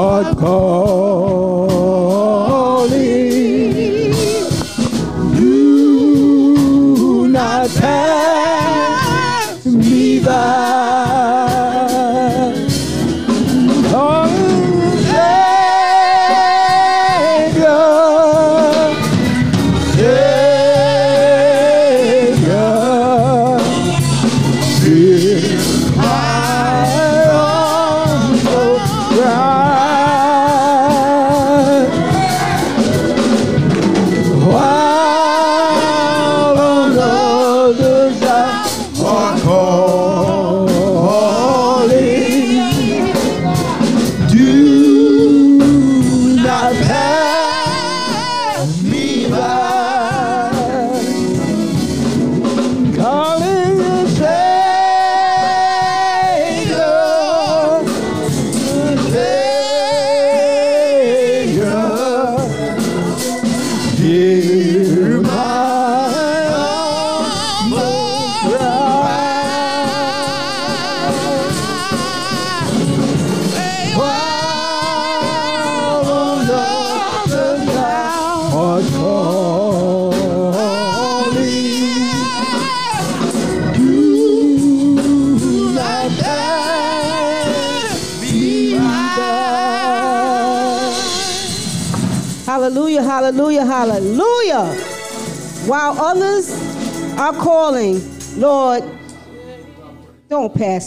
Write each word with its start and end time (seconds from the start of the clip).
heart 0.00 0.38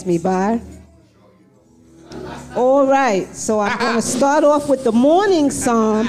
me 0.06 0.18
by. 0.18 0.62
All 2.56 2.86
right, 2.86 3.28
so 3.36 3.60
I'm 3.60 3.78
going 3.80 3.96
to 3.96 4.02
start 4.02 4.44
off 4.44 4.70
with 4.70 4.84
the 4.84 4.92
morning 4.92 5.50
psalm, 5.50 6.08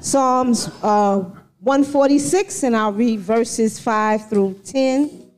Psalms 0.00 0.68
uh, 0.82 1.18
146, 1.60 2.64
and 2.64 2.76
I'll 2.76 2.92
read 2.92 3.20
verses 3.20 3.78
5 3.78 4.28
through 4.28 4.60
10. 4.64 5.30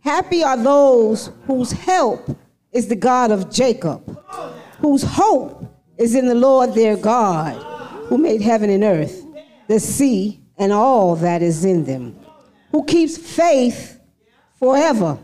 Happy 0.00 0.44
are 0.44 0.56
those 0.56 1.30
whose 1.46 1.72
help 1.72 2.36
is 2.70 2.86
the 2.88 2.96
God 2.96 3.30
of 3.30 3.50
Jacob, 3.50 4.20
whose 4.78 5.02
hope 5.02 5.64
is 5.96 6.14
in 6.14 6.26
the 6.26 6.34
Lord 6.34 6.74
their 6.74 6.96
God, 6.96 7.54
who 8.08 8.18
made 8.18 8.42
heaven 8.42 8.68
and 8.68 8.84
earth, 8.84 9.24
the 9.66 9.80
sea, 9.80 10.40
and 10.58 10.72
all 10.72 11.16
that 11.16 11.42
is 11.42 11.64
in 11.64 11.84
them, 11.84 12.18
who 12.70 12.84
keeps 12.84 13.16
faith 13.16 13.98
forever, 14.58 15.18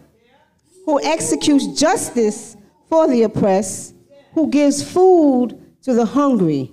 who 0.90 1.00
executes 1.04 1.68
justice 1.68 2.56
for 2.88 3.06
the 3.06 3.22
oppressed, 3.22 3.94
who 4.34 4.48
gives 4.48 4.82
food 4.82 5.56
to 5.82 5.94
the 5.94 6.04
hungry. 6.04 6.72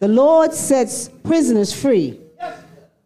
The 0.00 0.08
Lord 0.08 0.52
sets 0.52 1.08
prisoners 1.22 1.72
free. 1.72 2.18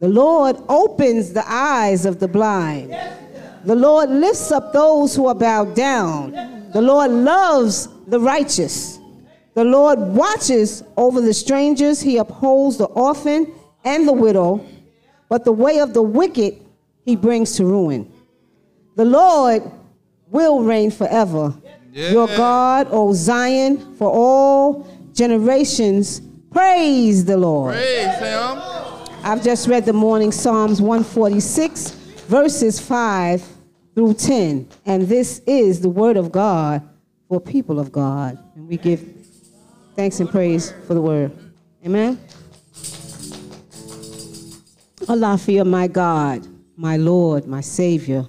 The 0.00 0.08
Lord 0.08 0.56
opens 0.70 1.34
the 1.34 1.44
eyes 1.46 2.06
of 2.06 2.20
the 2.20 2.28
blind. 2.28 2.96
The 3.64 3.74
Lord 3.74 4.08
lifts 4.08 4.50
up 4.50 4.72
those 4.72 5.14
who 5.14 5.26
are 5.26 5.34
bowed 5.34 5.74
down. 5.74 6.30
The 6.72 6.80
Lord 6.80 7.10
loves 7.10 7.88
the 8.06 8.18
righteous. 8.20 8.98
The 9.52 9.64
Lord 9.64 9.98
watches 9.98 10.82
over 10.96 11.20
the 11.20 11.34
strangers. 11.34 12.00
He 12.00 12.16
upholds 12.16 12.78
the 12.78 12.86
orphan 12.86 13.52
and 13.84 14.08
the 14.08 14.12
widow. 14.14 14.64
But 15.28 15.44
the 15.44 15.52
way 15.52 15.80
of 15.80 15.92
the 15.92 16.02
wicked 16.02 16.64
he 17.04 17.14
brings 17.14 17.56
to 17.56 17.66
ruin. 17.66 18.10
The 18.96 19.04
Lord 19.04 19.70
will 20.30 20.62
reign 20.62 20.90
forever. 20.90 21.54
Your 21.92 22.26
God, 22.26 22.88
O 22.90 23.12
Zion, 23.14 23.94
for 23.96 24.10
all 24.10 24.86
generations. 25.12 26.20
Praise 26.52 27.24
the 27.24 27.36
Lord. 27.36 27.74
Praise 27.74 28.18
him. 28.18 28.58
I've 29.24 29.42
just 29.42 29.66
read 29.66 29.84
the 29.86 29.92
morning 29.92 30.30
Psalms 30.30 30.80
146, 30.80 31.90
verses 32.28 32.78
5 32.78 33.42
through 33.94 34.14
10. 34.14 34.68
And 34.84 35.02
this 35.08 35.40
is 35.46 35.80
the 35.80 35.88
word 35.88 36.16
of 36.16 36.30
God 36.30 36.86
for 37.28 37.40
people 37.40 37.80
of 37.80 37.90
God. 37.90 38.38
And 38.54 38.68
we 38.68 38.76
give 38.76 39.02
thanks 39.96 40.20
and 40.20 40.28
praise 40.28 40.72
for 40.86 40.94
the 40.94 41.00
word. 41.00 41.32
Amen. 41.84 42.20
Allah, 45.08 45.38
fear 45.38 45.64
my 45.64 45.86
God, 45.86 46.46
my 46.76 46.96
Lord, 46.96 47.46
my 47.46 47.60
Savior. 47.60 48.26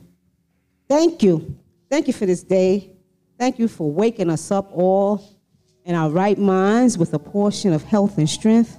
Thank 0.88 1.22
you. 1.22 1.58
Thank 1.90 2.08
you 2.08 2.14
for 2.14 2.26
this 2.26 2.44
day. 2.44 2.92
Thank 3.40 3.60
you 3.60 3.68
for 3.68 3.92
waking 3.92 4.30
us 4.30 4.52
up 4.52 4.70
all 4.74 5.38
in 5.86 5.96
our 5.96 6.10
right 6.10 6.38
minds 6.38 6.98
with 6.98 7.14
a 7.14 7.20
portion 7.20 7.72
of 7.72 7.84
health 7.84 8.18
and 8.18 8.30
strength. 8.30 8.78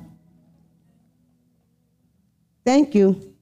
Thank 2.67 2.95
you 2.95 3.35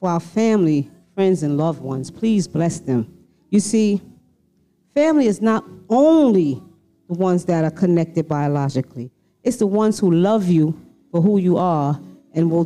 for 0.00 0.08
our 0.08 0.20
family, 0.20 0.90
friends, 1.14 1.42
and 1.42 1.56
loved 1.56 1.80
ones. 1.80 2.10
Please 2.10 2.48
bless 2.48 2.80
them. 2.80 3.16
You 3.50 3.60
see, 3.60 4.02
family 4.94 5.26
is 5.26 5.40
not 5.40 5.64
only 5.88 6.60
the 7.08 7.14
ones 7.14 7.44
that 7.44 7.64
are 7.64 7.70
connected 7.70 8.26
biologically, 8.26 9.10
it's 9.44 9.58
the 9.58 9.66
ones 9.66 9.98
who 9.98 10.10
love 10.10 10.48
you 10.48 10.78
for 11.12 11.22
who 11.22 11.38
you 11.38 11.56
are 11.56 11.98
and 12.34 12.50
will 12.50 12.64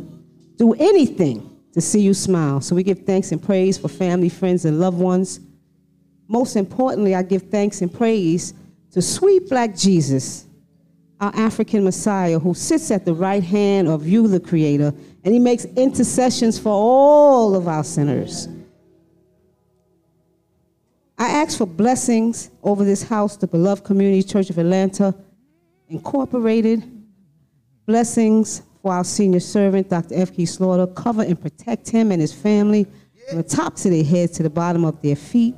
do 0.57 0.73
anything 0.73 1.49
to 1.73 1.81
see 1.81 2.01
you 2.01 2.13
smile. 2.13 2.61
So 2.61 2.75
we 2.75 2.83
give 2.83 2.99
thanks 2.99 3.31
and 3.31 3.41
praise 3.41 3.77
for 3.77 3.87
family, 3.87 4.29
friends, 4.29 4.65
and 4.65 4.79
loved 4.79 4.97
ones. 4.97 5.39
Most 6.27 6.55
importantly, 6.55 7.15
I 7.15 7.23
give 7.23 7.43
thanks 7.43 7.81
and 7.81 7.93
praise 7.93 8.53
to 8.91 9.01
sweet 9.01 9.49
black 9.49 9.75
Jesus, 9.75 10.45
our 11.19 11.33
African 11.35 11.83
Messiah, 11.83 12.39
who 12.39 12.53
sits 12.53 12.91
at 12.91 13.05
the 13.05 13.13
right 13.13 13.43
hand 13.43 13.87
of 13.87 14.07
you, 14.07 14.27
the 14.27 14.39
Creator, 14.39 14.93
and 15.23 15.33
he 15.33 15.39
makes 15.39 15.65
intercessions 15.65 16.59
for 16.59 16.69
all 16.69 17.55
of 17.55 17.67
our 17.67 17.83
sinners. 17.83 18.47
I 21.17 21.29
ask 21.29 21.57
for 21.57 21.65
blessings 21.65 22.49
over 22.63 22.83
this 22.83 23.03
house, 23.03 23.37
the 23.37 23.47
beloved 23.47 23.83
Community 23.83 24.23
Church 24.23 24.49
of 24.49 24.57
Atlanta, 24.57 25.15
Incorporated. 25.87 26.83
Blessings 27.85 28.63
for 28.81 28.93
our 28.93 29.03
senior 29.03 29.39
servant, 29.39 29.89
Dr. 29.89 30.15
F.K. 30.15 30.45
Slaughter. 30.45 30.87
Cover 30.87 31.21
and 31.21 31.39
protect 31.39 31.89
him 31.89 32.11
and 32.11 32.19
his 32.19 32.33
family 32.33 32.87
from 33.27 33.37
the 33.37 33.43
tops 33.43 33.85
of 33.85 33.91
their 33.91 34.03
heads 34.03 34.31
to 34.33 34.43
the 34.43 34.49
bottom 34.49 34.83
of 34.83 35.01
their 35.01 35.15
feet. 35.15 35.55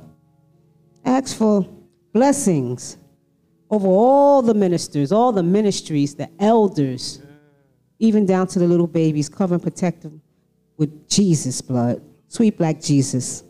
Ask 1.06 1.36
for 1.36 1.66
blessings 2.12 2.98
over 3.70 3.86
all 3.86 4.42
the 4.42 4.54
ministers, 4.54 5.12
all 5.12 5.32
the 5.32 5.42
ministries, 5.42 6.14
the 6.14 6.28
elders, 6.40 7.22
even 7.98 8.26
down 8.26 8.48
to 8.48 8.58
the 8.58 8.66
little 8.66 8.88
babies. 8.88 9.28
Cover 9.28 9.54
and 9.54 9.62
protect 9.62 10.02
them 10.02 10.20
with 10.76 11.08
Jesus' 11.08 11.60
blood. 11.60 12.02
Sweet 12.28 12.58
black 12.58 12.80
Jesus. 12.80 13.44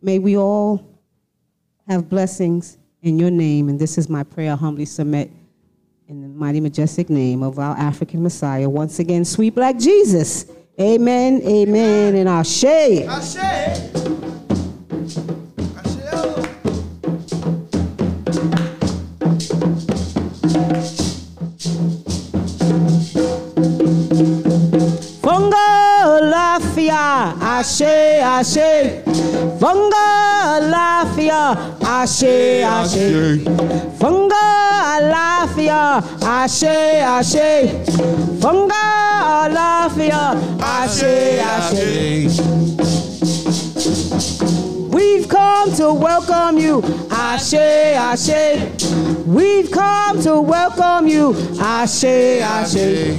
May 0.00 0.18
we 0.18 0.36
all 0.36 0.98
have 1.88 2.08
blessings 2.08 2.78
in 3.02 3.18
your 3.18 3.30
name, 3.30 3.68
and 3.68 3.78
this 3.78 3.98
is 3.98 4.08
my 4.08 4.22
prayer. 4.22 4.56
Humbly 4.56 4.84
submit 4.84 5.30
in 6.08 6.22
the 6.22 6.28
mighty, 6.28 6.60
majestic 6.60 7.10
name 7.10 7.42
of 7.42 7.58
our 7.58 7.76
African 7.76 8.22
Messiah. 8.22 8.68
Once 8.68 8.98
again, 9.00 9.24
sweet 9.24 9.54
black 9.54 9.76
Jesus. 9.78 10.46
Amen, 10.80 11.42
amen, 11.42 12.14
and 12.14 12.28
Ashe. 12.28 12.64
Ashe. 12.64 13.36
Ashe. 13.36 14.19
Lafia, 27.60 27.66
Ashe, 27.66 28.22
Ashe. 28.22 29.02
Funga 29.60 30.04
Alafia, 30.56 31.42
Ashe, 31.82 32.62
Ashe. 32.62 33.44
Funga 33.98 34.44
Alafia, 34.96 36.00
Ashe, 36.22 37.00
Ashe. 37.02 37.68
Funga 38.40 38.82
Alafia, 39.44 40.22
Ashe, 40.62 41.38
Ashe. 41.38 42.70
We've 44.40 44.69
come 45.30 45.72
to 45.74 45.94
welcome 45.94 46.58
you, 46.58 46.82
Ashe, 47.10 47.54
Ashe. 47.54 48.74
We've 49.24 49.70
come 49.70 50.20
to 50.22 50.40
welcome 50.40 51.06
you, 51.06 51.34
Ashe, 51.60 52.04
Ashe. 52.42 53.16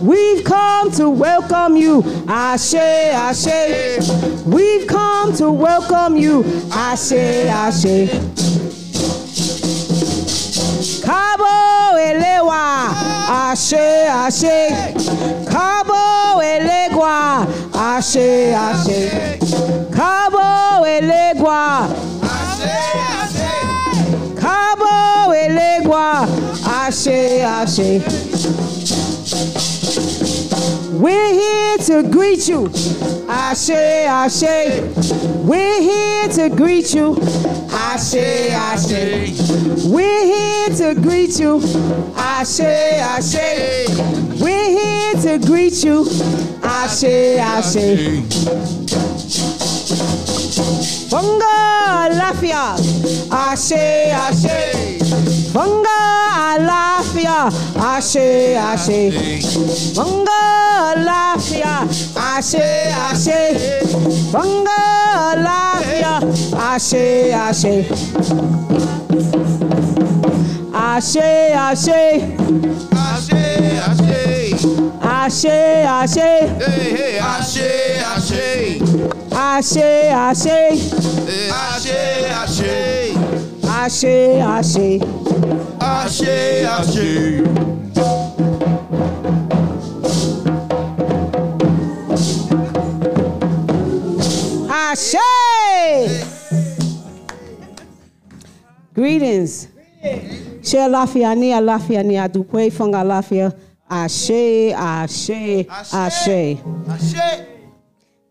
We've 0.00 0.44
come 0.44 0.90
to 0.92 1.10
welcome 1.10 1.76
you, 1.76 2.02
Ashe, 2.28 2.74
Ashe. 2.74 3.98
We've 4.46 4.86
come 4.86 5.34
to 5.36 5.50
welcome 5.50 6.16
you, 6.16 6.44
Ashe, 6.70 7.12
Ashe. 7.12 8.08
Cabo 11.04 11.87
elewa, 11.98 12.88
Ashe, 13.28 14.06
Ashe. 14.08 14.70
Cabo 15.50 16.42
elegua, 16.42 17.46
Ashe, 17.74 18.54
Ashe. 18.54 19.38
Cabo 19.90 20.86
elegua, 20.86 21.88
kabo 24.40 25.34
elegua, 25.34 26.26
Ashe, 26.86 27.42
Ashe. 27.44 28.27
We're 30.98 31.32
here 31.32 31.78
to 31.78 32.08
greet 32.10 32.48
you, 32.48 32.66
Ashe, 33.28 33.70
Ashe. 33.70 34.42
We're 35.46 35.80
here 35.80 36.28
to 36.30 36.48
greet 36.56 36.92
you, 36.92 37.16
Ashe, 37.70 38.16
Ashe. 38.50 39.38
We're 39.84 40.24
here 40.26 40.70
to 40.70 41.00
greet 41.00 41.38
you, 41.38 41.60
Ashe, 42.16 42.60
Ashe. 42.60 43.86
We're 44.40 44.70
here 44.70 45.14
to 45.22 45.38
greet 45.46 45.84
you, 45.84 46.04
Ashe, 46.64 47.04
Ashe. 47.38 48.18
Funga 51.08 52.10
Lafia, 52.18 52.74
Ashe, 53.30 54.10
Ashe. 54.10 54.98
Funga 55.52 56.27
Lafia, 56.66 57.50
Ashe, 57.76 58.56
Ashe. 58.56 59.10
Funga 59.94 60.94
Lafia, 61.06 61.86
Ashe, 62.16 62.90
Ashe. 63.06 63.40
Funga 64.32 64.80
Lafia, 65.46 66.14
Ashe, 66.56 67.32
Ashe. 67.32 67.86
Ashe, 70.74 71.52
Ashe. 71.54 72.02
Ashe, 72.92 73.42
ashe. 73.86 74.54
Ashe, 75.02 75.84
Ashe. 75.84 76.30
Hey, 76.58 76.96
hey, 76.96 77.18
ashe, 77.18 77.68
ashe. 78.14 78.80
Ashe, 79.32 80.10
Ashe. 80.10 80.58
Ashe, 81.50 81.98
ashe. 82.30 83.07
Ashe, 83.80 84.40
Ashe. 84.42 85.00
Ashe, 85.80 86.64
ashe. 86.66 87.44
Ashe. 94.68 96.24
Greetings. 98.94 99.68
Share 100.62 100.88
lafia 100.88 101.34
ni 101.36 101.52
lafia 101.60 102.02
ni 102.02 102.16
adupe 102.16 102.70
funga 102.70 103.04
lafia. 103.04 103.52
Ashe, 103.88 104.74
ashe, 104.74 105.66
ashe. 105.92 106.58
Ashe. 106.90 107.46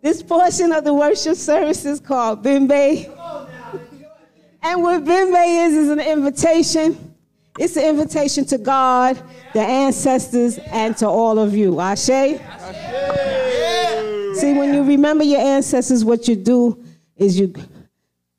This 0.02 0.22
portion 0.22 0.74
of 0.74 0.84
the 0.84 0.94
worship 0.94 1.36
service 1.38 1.86
is 1.86 2.02
called 2.02 2.44
Bimbe. 2.44 3.17
And 4.62 4.84
what 4.84 5.04
Bimbe 5.04 5.68
is, 5.68 5.74
is 5.74 5.90
an 5.90 6.00
invitation. 6.00 7.16
It's 7.60 7.76
an 7.76 7.86
invitation 7.86 8.46
to 8.46 8.58
God, 8.58 9.22
the 9.54 9.62
ancestors, 9.62 10.58
and 10.58 10.96
to 10.98 11.08
all 11.08 11.40
of 11.40 11.56
you. 11.56 11.80
Ashe. 11.80 12.40
See, 14.38 14.54
when 14.54 14.74
you 14.74 14.84
remember 14.84 15.24
your 15.24 15.40
ancestors, 15.40 16.06
what 16.06 16.28
you 16.28 16.36
do 16.36 16.84
is 17.16 17.40
you 17.40 17.54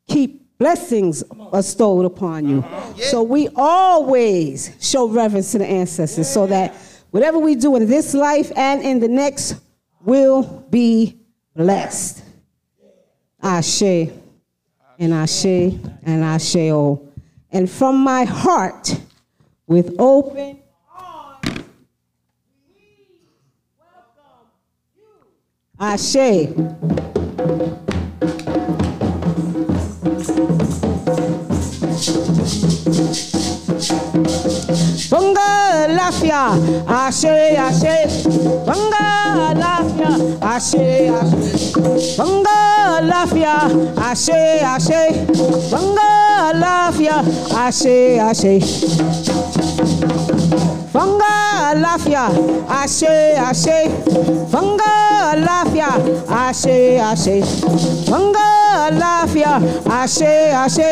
keep 0.06 0.56
blessings 0.58 1.24
bestowed 1.50 2.04
upon 2.04 2.48
you. 2.48 2.58
Uh-huh. 2.58 2.94
So 2.96 3.22
we 3.22 3.48
always 3.56 4.76
show 4.80 5.08
reverence 5.08 5.52
to 5.52 5.58
the 5.58 5.66
ancestors 5.66 6.28
so 6.28 6.46
that 6.46 6.74
whatever 7.10 7.38
we 7.38 7.54
do 7.54 7.74
in 7.76 7.88
this 7.88 8.14
life 8.14 8.52
and 8.56 8.82
in 8.82 9.00
the 9.00 9.08
next 9.08 9.56
will 10.04 10.42
be 10.70 11.18
blessed. 11.54 12.22
Ashe 13.42 14.10
and 14.98 15.14
Ashe 15.14 15.44
and 15.44 16.24
Ashe. 16.24 16.56
Oh. 16.56 17.08
And 17.50 17.70
from 17.70 18.02
my 18.02 18.24
heart, 18.24 19.00
with 19.66 19.94
open 19.98 20.60
arms, 20.94 21.64
we 22.74 23.20
welcome 23.78 24.48
you. 24.96 25.06
Ashe. 25.78 26.48
Lafia, 36.08 36.56
ashe 36.88 37.54
ashe. 37.58 38.08
Funga 38.64 39.52
lafia, 39.60 40.10
ashe 40.40 41.10
ashe. 41.12 41.52
Funga 42.16 43.02
lafia, 43.02 43.56
ashe 44.08 44.56
ashe. 44.58 45.02
Funga 45.68 46.54
lafia, 46.54 47.22
ashe 47.60 48.18
ashe. 48.18 48.60
Funga 50.92 51.74
lafia, 51.76 52.24
ashe 52.70 53.36
ashe. 53.36 53.84
Funga 54.50 54.92
lafia, 55.44 55.90
ashe 56.30 56.98
ashe. 56.98 57.42
Funga 58.08 58.46
lafia, 59.00 59.60
ashe 60.00 60.32
ashe. 60.64 60.90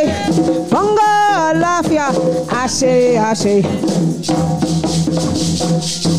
Funga 0.69 1.55
lafia, 1.55 2.07
ashe 2.63 3.17
ashe. 3.19 4.66
Müzik 5.17 6.16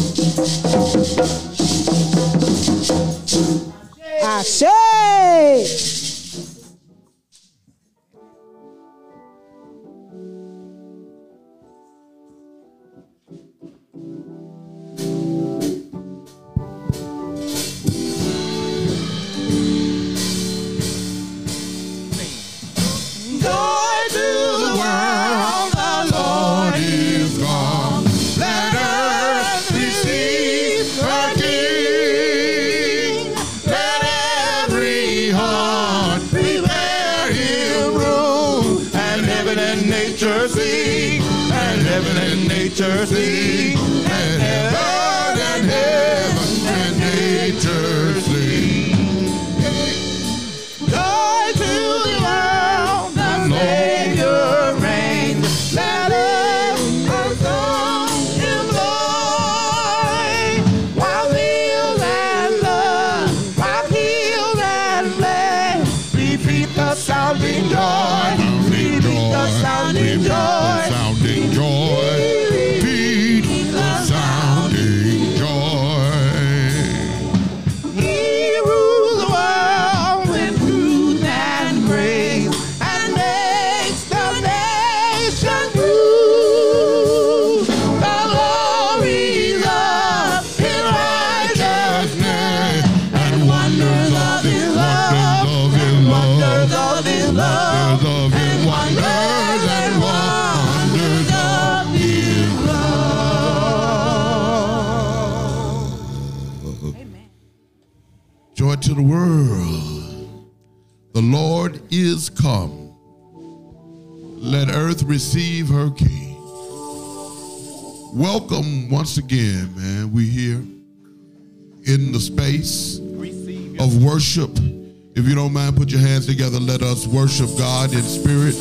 us 126.97 127.05
worship 127.05 127.55
God 127.59 127.93
in 127.93 128.01
spirit 128.01 128.55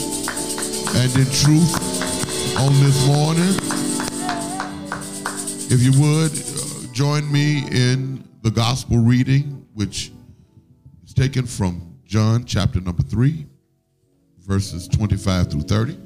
and 0.94 1.16
in 1.16 1.24
truth 1.32 1.74
on 2.58 2.70
this 2.82 3.06
morning. 3.06 3.54
If 5.70 5.80
you 5.80 5.92
would, 5.98 6.32
uh, 6.32 6.92
join 6.92 7.30
me 7.32 7.66
in 7.70 8.28
the 8.42 8.50
gospel 8.50 8.98
reading, 8.98 9.66
which 9.72 10.12
is 11.06 11.14
taken 11.14 11.46
from 11.46 11.98
John 12.04 12.44
chapter 12.44 12.78
number 12.78 13.02
3, 13.02 13.46
verses 14.40 14.86
25 14.86 15.50
through 15.50 15.62
30. 15.62 15.98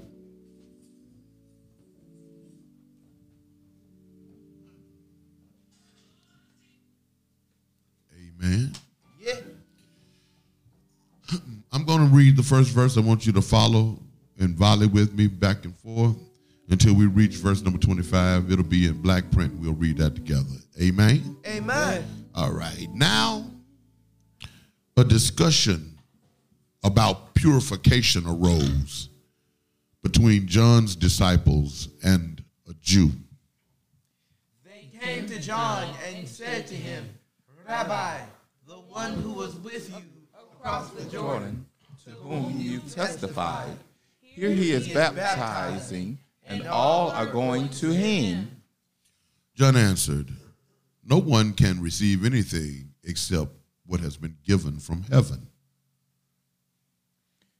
Amen. 8.40 8.72
I'm 11.72 11.84
going 11.84 12.00
to 12.00 12.14
read 12.14 12.36
the 12.36 12.42
first 12.42 12.70
verse. 12.70 12.96
I 12.96 13.00
want 13.00 13.26
you 13.26 13.32
to 13.32 13.42
follow 13.42 13.98
and 14.38 14.56
volley 14.56 14.86
with 14.86 15.14
me 15.14 15.28
back 15.28 15.64
and 15.64 15.76
forth 15.76 16.16
until 16.68 16.94
we 16.94 17.06
reach 17.06 17.36
verse 17.36 17.62
number 17.62 17.78
25. 17.78 18.50
It'll 18.50 18.64
be 18.64 18.86
in 18.86 19.00
black 19.00 19.30
print. 19.30 19.54
We'll 19.54 19.74
read 19.74 19.98
that 19.98 20.14
together. 20.14 20.44
Amen. 20.80 21.36
Amen. 21.46 22.04
All 22.34 22.52
right. 22.52 22.88
Now, 22.92 23.50
a 24.96 25.04
discussion 25.04 25.98
about 26.82 27.34
purification 27.34 28.26
arose 28.26 29.08
between 30.02 30.46
John's 30.46 30.96
disciples 30.96 31.88
and 32.02 32.42
a 32.68 32.74
Jew. 32.80 33.10
They 34.64 34.90
came 34.98 35.26
to 35.26 35.38
John 35.40 35.88
and 36.08 36.26
said 36.26 36.66
to 36.68 36.74
him, 36.74 37.04
Rabbi, 37.68 38.18
the 38.66 38.74
one 38.74 39.12
who 39.14 39.32
was 39.32 39.54
with 39.56 39.90
you 39.90 40.02
across 40.60 40.90
the 40.90 41.04
Jordan, 41.10 41.64
to 42.04 42.10
whom 42.10 42.54
you 42.58 42.80
testified. 42.80 43.76
Here 44.20 44.50
he 44.50 44.72
is 44.72 44.88
baptizing, 44.88 46.18
and 46.46 46.66
all 46.66 47.10
are 47.10 47.26
going 47.26 47.70
to 47.70 47.90
him. 47.90 48.62
John 49.54 49.74
answered, 49.74 50.30
No 51.02 51.16
one 51.18 51.54
can 51.54 51.80
receive 51.80 52.26
anything 52.26 52.90
except 53.04 53.52
what 53.86 54.00
has 54.00 54.18
been 54.18 54.36
given 54.46 54.78
from 54.78 55.02
heaven. 55.10 55.46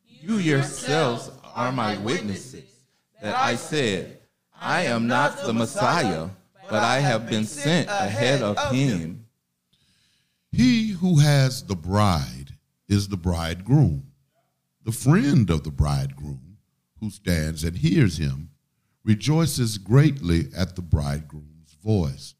You 0.04 0.35
yourselves 0.37 1.30
are 1.54 1.73
my 1.73 1.97
witnesses 1.99 2.71
that 3.23 3.35
I 3.35 3.57
said, 3.57 4.19
I 4.61 4.83
am 4.83 5.07
not 5.07 5.42
the 5.42 5.54
Messiah, 5.54 6.28
but 6.69 6.83
I 6.83 6.99
have 6.99 7.30
been 7.30 7.47
sent 7.47 7.88
ahead 7.88 8.42
of 8.42 8.59
him. 8.71 9.25
He 10.52 10.88
who 10.88 11.19
has 11.19 11.62
the 11.62 11.76
bride 11.76 12.39
is 12.90 13.09
the 13.09 13.16
bridegroom. 13.16 14.04
The 14.85 14.92
friend 14.92 15.49
of 15.49 15.62
the 15.62 15.70
bridegroom, 15.70 16.59
who 16.99 17.09
stands 17.09 17.64
and 17.64 17.76
hears 17.76 18.18
him, 18.18 18.50
rejoices 19.04 19.78
greatly 19.78 20.49
at 20.56 20.76
the 20.76 20.82
bridegroom's 20.82 21.76
voice. 21.82 22.35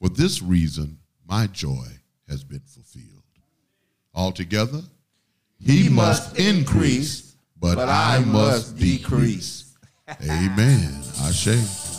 For 0.00 0.08
this 0.08 0.42
reason, 0.42 0.98
my 1.26 1.46
joy 1.46 1.86
has 2.28 2.44
been 2.44 2.62
fulfilled. 2.66 3.24
Altogether, 4.14 4.82
he, 5.58 5.88
must 5.88 6.38
increase, 6.38 7.34
but, 7.58 7.78
I 7.78 8.20
must 8.20 8.76
decrease. 8.76 9.74
Amen. 10.22 11.02
Ashe. 11.20 11.89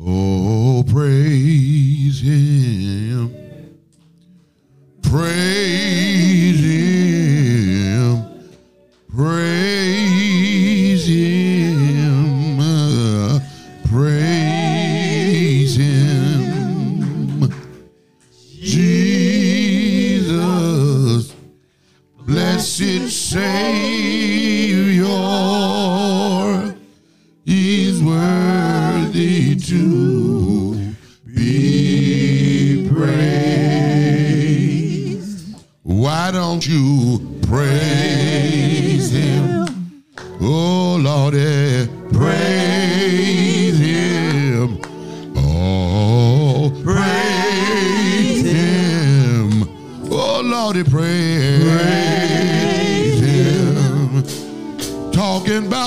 Oh, 0.00 0.84
praise 0.88 2.20
him. 2.20 3.32
Praise 5.02 6.60
him. 6.60 8.24
Praise 9.14 9.83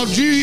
talking 0.05 0.36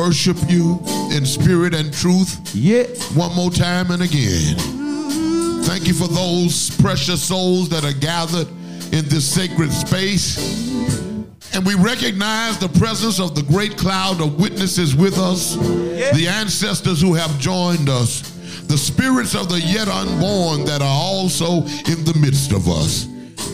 worship 0.00 0.38
you 0.48 0.80
in 1.12 1.26
spirit 1.26 1.74
and 1.74 1.92
truth 1.92 2.40
Yeah. 2.54 2.84
one 3.14 3.34
more 3.34 3.50
time 3.50 3.90
and 3.90 4.00
again. 4.02 4.56
Thank 5.64 5.86
you 5.86 5.92
for 5.92 6.08
those 6.08 6.70
precious 6.80 7.22
souls 7.22 7.68
that 7.68 7.84
are 7.84 7.92
gathered 7.92 8.48
in 8.92 9.06
this 9.08 9.26
sacred 9.26 9.70
space. 9.70 10.38
And 11.52 11.66
we 11.66 11.74
recognize 11.74 12.56
the 12.56 12.70
presence 12.78 13.20
of 13.20 13.34
the 13.34 13.42
great 13.42 13.76
cloud 13.76 14.22
of 14.22 14.40
witnesses 14.40 14.94
with 14.94 15.18
us, 15.18 15.56
the 15.56 16.26
ancestors 16.28 17.02
who 17.02 17.12
have 17.12 17.38
joined 17.38 17.90
us, 17.90 18.22
the 18.68 18.78
spirits 18.78 19.34
of 19.34 19.50
the 19.50 19.60
yet 19.60 19.86
unborn 19.88 20.64
that 20.64 20.80
are 20.80 20.98
also 21.08 21.58
in 21.92 22.04
the 22.04 22.16
midst 22.18 22.52
of 22.52 22.68
us. 22.68 23.06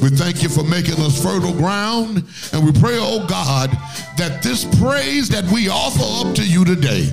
We 0.03 0.11
thank 0.11 0.43
you 0.43 0.49
for 0.49 0.63
making 0.63 1.01
us 1.01 1.23
fertile 1.23 1.55
ground, 1.55 2.25
and 2.53 2.65
we 2.65 2.73
pray, 2.73 2.99
oh 3.01 3.27
God, 3.27 3.71
that 4.17 4.43
this 4.43 4.65
praise 4.79 5.29
that 5.31 5.45
we 5.51 5.69
offer 5.69 6.29
up 6.29 6.35
to 6.37 6.47
you 6.47 6.65
today 6.65 7.09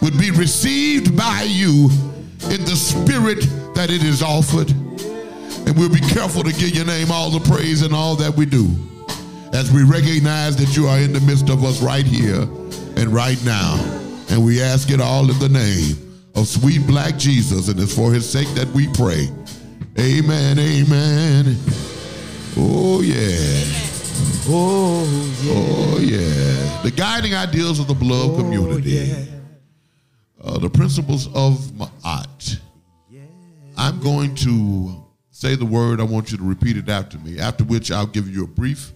would 0.00 0.18
be 0.18 0.30
received 0.30 1.16
by 1.16 1.42
you 1.42 1.88
in 2.50 2.64
the 2.64 2.74
spirit 2.74 3.40
that 3.74 3.90
it 3.90 4.02
is 4.02 4.22
offered. 4.22 4.70
And 4.70 5.78
we'll 5.78 5.92
be 5.92 6.00
careful 6.00 6.42
to 6.42 6.52
give 6.52 6.70
your 6.70 6.86
name 6.86 7.12
all 7.12 7.30
the 7.30 7.40
praise 7.48 7.82
and 7.82 7.94
all 7.94 8.16
that 8.16 8.34
we 8.34 8.46
do 8.46 8.68
as 9.52 9.70
we 9.70 9.84
recognize 9.84 10.56
that 10.56 10.76
you 10.76 10.88
are 10.88 10.98
in 10.98 11.12
the 11.12 11.20
midst 11.20 11.50
of 11.50 11.62
us 11.64 11.80
right 11.80 12.06
here 12.06 12.42
and 12.96 13.08
right 13.08 13.42
now. 13.44 13.76
And 14.30 14.44
we 14.44 14.60
ask 14.62 14.90
it 14.90 15.00
all 15.00 15.30
in 15.30 15.38
the 15.38 15.48
name 15.48 16.20
of 16.34 16.48
sweet 16.48 16.86
black 16.86 17.16
Jesus, 17.16 17.68
and 17.68 17.78
it's 17.78 17.94
for 17.94 18.12
his 18.12 18.28
sake 18.28 18.48
that 18.54 18.68
we 18.68 18.88
pray. 18.88 19.28
Amen, 19.98 20.58
amen. 20.58 21.56
Oh, 22.56 23.00
yeah. 23.00 23.64
Oh, 24.48 25.04
yeah. 25.42 25.52
Oh, 25.54 25.98
yeah. 25.98 26.82
The 26.82 26.90
guiding 26.90 27.34
ideals 27.34 27.78
of 27.78 27.86
the 27.86 27.94
beloved 27.94 28.36
community. 28.38 29.12
Uh, 30.42 30.58
the 30.58 30.68
principles 30.68 31.28
of 31.28 31.58
Ma'at. 31.72 32.58
I'm 33.76 34.00
going 34.00 34.34
to 34.36 35.04
say 35.30 35.54
the 35.54 35.64
word. 35.64 36.00
I 36.00 36.04
want 36.04 36.30
you 36.30 36.38
to 36.38 36.44
repeat 36.44 36.76
it 36.76 36.88
after 36.88 37.18
me, 37.18 37.38
after 37.38 37.64
which 37.64 37.90
I'll 37.90 38.06
give 38.06 38.28
you 38.28 38.44
a 38.44 38.46
brief 38.46 38.92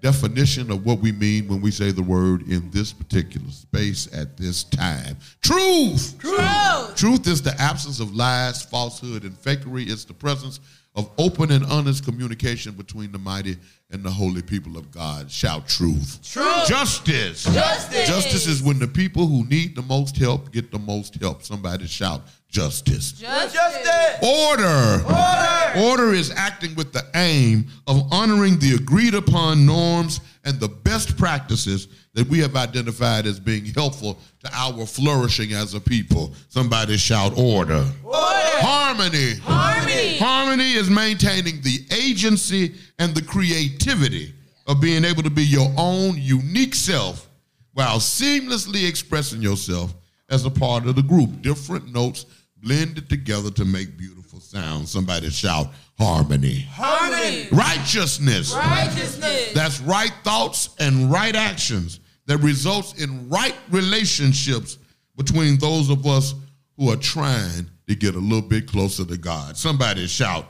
definition 0.00 0.70
of 0.72 0.84
what 0.84 0.98
we 0.98 1.12
mean 1.12 1.46
when 1.46 1.60
we 1.60 1.70
say 1.70 1.92
the 1.92 2.02
word 2.02 2.42
in 2.48 2.68
this 2.72 2.92
particular 2.92 3.48
space 3.50 4.08
at 4.12 4.36
this 4.36 4.64
time. 4.64 5.16
Truth! 5.40 6.18
Truth. 6.18 6.96
Truth 6.96 7.28
is 7.28 7.40
the 7.40 7.54
absence 7.60 8.00
of 8.00 8.14
lies, 8.14 8.62
falsehood, 8.62 9.22
and 9.22 9.32
fakery. 9.34 9.88
It's 9.88 10.04
the 10.04 10.12
presence 10.12 10.58
of 10.94 11.10
open 11.18 11.50
and 11.50 11.64
honest 11.66 12.04
communication 12.04 12.72
between 12.72 13.12
the 13.12 13.18
mighty 13.18 13.56
and 13.90 14.02
the 14.02 14.10
holy 14.10 14.42
people 14.42 14.76
of 14.76 14.90
God. 14.90 15.30
Shout 15.30 15.66
truth. 15.66 16.20
Truth. 16.22 16.68
Justice. 16.68 17.44
Justice. 17.44 18.08
Justice 18.08 18.46
is 18.46 18.62
when 18.62 18.78
the 18.78 18.88
people 18.88 19.26
who 19.26 19.44
need 19.46 19.74
the 19.74 19.82
most 19.82 20.16
help 20.16 20.52
get 20.52 20.70
the 20.70 20.78
most 20.78 21.14
help. 21.20 21.42
Somebody 21.42 21.86
shout 21.86 22.22
justice. 22.48 23.12
Justice. 23.12 23.52
Justice. 23.52 24.18
Order. 24.22 25.04
Order. 25.04 25.88
Order 25.88 26.14
is 26.14 26.30
acting 26.30 26.74
with 26.74 26.92
the 26.92 27.04
aim 27.14 27.66
of 27.86 28.12
honoring 28.12 28.58
the 28.58 28.74
agreed 28.74 29.14
upon 29.14 29.64
norms 29.64 30.20
and 30.44 30.60
the 30.60 30.68
best 30.68 31.16
practices 31.16 31.88
that 32.14 32.28
we 32.28 32.38
have 32.40 32.56
identified 32.56 33.26
as 33.26 33.40
being 33.40 33.64
helpful 33.64 34.18
to 34.44 34.50
our 34.52 34.84
flourishing 34.84 35.54
as 35.54 35.72
a 35.72 35.80
people. 35.80 36.34
Somebody 36.48 36.98
shout 36.98 37.32
order. 37.38 37.86
Order. 38.04 38.41
Harmony. 38.62 39.34
Harmony. 39.42 40.18
Harmony 40.18 40.72
is 40.72 40.88
maintaining 40.88 41.60
the 41.62 41.80
agency 41.90 42.74
and 42.98 43.14
the 43.14 43.22
creativity 43.22 44.34
of 44.66 44.80
being 44.80 45.04
able 45.04 45.22
to 45.22 45.30
be 45.30 45.44
your 45.44 45.72
own 45.76 46.16
unique 46.16 46.74
self 46.74 47.28
while 47.72 47.98
seamlessly 47.98 48.88
expressing 48.88 49.42
yourself 49.42 49.94
as 50.30 50.44
a 50.44 50.50
part 50.50 50.86
of 50.86 50.96
the 50.96 51.02
group. 51.02 51.42
Different 51.42 51.92
notes 51.92 52.26
blended 52.58 53.08
together 53.08 53.50
to 53.50 53.64
make 53.64 53.96
beautiful 53.98 54.40
sounds. 54.40 54.90
Somebody 54.90 55.30
shout 55.30 55.68
harmony. 55.98 56.60
Harmony. 56.70 57.48
Righteousness. 57.50 58.54
Righteousness. 58.54 59.52
That's 59.52 59.80
right 59.80 60.12
thoughts 60.22 60.70
and 60.78 61.10
right 61.10 61.34
actions 61.34 62.00
that 62.26 62.38
results 62.38 63.02
in 63.02 63.28
right 63.28 63.56
relationships 63.70 64.78
between 65.16 65.58
those 65.58 65.90
of 65.90 66.06
us 66.06 66.34
who 66.76 66.90
are 66.90 66.96
trying 66.96 67.66
to 67.88 67.94
get 67.94 68.14
a 68.14 68.18
little 68.18 68.46
bit 68.46 68.66
closer 68.66 69.04
to 69.04 69.16
God. 69.16 69.56
Somebody 69.56 70.06
shout 70.06 70.46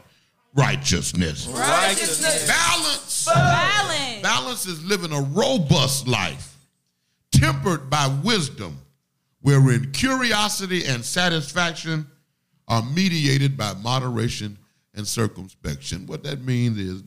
righteousness. 0.54 1.46
Righteousness. 1.46 2.46
Balance. 2.46 3.24
Balance. 3.26 4.22
Balance 4.22 4.66
is 4.66 4.84
living 4.84 5.12
a 5.12 5.20
robust 5.20 6.06
life, 6.06 6.56
tempered 7.32 7.88
by 7.88 8.14
wisdom, 8.22 8.78
wherein 9.40 9.90
curiosity 9.92 10.84
and 10.86 11.04
satisfaction 11.04 12.06
are 12.68 12.82
mediated 12.82 13.56
by 13.56 13.74
moderation 13.74 14.56
and 14.94 15.06
circumspection. 15.06 16.06
What 16.06 16.22
that 16.24 16.42
means 16.42 16.78
is 16.78 17.02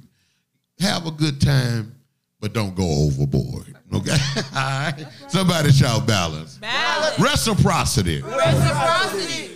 have 0.79 1.05
a 1.05 1.11
good 1.11 1.39
time, 1.39 1.95
but 2.39 2.53
don't 2.53 2.75
go 2.75 2.83
overboard. 2.83 3.75
Okay? 3.93 4.11
All 4.37 4.43
right? 4.53 5.07
Somebody 5.27 5.71
shout 5.71 6.05
balance. 6.05 6.57
Balance. 6.57 7.19
Reciprocity. 7.19 8.21
Reciprocity. 8.21 9.51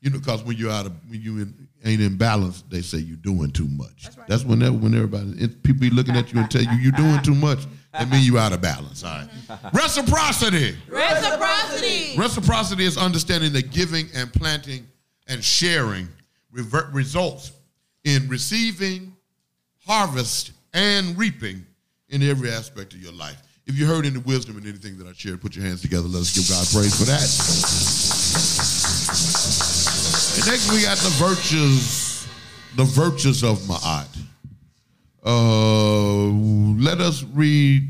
You 0.00 0.10
know, 0.10 0.18
because 0.18 0.44
when 0.44 0.56
you're 0.56 0.70
out 0.70 0.86
of 0.86 0.92
when 1.08 1.20
you 1.20 1.38
in, 1.38 1.68
ain't 1.84 2.00
in 2.00 2.16
balance, 2.16 2.62
they 2.70 2.82
say 2.82 2.98
you're 2.98 3.16
doing 3.16 3.50
too 3.50 3.66
much. 3.66 4.08
That's, 4.28 4.44
when 4.44 4.60
that, 4.60 4.72
when 4.72 4.94
everybody 4.94 5.30
it, 5.42 5.62
people 5.62 5.80
be 5.80 5.90
looking 5.90 6.14
at 6.14 6.32
you 6.32 6.38
and 6.38 6.50
tell 6.50 6.62
you 6.62 6.72
you're 6.80 6.92
doing 6.92 7.20
too 7.22 7.34
much. 7.34 7.66
That 7.92 8.08
mean 8.10 8.22
you 8.22 8.38
out 8.38 8.52
of 8.52 8.60
balance. 8.60 9.02
All 9.02 9.10
right. 9.10 9.28
Mm-hmm. 9.48 9.76
Reciprocity. 9.76 10.76
Reciprocity. 10.88 12.16
Reciprocity 12.16 12.84
is 12.84 12.96
understanding 12.96 13.52
that 13.54 13.72
giving 13.72 14.06
and 14.14 14.32
planting 14.32 14.86
and 15.26 15.42
sharing 15.42 16.06
revert 16.52 16.92
results 16.92 17.52
in 18.04 18.28
receiving, 18.28 19.16
harvest, 19.84 20.52
and 20.74 21.18
reaping 21.18 21.64
in 22.10 22.22
every 22.22 22.50
aspect 22.50 22.92
of 22.94 23.02
your 23.02 23.12
life. 23.12 23.42
If 23.66 23.76
you 23.76 23.86
heard 23.86 24.06
any 24.06 24.18
wisdom 24.18 24.56
in 24.58 24.66
anything 24.66 24.96
that 24.98 25.06
I 25.06 25.12
shared, 25.12 25.42
put 25.42 25.56
your 25.56 25.64
hands 25.64 25.82
together. 25.82 26.08
Let 26.08 26.20
us 26.20 26.34
give 26.34 26.48
God 26.48 26.66
praise 26.72 26.98
for 26.98 27.04
that. 27.04 28.77
Next 30.48 30.72
we 30.72 30.80
got 30.80 30.96
the 30.96 31.10
virtues, 31.10 32.26
the 32.76 32.84
virtues 32.84 33.44
of 33.44 33.58
Ma'at. 33.68 34.08
Uh, 35.22 36.28
let 36.82 37.02
us 37.02 37.22
read 37.22 37.86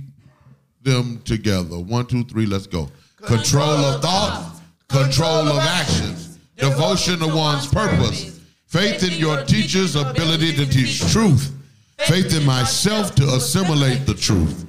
them 0.82 1.22
together. 1.24 1.78
One, 1.78 2.06
two, 2.06 2.24
three, 2.24 2.46
let's 2.46 2.66
go. 2.66 2.90
Control 3.22 3.62
of 3.62 4.02
thought, 4.02 4.60
control 4.88 5.46
of 5.46 5.58
actions, 5.60 6.40
devotion 6.56 7.20
to 7.20 7.28
one's 7.28 7.68
purpose, 7.68 8.40
faith 8.66 9.04
in 9.04 9.16
your 9.20 9.44
teacher's 9.44 9.94
ability 9.94 10.52
to 10.54 10.66
teach 10.66 11.12
truth, 11.12 11.54
faith 11.98 12.36
in 12.36 12.44
myself 12.44 13.14
to 13.14 13.22
assimilate 13.36 14.04
the 14.04 14.14
truth, 14.14 14.66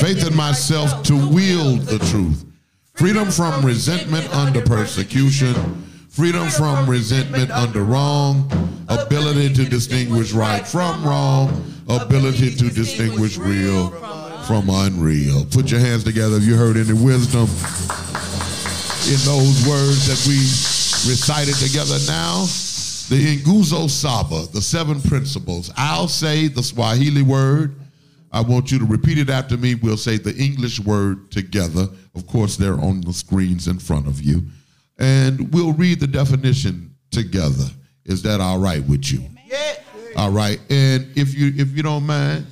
faith 0.00 0.26
in 0.26 0.36
myself 0.36 1.04
to 1.04 1.14
wield 1.14 1.82
the 1.82 2.00
truth, 2.10 2.44
freedom 2.94 3.30
from 3.30 3.64
resentment 3.64 4.28
under 4.34 4.60
persecution, 4.60 5.84
freedom 6.18 6.48
from 6.48 6.90
resentment 6.90 7.48
under 7.52 7.84
wrong, 7.84 8.50
ability 8.88 9.54
to 9.54 9.64
distinguish 9.64 10.32
right 10.32 10.66
from 10.66 11.04
wrong, 11.04 11.48
ability 11.88 12.52
to 12.56 12.68
distinguish 12.70 13.38
real 13.38 13.90
from 14.42 14.68
unreal. 14.68 15.46
Put 15.52 15.70
your 15.70 15.78
hands 15.78 16.02
together 16.02 16.38
if 16.38 16.42
you 16.42 16.56
heard 16.56 16.76
any 16.76 16.92
wisdom 16.92 17.46
in 19.06 19.20
those 19.22 19.64
words 19.68 20.08
that 20.08 20.20
we 20.26 20.38
recited 21.08 21.54
together 21.54 21.98
now. 22.08 22.40
The 23.10 23.40
Nguzo 23.44 23.88
Saba, 23.88 24.46
the 24.52 24.60
seven 24.60 25.00
principles. 25.00 25.70
I'll 25.76 26.08
say 26.08 26.48
the 26.48 26.64
Swahili 26.64 27.22
word. 27.22 27.76
I 28.32 28.40
want 28.40 28.72
you 28.72 28.80
to 28.80 28.84
repeat 28.84 29.18
it 29.18 29.30
after 29.30 29.56
me. 29.56 29.76
We'll 29.76 29.96
say 29.96 30.16
the 30.16 30.34
English 30.34 30.80
word 30.80 31.30
together. 31.30 31.86
Of 32.16 32.26
course, 32.26 32.56
they're 32.56 32.74
on 32.74 33.02
the 33.02 33.12
screens 33.12 33.68
in 33.68 33.78
front 33.78 34.08
of 34.08 34.20
you. 34.20 34.42
And 34.98 35.52
we'll 35.52 35.72
read 35.72 36.00
the 36.00 36.06
definition 36.06 36.94
together. 37.10 37.66
Is 38.04 38.22
that 38.22 38.40
all 38.40 38.58
right 38.58 38.82
with 38.84 39.12
you? 39.12 39.22
Yeah. 39.46 39.74
All 40.16 40.30
right. 40.30 40.58
And 40.70 41.06
if 41.16 41.34
you 41.34 41.52
if 41.56 41.76
you 41.76 41.82
don't 41.82 42.04
mind, 42.04 42.46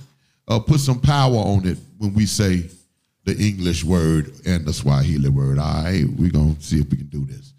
uh, 0.49 0.61
put 0.61 0.81
some 0.81 1.01
power 1.01 1.35
on 1.37 1.67
it 1.67 1.79
when 1.99 2.15
we 2.15 2.27
say 2.27 2.69
the 3.25 3.37
English 3.37 3.83
word 3.83 4.33
and 4.47 4.65
the 4.65 4.73
Swahili 4.73 5.29
word. 5.29 5.59
All 5.59 5.83
right. 5.83 6.05
We're 6.17 6.31
gonna 6.31 6.61
see 6.61 6.79
if 6.79 6.91
we 6.91 6.99
can 6.99 7.09
do 7.09 7.25
this. 7.25 7.53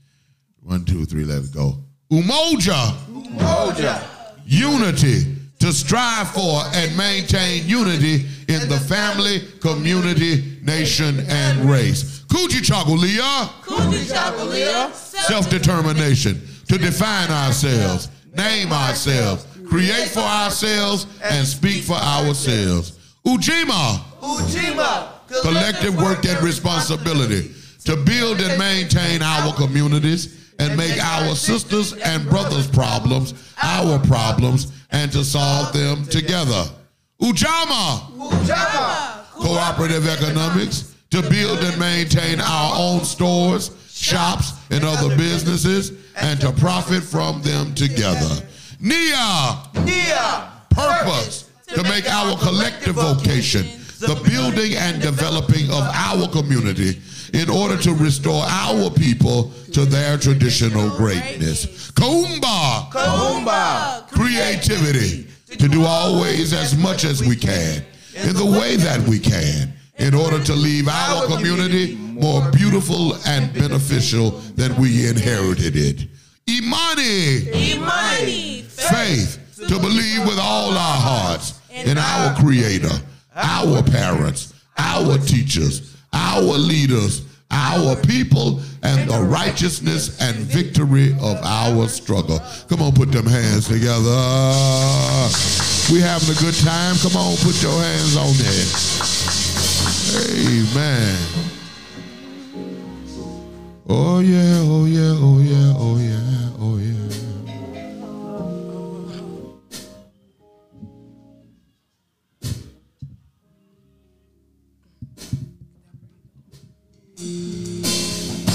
One, 0.62 0.86
two, 0.86 1.06
three, 1.06 1.24
let's 1.24 1.50
go. 1.50 1.78
Umoja. 2.12 2.94
Moja. 3.38 4.04
Unity. 4.46 5.36
To 5.60 5.74
strive 5.74 6.30
for 6.30 6.62
and 6.76 6.96
maintain 6.96 7.68
unity 7.68 8.28
in 8.48 8.70
the 8.70 8.80
family, 8.88 9.42
community, 9.60 10.60
nation, 10.62 11.26
and 11.28 11.68
race. 11.70 12.17
Kujichagulia. 12.28 13.50
Kujichagulia. 13.64 14.94
self-determination 14.94 16.42
to 16.68 16.78
define 16.78 17.30
ourselves, 17.30 18.10
name 18.36 18.72
ourselves, 18.72 19.46
create 19.68 20.10
for 20.10 20.20
ourselves, 20.22 21.08
and 21.24 21.46
speak 21.48 21.84
for 21.84 21.94
ourselves. 21.96 22.94
Ujima, 23.26 24.00
Ujima. 24.22 25.10
collective 25.42 25.96
work 25.98 26.26
and 26.26 26.42
responsibility 26.44 27.52
to 27.86 27.96
build 27.98 28.40
and 28.42 28.58
maintain 28.60 29.22
our 29.22 29.54
communities 29.54 30.52
and 30.60 30.76
make 30.78 30.98
our 31.04 31.36
sisters 31.36 31.94
and 31.94 32.28
brothers' 32.30 32.68
problems 32.68 33.34
our 33.62 34.00
problems 34.00 34.72
and 34.92 35.12
to 35.12 35.24
solve 35.24 35.74
them 35.74 36.06
together. 36.06 36.66
Ujamaa, 37.22 38.00
Ujamaa. 38.18 39.24
cooperative 39.34 40.08
economics, 40.08 40.94
to 41.12 41.22
build 41.30 41.60
and 41.60 41.80
maintain 41.80 42.40
our 42.42 42.74
own 42.78 43.04
stores, 43.04 43.72
shops, 43.90 44.54
and 44.72 44.84
other 44.84 45.16
businesses 45.16 45.92
and 46.18 46.40
to 46.42 46.52
profit 46.54 47.04
from 47.04 47.42
them 47.42 47.74
together. 47.76 48.46
Nia, 48.80 49.58
Nia. 49.86 50.52
purpose 50.70 51.50
to 51.68 51.84
make 51.84 52.10
our 52.10 52.38
collective 52.38 52.96
vocation 52.96 53.66
the 54.00 54.16
building 54.30 54.76
and 54.76 55.02
developing 55.02 55.66
of 55.72 55.82
our 55.94 56.28
community 56.30 57.02
in 57.34 57.50
order 57.50 57.78
to 57.78 57.94
restore 57.94 58.44
our 58.46 58.90
people 58.92 59.52
to 59.74 59.86
their 59.86 60.18
traditional 60.18 60.90
greatness. 60.98 61.92
Kuumba, 61.92 62.92
Kuumba. 62.92 64.08
creativity 64.12 65.28
to 65.58 65.68
do 65.68 65.84
always 65.84 66.54
as 66.54 66.78
much 66.78 67.04
as 67.06 67.24
we 67.26 67.36
can 67.36 67.84
in 68.16 68.36
the 68.36 68.46
way 68.46 68.76
that 68.76 69.00
we 69.08 69.20
can 69.20 69.74
in 69.98 70.14
order 70.14 70.44
to 70.44 70.54
leave 70.54 70.88
our 70.88 71.26
community 71.28 71.96
more 71.96 72.50
beautiful 72.52 73.16
and 73.28 73.54
beneficial 73.54 74.32
than 74.56 74.76
we 74.80 75.08
inherited 75.08 75.76
it. 75.76 76.08
Imani, 76.50 77.74
Imani. 77.74 78.62
faith 78.62 79.40
to 79.58 79.80
believe 79.80 80.22
with 80.26 80.40
all 80.40 80.72
our 80.72 81.02
hearts 81.02 81.60
in 81.72 81.98
our 81.98 82.36
Creator, 82.40 82.94
our 83.36 83.84
parents, 83.84 84.54
our 84.78 85.18
teachers, 85.18 85.96
our 86.14 86.42
leaders, 86.42 87.24
our 87.52 87.96
people, 87.96 88.62
and 88.84 89.10
the 89.10 89.20
righteousness 89.20 90.20
and 90.22 90.36
victory 90.36 91.14
of 91.22 91.38
our 91.44 91.88
struggle. 91.88 92.40
Come 92.70 92.82
on, 92.82 92.94
put 92.94 93.12
them 93.12 93.26
hands 93.26 93.68
together. 93.68 94.18
We 95.92 96.02
having 96.02 96.36
a 96.36 96.40
good 96.40 96.56
time. 96.56 96.96
Come 96.98 97.16
on, 97.16 97.36
put 97.38 97.62
your 97.62 97.80
hands 97.82 98.16
on 98.16 98.34
there. 98.38 99.17
Amen. 100.16 101.18
Oh 103.90 104.20
yeah, 104.20 104.62
oh 104.64 104.86
yeah, 104.86 105.14
oh 105.20 105.40
yeah, 105.40 105.74
oh 105.78 105.98
yeah, 105.98 106.50
oh 106.60 106.78
yeah. 106.78 106.94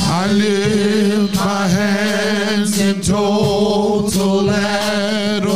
I 0.04 0.26
lift 0.32 1.34
my 1.36 1.66
hands 1.68 2.78
in 2.80 3.00
total 3.02 4.50
adoration 4.50 5.51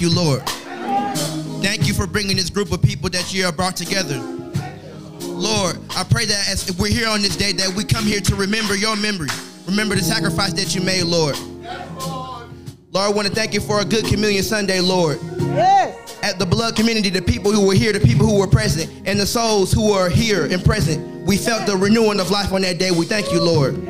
thank 0.00 0.14
you, 0.14 0.22
Lord. 0.22 0.42
Thank 1.62 1.86
you 1.86 1.92
for 1.92 2.06
bringing 2.06 2.36
this 2.36 2.48
group 2.48 2.72
of 2.72 2.80
people 2.80 3.10
that 3.10 3.34
you 3.34 3.44
have 3.44 3.56
brought 3.56 3.76
together. 3.76 4.18
Lord, 5.20 5.78
I 5.94 6.04
pray 6.04 6.24
that 6.24 6.48
as 6.48 6.74
we're 6.78 6.88
here 6.88 7.06
on 7.06 7.20
this 7.20 7.36
day, 7.36 7.52
that 7.52 7.74
we 7.74 7.84
come 7.84 8.04
here 8.04 8.20
to 8.20 8.34
remember 8.34 8.74
your 8.74 8.96
memory. 8.96 9.28
Remember 9.66 9.94
the 9.94 10.00
sacrifice 10.02 10.54
that 10.54 10.74
you 10.74 10.80
made, 10.80 11.04
Lord. 11.04 11.38
Lord, 12.92 13.06
I 13.06 13.10
want 13.10 13.28
to 13.28 13.34
thank 13.34 13.52
you 13.52 13.60
for 13.60 13.80
a 13.80 13.84
good 13.84 14.06
communion 14.06 14.42
Sunday, 14.42 14.80
Lord. 14.80 15.18
Yes. 15.38 16.18
At 16.22 16.38
the 16.38 16.46
beloved 16.46 16.76
community, 16.76 17.10
the 17.10 17.22
people 17.22 17.52
who 17.52 17.66
were 17.66 17.74
here, 17.74 17.92
the 17.92 18.00
people 18.00 18.26
who 18.26 18.38
were 18.38 18.48
present, 18.48 18.90
and 19.04 19.20
the 19.20 19.26
souls 19.26 19.70
who 19.70 19.90
were 19.92 20.08
here 20.08 20.46
and 20.46 20.64
present, 20.64 21.26
we 21.26 21.36
felt 21.36 21.66
the 21.66 21.76
renewing 21.76 22.20
of 22.20 22.30
life 22.30 22.52
on 22.52 22.62
that 22.62 22.78
day. 22.78 22.90
We 22.90 23.04
thank 23.04 23.32
you, 23.32 23.42
Lord. 23.42 23.86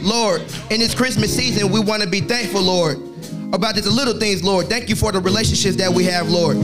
Lord, 0.00 0.40
in 0.70 0.80
this 0.80 0.94
Christmas 0.94 1.34
season, 1.34 1.70
we 1.70 1.80
want 1.80 2.02
to 2.02 2.08
be 2.08 2.20
thankful, 2.20 2.62
Lord. 2.62 3.07
About 3.52 3.74
the 3.74 3.90
little 3.90 4.18
things, 4.18 4.44
Lord. 4.44 4.66
Thank 4.68 4.88
you 4.88 4.96
for 4.96 5.12
the 5.12 5.20
relationships 5.20 5.76
that 5.76 5.92
we 5.92 6.04
have, 6.04 6.28
Lord. 6.28 6.56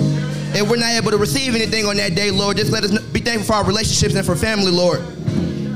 If 0.57 0.69
we're 0.69 0.77
not 0.77 0.93
able 0.93 1.11
to 1.11 1.17
receive 1.17 1.55
anything 1.55 1.87
on 1.87 1.97
that 1.97 2.15
day, 2.15 2.31
Lord, 2.31 2.57
just 2.57 2.71
let 2.71 2.85
us 2.85 2.99
be 2.99 3.21
thankful 3.21 3.47
for 3.47 3.53
our 3.55 3.65
relationships 3.65 4.15
and 4.15 4.25
for 4.25 4.37
family, 4.37 4.71
Lord. 4.71 5.01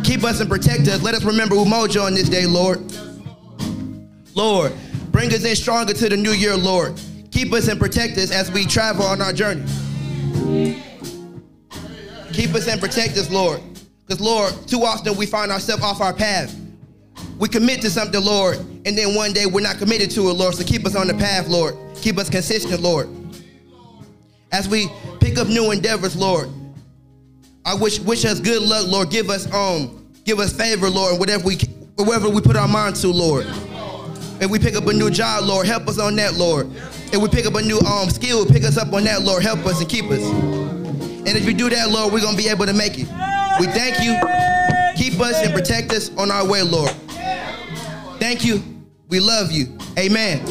Keep 0.04 0.24
us 0.24 0.40
and 0.40 0.48
protect 0.48 0.86
us. 0.88 1.02
Let 1.02 1.14
us 1.14 1.24
remember 1.24 1.56
Umoja 1.56 2.04
on 2.04 2.14
this 2.14 2.28
day, 2.28 2.46
Lord. 2.46 2.80
Lord, 4.34 4.72
bring 5.10 5.32
us 5.32 5.44
in 5.44 5.56
stronger 5.56 5.92
to 5.94 6.08
the 6.08 6.16
new 6.16 6.32
year, 6.32 6.56
Lord. 6.56 7.00
Keep 7.32 7.52
us 7.52 7.68
and 7.68 7.78
protect 7.80 8.16
us 8.18 8.30
as 8.30 8.52
we 8.52 8.64
travel 8.64 9.04
on 9.04 9.20
our 9.20 9.32
journey. 9.32 9.64
Keep 12.32 12.54
us 12.54 12.68
and 12.68 12.80
protect 12.80 13.16
us, 13.16 13.30
Lord. 13.30 13.60
Because, 14.06 14.20
Lord, 14.20 14.54
too 14.68 14.84
often 14.84 15.16
we 15.16 15.26
find 15.26 15.50
ourselves 15.50 15.82
off 15.82 16.00
our 16.00 16.14
path. 16.14 16.54
We 17.38 17.48
commit 17.48 17.80
to 17.82 17.90
something, 17.90 18.24
Lord, 18.24 18.77
and 18.88 18.96
then 18.96 19.14
one 19.14 19.34
day 19.34 19.44
we're 19.44 19.60
not 19.60 19.76
committed 19.76 20.10
to 20.12 20.30
it, 20.30 20.32
Lord. 20.32 20.54
So 20.54 20.64
keep 20.64 20.86
us 20.86 20.96
on 20.96 21.08
the 21.08 21.14
path, 21.14 21.46
Lord. 21.46 21.76
Keep 21.96 22.16
us 22.16 22.30
consistent, 22.30 22.80
Lord. 22.80 23.06
As 24.50 24.66
we 24.66 24.88
pick 25.20 25.36
up 25.36 25.46
new 25.46 25.70
endeavors, 25.72 26.16
Lord, 26.16 26.48
I 27.66 27.74
wish 27.74 28.00
wish 28.00 28.24
us 28.24 28.40
good 28.40 28.62
luck, 28.62 28.86
Lord. 28.88 29.10
Give 29.10 29.28
us 29.28 29.52
um, 29.52 30.10
give 30.24 30.38
us 30.38 30.54
favor, 30.54 30.88
Lord, 30.88 31.20
whatever 31.20 31.44
we 31.44 31.58
wherever 31.96 32.30
we 32.30 32.40
put 32.40 32.56
our 32.56 32.66
mind 32.66 32.96
to, 32.96 33.08
Lord. 33.08 33.44
If 34.40 34.48
we 34.50 34.58
pick 34.58 34.74
up 34.74 34.86
a 34.86 34.92
new 34.94 35.10
job, 35.10 35.44
Lord, 35.44 35.66
help 35.66 35.86
us 35.86 35.98
on 35.98 36.16
that, 36.16 36.34
Lord. 36.34 36.70
If 37.12 37.16
we 37.16 37.28
pick 37.28 37.44
up 37.44 37.56
a 37.56 37.62
new 37.62 37.80
um 37.80 38.08
skill, 38.08 38.46
pick 38.46 38.64
us 38.64 38.78
up 38.78 38.94
on 38.94 39.04
that, 39.04 39.20
Lord. 39.20 39.42
Help 39.42 39.66
us 39.66 39.80
and 39.80 39.88
keep 39.88 40.06
us. 40.06 40.22
And 40.22 41.28
if 41.28 41.44
you 41.44 41.52
do 41.52 41.68
that, 41.68 41.90
Lord, 41.90 42.10
we're 42.10 42.22
gonna 42.22 42.38
be 42.38 42.48
able 42.48 42.64
to 42.64 42.72
make 42.72 42.94
it. 42.98 43.06
We 43.60 43.66
thank 43.66 44.02
you. 44.02 44.16
Keep 44.96 45.20
us 45.20 45.44
and 45.44 45.52
protect 45.52 45.92
us 45.92 46.10
on 46.16 46.30
our 46.30 46.48
way, 46.48 46.62
Lord. 46.62 46.90
Thank 48.18 48.46
you. 48.46 48.77
We 49.08 49.20
love 49.20 49.50
you. 49.50 49.66
Amen. 49.98 50.42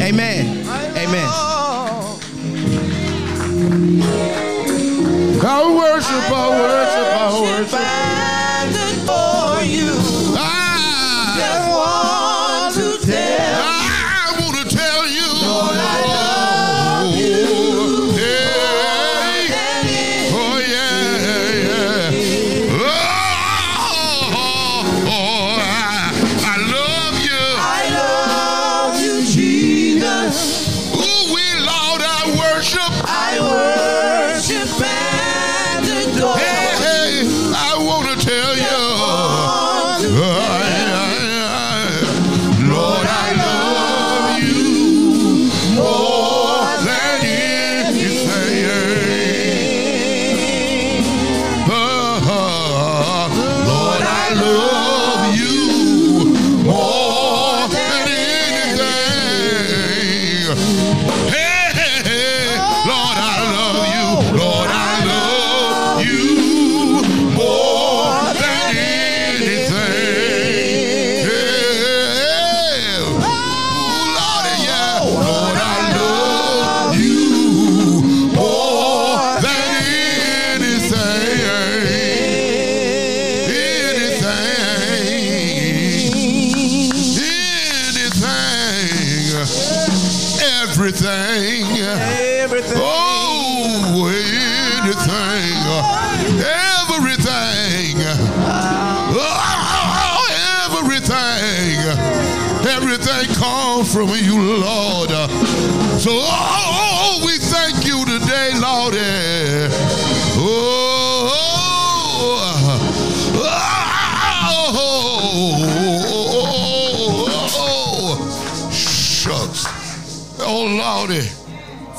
Amen. 0.00 0.66
Amen. 0.96 1.28
I 5.44 5.76
worship, 5.76 6.30
I 6.30 6.48
worship, 6.58 7.08
I 7.18 7.40
worship. 7.42 8.11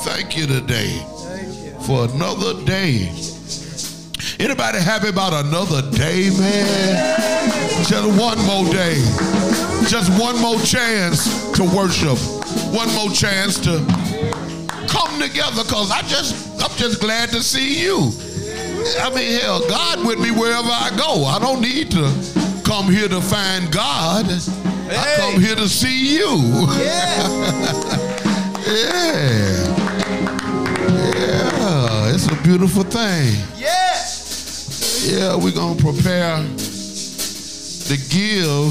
Thank 0.04 0.36
you 0.36 0.46
today 0.46 1.00
for 1.86 2.04
another 2.04 2.62
day. 2.64 3.08
Anybody 4.38 4.78
happy 4.78 5.08
about 5.08 5.32
another 5.46 5.80
day, 5.92 6.28
man? 6.28 7.16
Just 7.84 8.20
one 8.20 8.38
more 8.44 8.70
day. 8.72 8.96
Just 9.88 10.10
one 10.20 10.38
more 10.40 10.60
chance 10.60 11.50
to 11.52 11.64
worship. 11.64 12.18
One 12.74 12.92
more 12.94 13.10
chance 13.10 13.58
to 13.60 13.78
come 14.88 15.20
together 15.20 15.62
because 15.64 15.90
I 15.90 16.02
just 16.02 16.60
I'm 16.62 16.76
just 16.76 17.00
glad 17.00 17.30
to 17.30 17.42
see 17.42 17.82
you. 17.82 18.10
I 19.00 19.10
mean, 19.14 19.40
hell, 19.40 19.66
God 19.68 20.06
with 20.06 20.18
me 20.18 20.30
wherever 20.30 20.68
I 20.68 20.90
go. 20.96 21.24
I 21.24 21.38
don't 21.38 21.62
need 21.62 21.90
to 21.92 22.62
come 22.64 22.90
here 22.92 23.08
to 23.08 23.20
find 23.22 23.72
God. 23.72 24.26
I 24.28 25.14
come 25.16 25.40
here 25.40 25.56
to 25.56 25.68
see 25.68 26.14
you. 26.18 26.40
Yeah. 28.66 28.74
Yeah, 28.74 29.83
it's 32.14 32.28
a 32.28 32.42
beautiful 32.44 32.84
thing. 32.84 33.34
Yeah. 33.58 33.74
Yeah, 35.02 35.34
we're 35.34 35.50
gonna 35.50 35.74
prepare 35.74 36.36
to 37.86 37.96
give. 38.08 38.70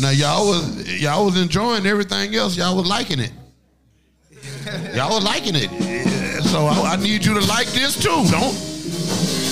Now 0.00 0.10
y'all 0.10 0.46
was 0.46 1.02
y'all 1.02 1.24
was 1.24 1.36
enjoying 1.40 1.84
everything 1.84 2.34
else. 2.36 2.56
Y'all 2.56 2.76
was 2.76 2.86
liking 2.86 3.18
it. 3.18 3.32
Y'all 4.94 5.10
was 5.16 5.24
liking 5.24 5.54
it. 5.56 5.70
So 6.44 6.66
I, 6.66 6.92
I 6.92 6.96
need 6.96 7.24
you 7.24 7.34
to 7.34 7.44
like 7.46 7.66
this 7.68 7.96
too. 8.00 8.24
Don't 8.30 8.54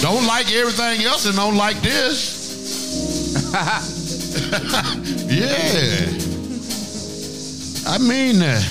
don't 0.00 0.26
like 0.28 0.52
everything 0.54 1.04
else 1.04 1.26
and 1.26 1.34
don't 1.34 1.56
like 1.56 1.80
this. 1.82 3.34
yeah. 5.28 6.06
I 7.92 7.98
mean 7.98 8.38
that. 8.38 8.62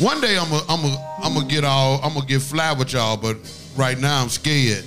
One 0.00 0.20
day 0.20 0.36
I'm 0.36 0.50
gonna 0.50 0.64
I'm 0.68 0.82
gonna 0.82 1.13
I'm 1.24 1.32
gonna 1.32 1.46
get 1.46 1.64
all 1.64 2.00
I'm 2.02 2.12
gonna 2.12 2.26
get 2.26 2.42
fly 2.42 2.72
with 2.74 2.92
y'all, 2.92 3.16
but 3.16 3.38
right 3.76 3.98
now 3.98 4.20
I'm 4.22 4.28
scared. 4.28 4.84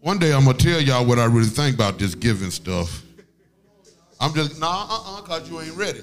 One 0.00 0.18
day 0.18 0.32
I'm 0.32 0.46
gonna 0.46 0.56
tell 0.56 0.80
y'all 0.80 1.04
what 1.04 1.18
I 1.18 1.26
really 1.26 1.48
think 1.48 1.74
about 1.74 1.98
this 1.98 2.14
giving 2.14 2.50
stuff. 2.50 3.02
I'm 4.18 4.32
just 4.32 4.58
nah 4.58 4.86
uh 4.88 5.18
uh 5.18 5.22
cause 5.22 5.50
you 5.50 5.60
ain't 5.60 5.76
ready. 5.76 6.00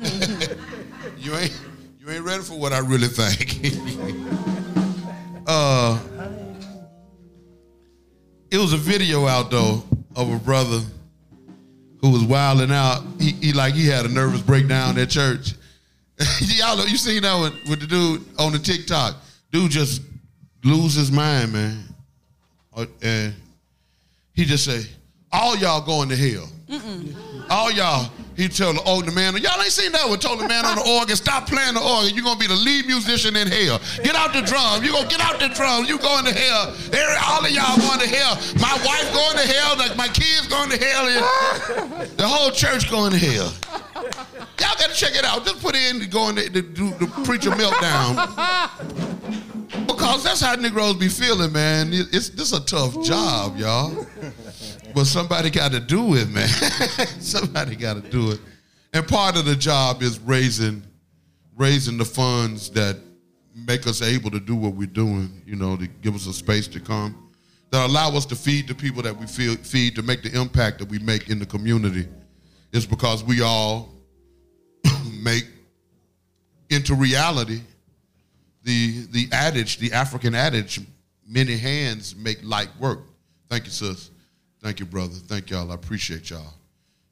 you 1.18 1.36
ain't 1.36 1.56
you 2.00 2.10
ain't 2.10 2.24
ready 2.24 2.42
for 2.42 2.58
what 2.58 2.72
I 2.72 2.78
really 2.78 3.06
think. 3.06 3.76
uh 5.46 6.00
it 8.50 8.58
was 8.58 8.72
a 8.72 8.76
video 8.76 9.26
out 9.28 9.52
though 9.52 9.84
of 10.16 10.32
a 10.32 10.38
brother 10.40 10.80
who 12.04 12.10
was 12.10 12.22
wilding 12.22 12.70
out. 12.70 13.02
He, 13.18 13.30
he 13.30 13.52
like 13.54 13.72
he 13.72 13.86
had 13.86 14.04
a 14.04 14.08
nervous 14.08 14.42
breakdown 14.42 14.98
at 14.98 15.08
church. 15.08 15.54
Y'all 16.40 16.76
know 16.76 16.84
you 16.84 16.98
seen 16.98 17.22
that 17.22 17.34
one 17.34 17.54
with 17.66 17.80
the 17.80 17.86
dude 17.86 18.22
on 18.38 18.52
the 18.52 18.58
TikTok. 18.58 19.16
Dude 19.50 19.70
just 19.70 20.02
lose 20.62 20.92
his 20.92 21.10
mind, 21.10 21.54
man. 21.54 21.82
Uh, 22.76 22.84
And 23.00 23.34
he 24.34 24.44
just 24.44 24.66
say, 24.66 24.82
all 25.32 25.56
y'all 25.56 25.80
going 25.80 26.10
to 26.10 26.16
hell. 26.16 26.46
All 27.48 27.72
y'all, 27.72 28.10
He 28.36 28.48
told 28.48 28.76
the 28.76 28.82
older 28.82 29.12
man, 29.12 29.36
y'all 29.36 29.60
ain't 29.62 29.70
seen 29.70 29.92
that 29.92 30.08
one. 30.08 30.18
Told 30.18 30.40
the 30.40 30.48
man 30.48 30.64
on 30.66 30.76
the 30.76 30.82
organ, 30.98 31.14
stop 31.16 31.46
playing 31.46 31.74
the 31.74 31.80
organ. 31.80 32.14
You're 32.14 32.24
gonna 32.24 32.38
be 32.38 32.46
the 32.48 32.54
lead 32.56 32.86
musician 32.86 33.36
in 33.36 33.46
hell. 33.46 33.80
Get 34.02 34.14
out 34.16 34.32
the 34.32 34.42
drum. 34.42 34.82
You 34.82 34.92
gonna 34.92 35.08
get 35.08 35.20
out 35.20 35.38
the 35.38 35.48
drum. 35.54 35.84
You 35.86 35.98
going 35.98 36.24
to 36.26 36.32
hell. 36.34 36.74
Every- 36.90 37.20
All 37.26 37.44
of 37.44 37.50
y'all 37.50 37.78
going 37.78 38.00
to 38.00 38.08
hell. 38.08 38.34
My 38.58 38.74
wife 38.84 39.06
going 39.14 39.36
to 39.38 39.46
hell. 39.46 39.76
Like 39.78 39.96
my 39.96 40.08
kids 40.08 40.46
going 40.48 40.70
to 40.70 40.78
hell. 40.78 41.06
The 42.16 42.26
whole 42.28 42.50
church 42.50 42.90
going 42.90 43.12
to 43.12 43.18
hell. 43.18 43.52
Y'all 44.60 44.74
gotta 44.78 44.94
check 44.94 45.14
it 45.14 45.24
out. 45.24 45.44
Just 45.44 45.60
put 45.60 45.74
in 45.76 45.98
the 45.98 46.06
going 46.06 46.36
to, 46.36 46.48
to 46.50 46.62
do 46.62 46.90
the 46.94 47.06
preacher 47.24 47.50
meltdown. 47.50 48.14
Because 49.86 50.22
that's 50.24 50.40
how 50.40 50.54
Negroes 50.54 50.94
be 50.96 51.08
feeling, 51.08 51.52
man. 51.52 51.92
It- 51.92 52.08
It's 52.12 52.28
this 52.30 52.52
a 52.52 52.60
tough 52.64 53.02
job, 53.04 53.56
y'all. 53.56 54.06
But 54.94 55.06
somebody 55.06 55.50
got 55.50 55.72
to 55.72 55.80
do 55.80 56.14
it, 56.14 56.28
man. 56.30 56.48
somebody 57.20 57.74
got 57.76 57.94
to 58.02 58.08
do 58.10 58.30
it. 58.30 58.40
And 58.92 59.06
part 59.08 59.36
of 59.36 59.44
the 59.44 59.56
job 59.56 60.02
is 60.02 60.18
raising 60.20 60.82
raising 61.56 61.96
the 61.96 62.04
funds 62.04 62.68
that 62.70 62.96
make 63.54 63.86
us 63.86 64.02
able 64.02 64.28
to 64.30 64.40
do 64.40 64.56
what 64.56 64.74
we're 64.74 64.86
doing, 64.88 65.40
you 65.46 65.54
know, 65.54 65.76
to 65.76 65.86
give 65.86 66.16
us 66.16 66.26
a 66.26 66.32
space 66.32 66.66
to 66.66 66.80
come, 66.80 67.30
that 67.70 67.86
allow 67.88 68.08
us 68.16 68.26
to 68.26 68.34
feed 68.34 68.66
the 68.66 68.74
people 68.74 69.00
that 69.02 69.16
we 69.16 69.24
feel, 69.26 69.54
feed, 69.58 69.94
to 69.94 70.02
make 70.02 70.24
the 70.24 70.36
impact 70.36 70.80
that 70.80 70.88
we 70.88 70.98
make 70.98 71.30
in 71.30 71.38
the 71.38 71.46
community. 71.46 72.08
It's 72.72 72.86
because 72.86 73.22
we 73.22 73.40
all 73.40 73.93
make 75.24 75.46
into 76.70 76.94
reality 76.94 77.60
the 78.62 79.06
the 79.10 79.28
adage, 79.32 79.78
the 79.78 79.92
African 79.92 80.34
adage, 80.34 80.80
many 81.26 81.56
hands 81.56 82.14
make 82.16 82.38
light 82.42 82.70
work. 82.78 83.00
Thank 83.48 83.64
you, 83.64 83.70
sis. 83.70 84.10
Thank 84.62 84.80
you, 84.80 84.86
brother. 84.86 85.14
Thank 85.14 85.50
y'all. 85.50 85.70
I 85.70 85.74
appreciate 85.74 86.30
y'all. 86.30 86.54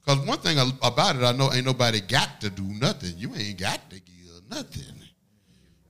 Because 0.04 0.26
one 0.26 0.38
thing 0.38 0.58
about 0.82 1.16
it, 1.16 1.22
I 1.22 1.32
know 1.32 1.52
ain't 1.52 1.66
nobody 1.66 2.00
got 2.00 2.40
to 2.40 2.50
do 2.50 2.62
nothing. 2.62 3.12
You 3.16 3.34
ain't 3.34 3.58
got 3.58 3.88
to 3.90 4.00
give 4.00 4.12
nothing. 4.50 4.94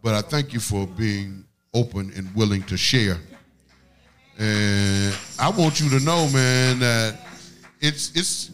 But 0.02 0.14
I 0.14 0.22
thank 0.22 0.52
you 0.52 0.60
for 0.60 0.86
being 0.86 1.44
open 1.72 2.12
and 2.16 2.34
willing 2.34 2.62
to 2.64 2.76
share. 2.76 3.18
And 4.38 5.14
I 5.38 5.50
want 5.50 5.80
you 5.80 5.88
to 5.90 6.04
know, 6.04 6.28
man, 6.30 6.80
that 6.80 7.18
it's 7.80 8.10
it's. 8.16 8.50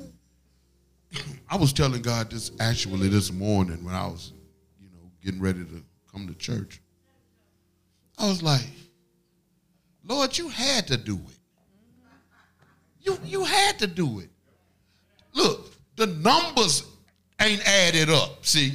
I 1.50 1.56
was 1.56 1.72
telling 1.72 2.02
God 2.02 2.30
this 2.30 2.50
actually 2.60 3.08
this 3.08 3.32
morning 3.32 3.82
when 3.84 3.94
I 3.94 4.06
was, 4.06 4.32
you 4.80 4.88
know, 4.90 5.10
getting 5.24 5.40
ready 5.40 5.64
to 5.64 5.82
come 6.12 6.26
to 6.26 6.34
church. 6.34 6.80
I 8.18 8.26
was 8.26 8.42
like, 8.42 8.66
Lord, 10.04 10.36
you 10.36 10.48
had 10.48 10.86
to 10.88 10.96
do 10.96 11.14
it. 11.14 11.38
You 13.00 13.18
you 13.24 13.44
had 13.44 13.78
to 13.78 13.86
do 13.86 14.20
it. 14.20 14.28
Look, 15.32 15.72
the 15.96 16.06
numbers 16.06 16.84
ain't 17.40 17.66
added 17.66 18.10
up. 18.10 18.44
See, 18.44 18.74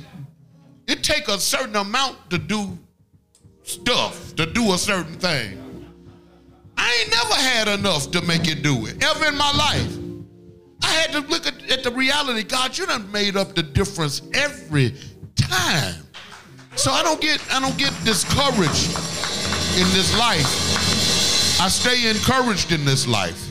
it 0.88 1.04
take 1.04 1.28
a 1.28 1.40
certain 1.40 1.76
amount 1.76 2.30
to 2.30 2.38
do 2.38 2.78
stuff, 3.64 4.36
to 4.36 4.46
do 4.46 4.74
a 4.74 4.78
certain 4.78 5.16
thing. 5.16 5.60
I 6.78 7.02
ain't 7.02 7.12
never 7.12 7.36
had 7.36 7.68
enough 7.80 8.12
to 8.12 8.22
make 8.22 8.48
it 8.48 8.64
do 8.64 8.86
it, 8.88 9.04
ever 9.04 9.26
in 9.26 9.38
my 9.38 9.52
life. 9.52 10.03
I 10.84 10.88
had 10.88 11.12
to 11.14 11.20
look 11.22 11.48
at, 11.48 11.72
at 11.72 11.84
the 11.84 11.92
reality, 11.92 12.44
God, 12.44 12.78
you 12.78 12.86
done 12.86 13.12
made 13.12 13.38
up 13.38 13.56
the 13.56 13.64
difference 13.64 14.22
every 14.34 14.94
time. 15.36 15.96
So 16.76 16.92
I 16.92 17.04
don't 17.04 17.22
get 17.22 17.42
I 17.52 17.60
don't 17.60 17.78
get 17.78 17.94
discouraged 18.04 18.90
in 19.78 19.88
this 19.94 20.16
life. 20.18 21.62
I 21.62 21.70
stay 21.70 22.10
encouraged 22.10 22.72
in 22.72 22.84
this 22.84 23.08
life 23.08 23.50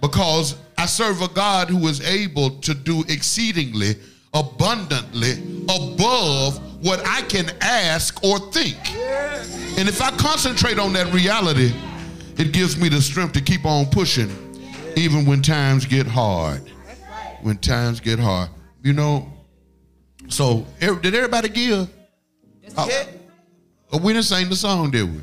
because 0.00 0.56
I 0.76 0.86
serve 0.86 1.22
a 1.22 1.28
God 1.28 1.68
who 1.68 1.86
is 1.88 2.00
able 2.02 2.50
to 2.60 2.74
do 2.74 3.02
exceedingly 3.08 3.96
abundantly 4.34 5.64
above 5.64 6.58
what 6.84 7.00
I 7.06 7.22
can 7.22 7.50
ask 7.60 8.22
or 8.22 8.38
think. 8.52 8.76
And 9.78 9.88
if 9.88 10.02
I 10.02 10.10
concentrate 10.10 10.78
on 10.78 10.92
that 10.92 11.12
reality, 11.14 11.72
it 12.36 12.52
gives 12.52 12.76
me 12.76 12.88
the 12.88 13.00
strength 13.00 13.32
to 13.34 13.40
keep 13.40 13.64
on 13.64 13.86
pushing 13.86 14.43
even 14.96 15.26
when 15.26 15.42
times 15.42 15.86
get 15.86 16.06
hard. 16.06 16.62
When 17.42 17.58
times 17.58 18.00
get 18.00 18.18
hard. 18.18 18.50
You 18.82 18.92
know, 18.92 19.32
so 20.28 20.66
er- 20.82 20.96
did 20.96 21.14
everybody 21.14 21.48
give? 21.48 21.88
Oh, 22.76 22.88
oh, 23.92 23.98
we 23.98 24.12
didn't 24.12 24.24
sing 24.24 24.48
the 24.48 24.56
song, 24.56 24.90
did 24.90 25.04
we? 25.04 25.20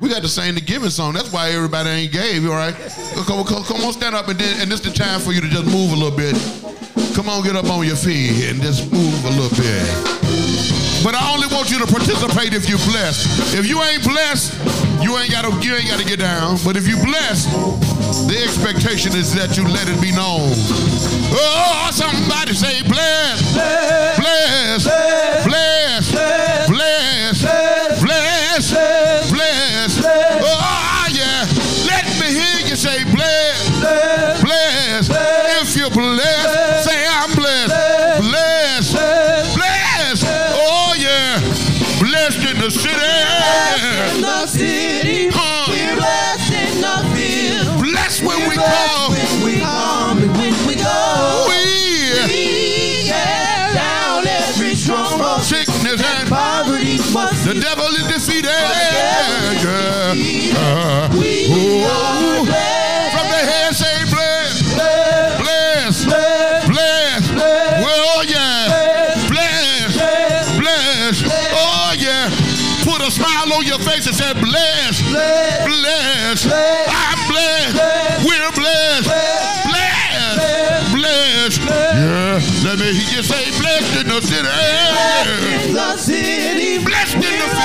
We 0.00 0.10
got 0.10 0.22
to 0.22 0.28
sing 0.28 0.54
the 0.54 0.60
giving 0.60 0.90
song. 0.90 1.14
That's 1.14 1.32
why 1.32 1.50
everybody 1.50 1.88
ain't 1.88 2.12
gave, 2.12 2.44
all 2.44 2.52
right? 2.52 2.74
Come, 3.26 3.44
come, 3.44 3.64
come 3.64 3.80
on, 3.82 3.92
stand 3.92 4.14
up, 4.14 4.28
and 4.28 4.38
then, 4.38 4.60
and 4.60 4.70
this 4.70 4.80
the 4.80 4.90
time 4.90 5.20
for 5.20 5.32
you 5.32 5.40
to 5.40 5.48
just 5.48 5.64
move 5.64 5.92
a 5.92 5.96
little 5.96 6.16
bit. 6.16 6.34
Come 7.14 7.30
on, 7.30 7.42
get 7.42 7.56
up 7.56 7.70
on 7.70 7.86
your 7.86 7.96
feet 7.96 8.50
and 8.50 8.60
just 8.60 8.92
move 8.92 9.24
a 9.24 9.30
little 9.30 9.56
bit. 9.56 10.25
But 11.06 11.14
I 11.14 11.32
only 11.32 11.46
want 11.54 11.70
you 11.70 11.78
to 11.78 11.86
participate 11.86 12.52
if 12.52 12.68
you're 12.68 12.82
blessed. 12.82 13.54
If 13.54 13.68
you 13.68 13.80
ain't 13.80 14.02
blessed, 14.02 14.58
you 15.00 15.16
ain't 15.16 15.30
gotta 15.30 15.54
you 15.62 15.76
ain't 15.76 15.86
gotta 15.86 16.04
get 16.04 16.18
down. 16.18 16.58
But 16.64 16.76
if 16.76 16.88
you 16.88 16.96
blessed, 16.98 17.46
the 18.26 18.34
expectation 18.42 19.14
is 19.14 19.32
that 19.38 19.56
you 19.56 19.62
let 19.70 19.86
it 19.86 20.02
be 20.02 20.10
known. 20.10 20.50
Oh, 21.30 21.90
somebody 21.92 22.54
say 22.54 22.82
blessed, 22.90 23.54
bless, 23.54 24.18
bless, 24.18 24.84
bless, 25.46 25.75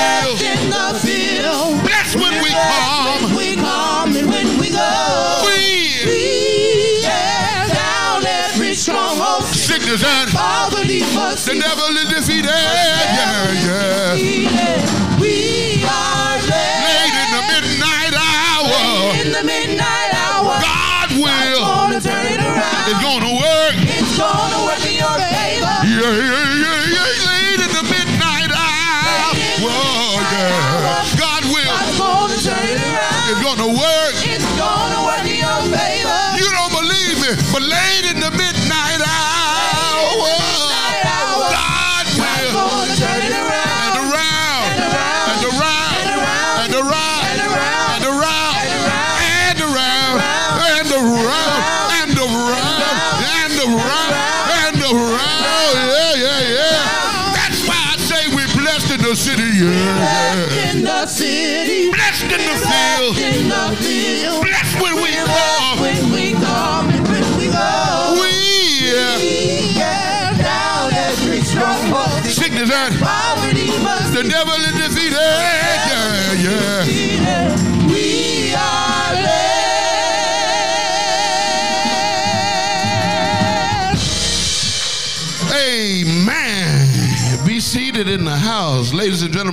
the 0.01 0.45
in 0.51 0.69
the 0.69 0.87
field. 1.03 1.81
Blessed 1.83 2.15
when 2.15 2.33
we 2.43 2.49
come. 2.49 3.23
When 3.23 3.35
we 3.35 3.55
come 3.55 4.15
and 4.15 4.27
when 4.29 4.47
we 4.59 4.69
go. 4.69 5.43
We 5.45 6.05
We 6.05 7.01
down 7.03 8.25
every 8.25 8.73
stronghold. 8.75 9.43
sickness 9.45 10.03
and 10.03 10.29
Poverty 10.31 10.99
the 11.01 11.55
devil 11.59 11.95
is 11.97 12.09
defeated. 12.09 12.30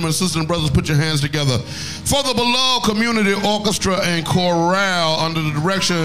and 0.09 0.15
sisters 0.15 0.35
and 0.37 0.47
brothers, 0.47 0.71
put 0.71 0.87
your 0.87 0.97
hands 0.97 1.21
together 1.21 1.59
for 1.59 2.23
the 2.23 2.33
beloved 2.33 2.85
community 2.85 3.33
orchestra 3.45 3.95
and 4.03 4.25
chorale 4.25 5.19
under 5.19 5.41
the 5.41 5.51
direction 5.51 5.95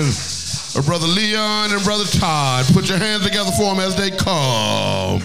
of 0.77 0.83
Brother 0.85 1.07
Leon 1.07 1.73
and 1.73 1.83
Brother 1.83 2.05
Todd. 2.05 2.67
Put 2.75 2.89
your 2.89 2.99
hands 2.99 3.25
together 3.25 3.51
for 3.53 3.75
them 3.75 3.81
as 3.81 3.97
they 3.97 4.11
come. 4.11 5.23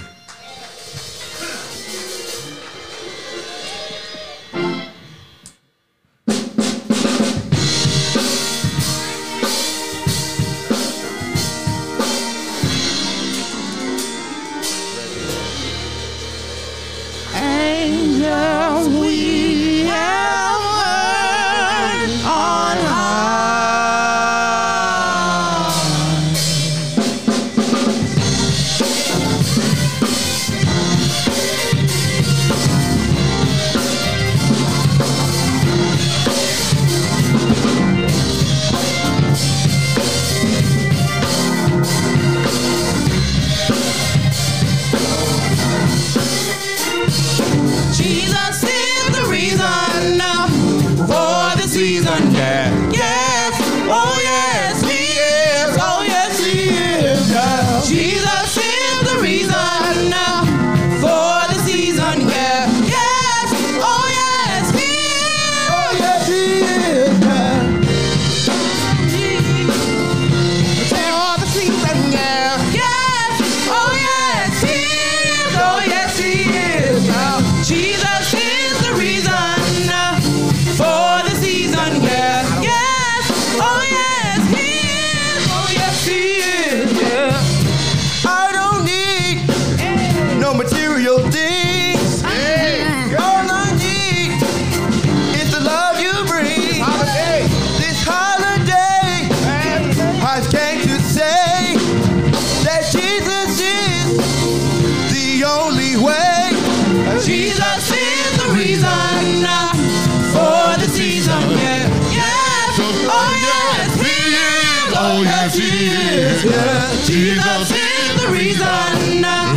Jesus. 116.09 117.07
Jesus 117.07 117.71
is 117.71 118.21
the 118.21 118.31
reason 118.31 119.23
uh, 119.23 119.53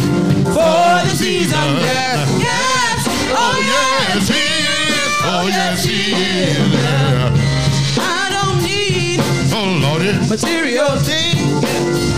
for 0.52 1.08
the 1.08 1.16
season. 1.16 1.58
Yes, 1.80 2.28
yes, 2.38 3.06
oh, 3.30 3.36
oh 3.40 3.58
yes, 3.58 4.28
He 4.28 4.34
is. 4.34 5.12
Oh, 5.24 5.40
oh 5.40 5.48
yes, 5.48 5.84
He 5.84 6.12
is. 6.12 6.82
I 7.98 8.28
don't 8.34 8.62
need 8.62 9.20
oh, 9.54 10.28
material 10.28 10.96
things. 10.98 12.11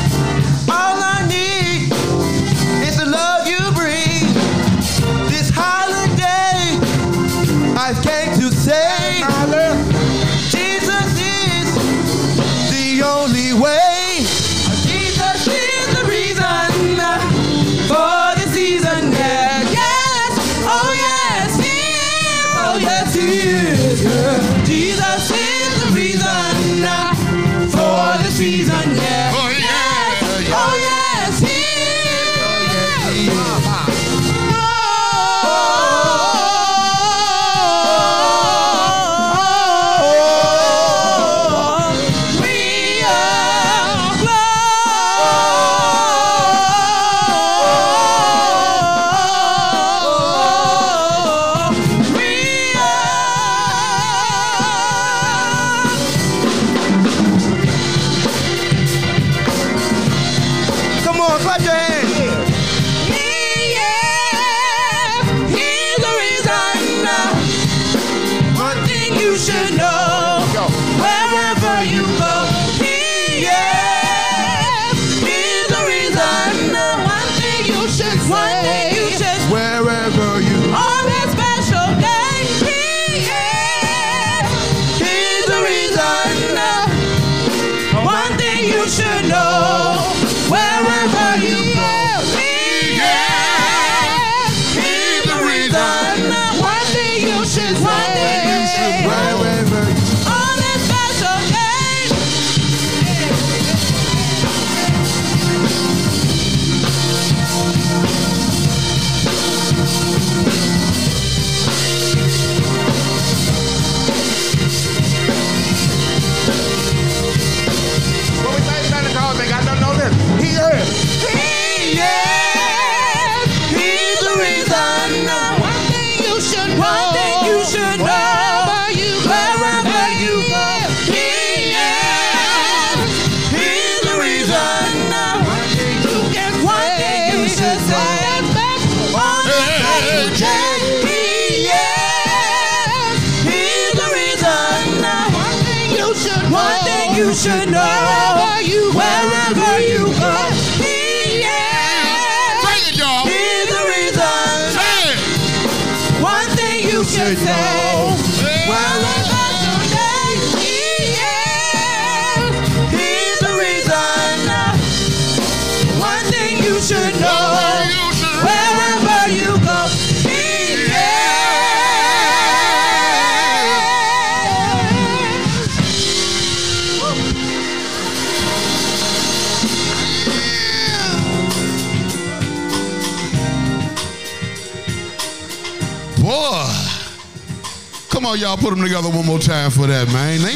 Put 188.64 188.70
them 188.70 188.82
together 188.82 189.10
one 189.10 189.26
more 189.26 189.38
time 189.38 189.70
for 189.70 189.86
that, 189.86 190.08
man. 190.08 190.40
They, 190.40 190.54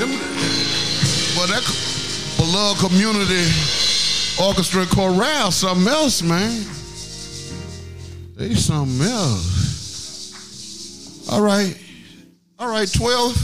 them, 0.00 0.10
well, 1.36 1.46
that 1.46 1.62
beloved 2.36 2.80
community 2.80 3.46
orchestra 4.42 4.84
chorale, 4.86 5.52
something 5.52 5.86
else, 5.86 6.22
man. 6.22 6.64
They 8.34 8.56
something 8.56 9.06
else. 9.06 9.60
All 11.30 11.40
right. 11.40 11.78
All 12.58 12.68
right, 12.68 12.92
12. 12.92 13.36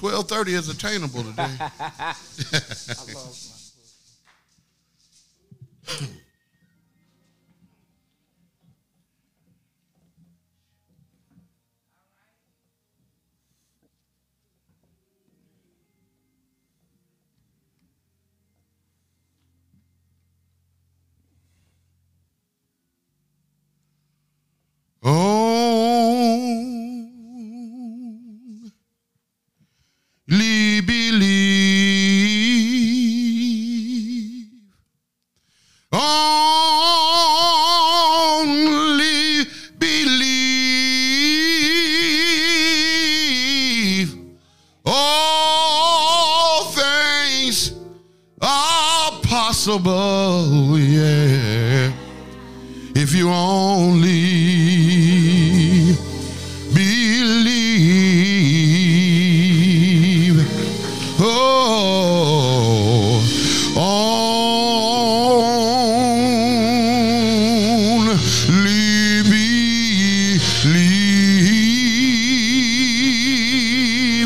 1230 0.00 0.54
is 0.54 0.68
attainable 0.70 1.22
today. 1.22 1.56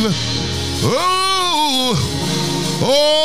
Oh, 0.07 1.95
oh, 2.83 3.24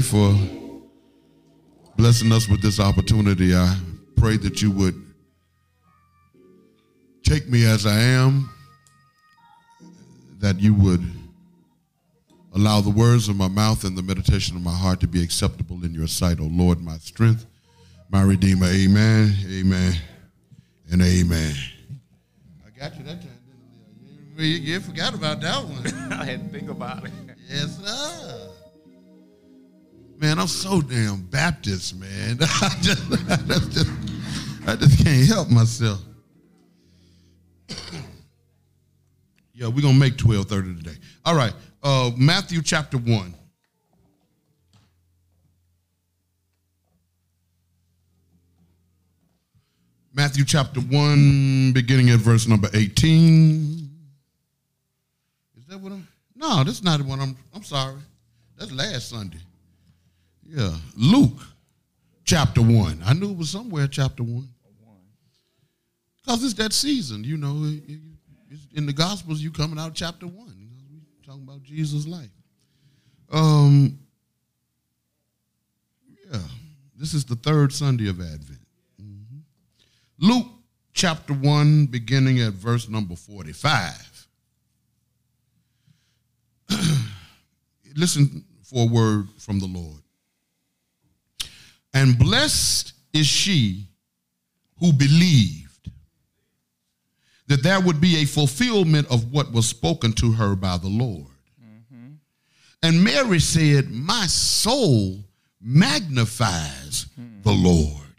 for 0.00 0.34
for 0.34 0.34
blessing 1.96 2.32
us 2.32 2.48
with 2.48 2.62
this 2.62 2.80
opportunity. 2.80 3.54
I 3.54 3.76
pray 4.16 4.36
that 4.38 4.60
you 4.62 4.70
would 4.70 5.02
take 7.22 7.48
me 7.48 7.64
as 7.64 7.86
I 7.86 7.98
am, 7.98 8.50
that 10.38 10.60
you 10.60 10.74
would 10.74 11.04
allow 12.54 12.80
the 12.80 12.90
words 12.90 13.28
of 13.28 13.36
my 13.36 13.48
mouth 13.48 13.84
and 13.84 13.96
the 13.96 14.02
meditation 14.02 14.56
of 14.56 14.62
my 14.62 14.74
heart 14.74 15.00
to 15.00 15.06
be 15.06 15.22
acceptable 15.22 15.84
in 15.84 15.94
your 15.94 16.06
sight, 16.06 16.40
O 16.40 16.44
Lord, 16.44 16.82
my 16.82 16.98
strength, 16.98 17.46
my 18.10 18.22
redeemer. 18.22 18.66
Amen, 18.66 19.34
amen, 19.48 19.94
and 20.90 21.02
amen. 21.02 21.54
I 22.66 22.78
got 22.78 22.96
you 22.96 23.04
that 23.04 23.20
time, 23.22 23.30
didn't 24.04 24.38
I? 24.38 24.42
You, 24.42 24.74
you 24.74 24.80
forgot 24.80 25.14
about 25.14 25.40
that 25.40 25.64
one. 25.64 25.86
I 26.12 26.24
had 26.24 26.52
to 26.52 26.58
think 26.58 26.70
about 26.70 27.04
it. 27.04 27.12
Yes, 27.48 27.78
sir. 27.78 28.50
Man, 30.18 30.38
I'm 30.38 30.46
so 30.46 30.80
damn 30.80 31.22
Baptist, 31.22 31.94
man. 31.96 32.38
I 32.40 32.76
just, 32.80 33.12
I 33.28 33.36
just, 33.36 33.90
I 34.66 34.76
just 34.76 35.04
can't 35.04 35.26
help 35.28 35.50
myself. 35.50 36.00
yeah, 39.52 39.68
we're 39.68 39.82
gonna 39.82 39.98
make 39.98 40.16
12:30 40.16 40.78
today. 40.78 40.96
All 41.24 41.34
right. 41.34 41.52
Uh, 41.82 42.10
Matthew 42.16 42.62
chapter 42.62 42.96
1. 42.96 43.34
Matthew 50.14 50.46
chapter 50.46 50.80
1, 50.80 51.72
beginning 51.72 52.08
at 52.08 52.20
verse 52.20 52.48
number 52.48 52.70
18. 52.72 53.90
Is 55.58 55.66
that 55.66 55.78
what 55.78 55.92
I'm? 55.92 56.08
No, 56.34 56.64
that's 56.64 56.82
not 56.82 57.02
what 57.02 57.20
I'm. 57.20 57.36
I'm 57.54 57.62
sorry. 57.62 58.00
That's 58.56 58.72
last 58.72 59.10
Sunday. 59.10 59.36
Yeah, 60.48 60.74
Luke, 60.96 61.38
chapter 62.24 62.62
one. 62.62 63.00
I 63.04 63.12
knew 63.14 63.30
it 63.30 63.36
was 63.36 63.50
somewhere 63.50 63.86
chapter 63.86 64.22
one. 64.22 64.48
Because 66.24 66.42
it's 66.44 66.54
that 66.54 66.72
season, 66.72 67.22
you 67.24 67.36
know. 67.36 67.52
in 68.74 68.86
the 68.86 68.92
Gospels, 68.92 69.40
you 69.40 69.50
coming 69.50 69.78
out 69.78 69.94
chapter 69.94 70.26
one. 70.26 70.54
You 70.58 70.66
know, 70.66 70.82
we 70.92 71.00
talking 71.26 71.42
about 71.42 71.62
Jesus' 71.62 72.06
life. 72.06 72.30
Um. 73.30 73.98
Yeah, 76.30 76.38
this 76.98 77.14
is 77.14 77.24
the 77.24 77.36
third 77.36 77.72
Sunday 77.72 78.08
of 78.08 78.20
Advent. 78.20 78.58
Mhm. 79.00 79.42
Luke 80.18 80.48
chapter 80.92 81.32
one, 81.32 81.86
beginning 81.86 82.40
at 82.40 82.54
verse 82.54 82.88
number 82.88 83.14
forty-five. 83.14 84.28
listen 87.94 88.44
for 88.64 88.84
a 88.84 88.86
word 88.92 89.28
from 89.38 89.60
the 89.60 89.66
Lord. 89.66 90.00
And 91.96 92.18
blessed 92.18 92.92
is 93.14 93.26
she 93.26 93.88
who 94.78 94.92
believed 94.92 95.90
that 97.46 97.62
there 97.62 97.80
would 97.80 98.02
be 98.02 98.16
a 98.16 98.26
fulfillment 98.26 99.10
of 99.10 99.32
what 99.32 99.50
was 99.50 99.66
spoken 99.66 100.12
to 100.12 100.30
her 100.32 100.54
by 100.54 100.76
the 100.76 100.88
Lord. 100.88 101.32
Mm-hmm. 101.58 102.16
And 102.82 103.02
Mary 103.02 103.40
said, 103.40 103.90
My 103.90 104.26
soul 104.26 105.24
magnifies 105.58 107.06
hmm. 107.14 107.40
the 107.40 107.52
Lord, 107.52 108.14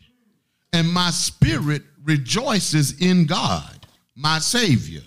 and 0.73 0.91
my 0.91 1.11
spirit 1.11 1.83
rejoices 2.03 2.99
in 2.99 3.27
God, 3.27 3.85
my 4.15 4.39
Savior. 4.39 5.03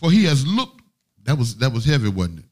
For 0.00 0.10
he 0.10 0.24
has 0.24 0.44
looked, 0.44 0.80
that 1.22 1.38
was 1.38 1.56
that 1.58 1.72
was 1.72 1.84
heavy, 1.84 2.08
wasn't 2.08 2.40
it? 2.40 2.44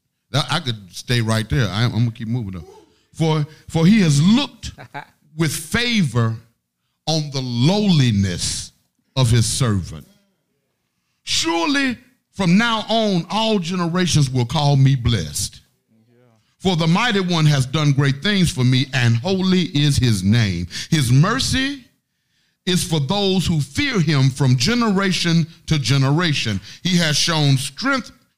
I 0.49 0.61
could 0.61 0.93
stay 0.93 1.19
right 1.19 1.47
there. 1.49 1.67
I, 1.67 1.83
am 1.83 1.91
gonna 1.91 2.11
keep 2.11 2.29
moving 2.29 2.53
though. 2.53 2.82
For 3.13 3.45
for 3.69 3.85
he 3.85 4.01
has 4.01 4.21
looked 4.21 4.71
with 5.37 5.53
favor 5.53 6.35
on 7.07 7.29
the 7.31 7.41
lowliness 7.41 8.71
of 9.15 9.29
his 9.29 9.45
servant. 9.45 10.07
Surely 11.23 11.97
from 12.31 12.57
now 12.57 12.83
on, 12.89 13.25
all 13.29 13.59
generations 13.59 14.29
will 14.29 14.45
call 14.45 14.75
me 14.75 14.95
blessed. 14.95 15.61
For 16.57 16.75
the 16.75 16.87
mighty 16.87 17.19
one 17.19 17.45
has 17.45 17.65
done 17.65 17.91
great 17.91 18.23
things 18.23 18.49
for 18.49 18.63
me, 18.63 18.85
and 18.93 19.17
holy 19.17 19.63
is 19.63 19.97
his 19.97 20.23
name. 20.23 20.67
His 20.89 21.11
mercy 21.11 21.83
is 22.65 22.83
for 22.83 23.01
those 23.01 23.45
who 23.45 23.59
fear 23.59 23.99
him 23.99 24.29
from 24.29 24.55
generation 24.55 25.45
to 25.67 25.77
generation. 25.77 26.61
He 26.81 26.97
has 26.97 27.17
shown 27.17 27.57
strength 27.57 28.11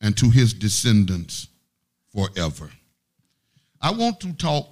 and 0.00 0.16
to 0.18 0.30
his 0.30 0.52
descendants 0.52 1.48
forever. 2.12 2.70
I 3.80 3.90
want 3.90 4.20
to 4.20 4.32
talk 4.32 4.68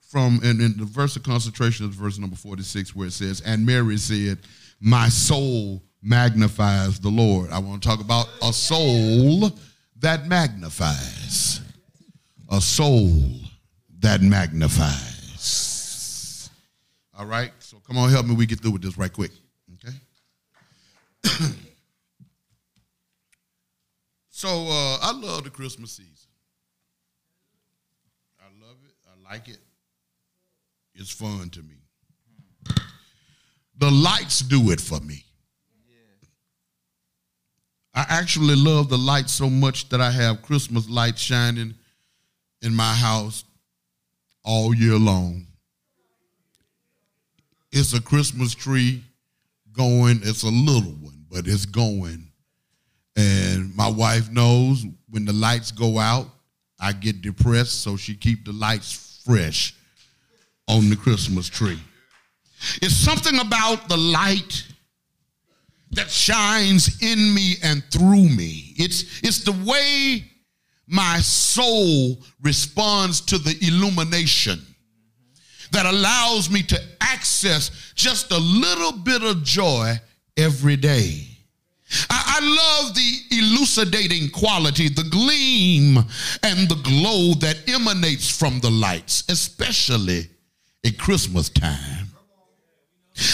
from, 0.00 0.40
and 0.44 0.60
in 0.60 0.76
the 0.76 0.84
verse 0.84 1.16
of 1.16 1.22
concentration 1.22 1.88
is 1.88 1.94
verse 1.94 2.18
number 2.18 2.36
46, 2.36 2.94
where 2.94 3.08
it 3.08 3.12
says, 3.12 3.40
And 3.40 3.64
Mary 3.64 3.96
said, 3.96 4.38
My 4.80 5.08
soul 5.08 5.82
magnifies 6.02 7.00
the 7.00 7.08
Lord. 7.08 7.50
I 7.50 7.58
want 7.58 7.82
to 7.82 7.88
talk 7.88 8.00
about 8.00 8.28
a 8.42 8.52
soul 8.52 9.50
that 10.00 10.26
magnifies. 10.26 11.60
A 12.50 12.60
soul 12.60 13.10
that 14.00 14.20
magnifies. 14.20 16.50
All 17.16 17.26
right, 17.26 17.52
so 17.60 17.78
come 17.86 17.96
on, 17.96 18.10
help 18.10 18.26
me. 18.26 18.34
We 18.34 18.46
get 18.46 18.60
through 18.60 18.72
with 18.72 18.82
this 18.82 18.98
right 18.98 19.12
quick. 19.12 19.30
Okay. 19.74 19.94
so 24.42 24.48
uh, 24.48 24.98
I 25.00 25.12
love 25.12 25.44
the 25.44 25.50
Christmas 25.50 25.92
season. 25.92 26.28
I 28.40 28.66
love 28.66 28.76
it. 28.84 28.94
I 29.06 29.32
like 29.32 29.46
it. 29.46 29.60
It's 30.96 31.12
fun 31.12 31.48
to 31.50 31.60
me. 31.62 31.76
The 33.78 33.88
lights 33.88 34.40
do 34.40 34.72
it 34.72 34.80
for 34.80 34.98
me. 34.98 35.24
I 37.94 38.04
actually 38.08 38.56
love 38.56 38.88
the 38.88 38.98
lights 38.98 39.32
so 39.32 39.48
much 39.48 39.88
that 39.90 40.00
I 40.00 40.10
have 40.10 40.42
Christmas 40.42 40.88
lights 40.88 41.20
shining 41.20 41.74
in 42.62 42.74
my 42.74 42.94
house 42.94 43.44
all 44.44 44.74
year 44.74 44.98
long. 44.98 45.46
It's 47.70 47.92
a 47.92 48.02
Christmas 48.02 48.56
tree 48.56 49.04
going. 49.72 50.18
It's 50.24 50.42
a 50.42 50.48
little 50.48 50.96
one, 51.00 51.26
but 51.30 51.46
it's 51.46 51.64
going. 51.64 52.21
And 53.16 53.74
my 53.76 53.88
wife 53.88 54.30
knows 54.30 54.84
when 55.10 55.24
the 55.24 55.32
lights 55.32 55.70
go 55.70 55.98
out, 55.98 56.28
I 56.80 56.92
get 56.92 57.22
depressed, 57.22 57.82
so 57.82 57.96
she 57.96 58.14
keep 58.14 58.44
the 58.44 58.52
lights 58.52 59.22
fresh 59.24 59.74
on 60.68 60.88
the 60.88 60.96
Christmas 60.96 61.48
tree. 61.48 61.78
It's 62.80 62.96
something 62.96 63.38
about 63.38 63.88
the 63.88 63.96
light 63.96 64.66
that 65.92 66.10
shines 66.10 67.02
in 67.02 67.34
me 67.34 67.56
and 67.62 67.84
through 67.90 68.28
me. 68.28 68.74
It's, 68.76 69.20
it's 69.22 69.44
the 69.44 69.52
way 69.52 70.24
my 70.86 71.18
soul 71.18 72.18
responds 72.42 73.20
to 73.22 73.38
the 73.38 73.56
illumination 73.66 74.60
that 75.70 75.86
allows 75.86 76.50
me 76.50 76.62
to 76.62 76.80
access 77.00 77.92
just 77.94 78.30
a 78.32 78.38
little 78.38 78.92
bit 78.92 79.22
of 79.22 79.42
joy 79.42 79.94
every 80.36 80.76
day. 80.76 81.31
I, 82.08 82.40
I 82.40 82.84
love 82.84 82.94
the 82.94 83.36
elucidating 83.38 84.30
quality, 84.30 84.88
the 84.88 85.04
gleam 85.04 85.98
and 86.42 86.68
the 86.68 86.80
glow 86.82 87.34
that 87.34 87.68
emanates 87.68 88.30
from 88.30 88.60
the 88.60 88.70
lights, 88.70 89.24
especially 89.28 90.28
at 90.84 90.98
Christmas 90.98 91.48
time. 91.48 92.08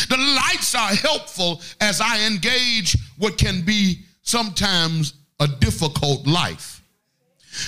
The 0.08 0.16
lights 0.16 0.74
are 0.74 0.94
helpful 0.94 1.62
as 1.80 2.00
I 2.00 2.26
engage 2.26 2.96
what 3.16 3.38
can 3.38 3.62
be 3.62 4.00
sometimes 4.22 5.14
a 5.40 5.46
difficult 5.46 6.26
life. 6.26 6.82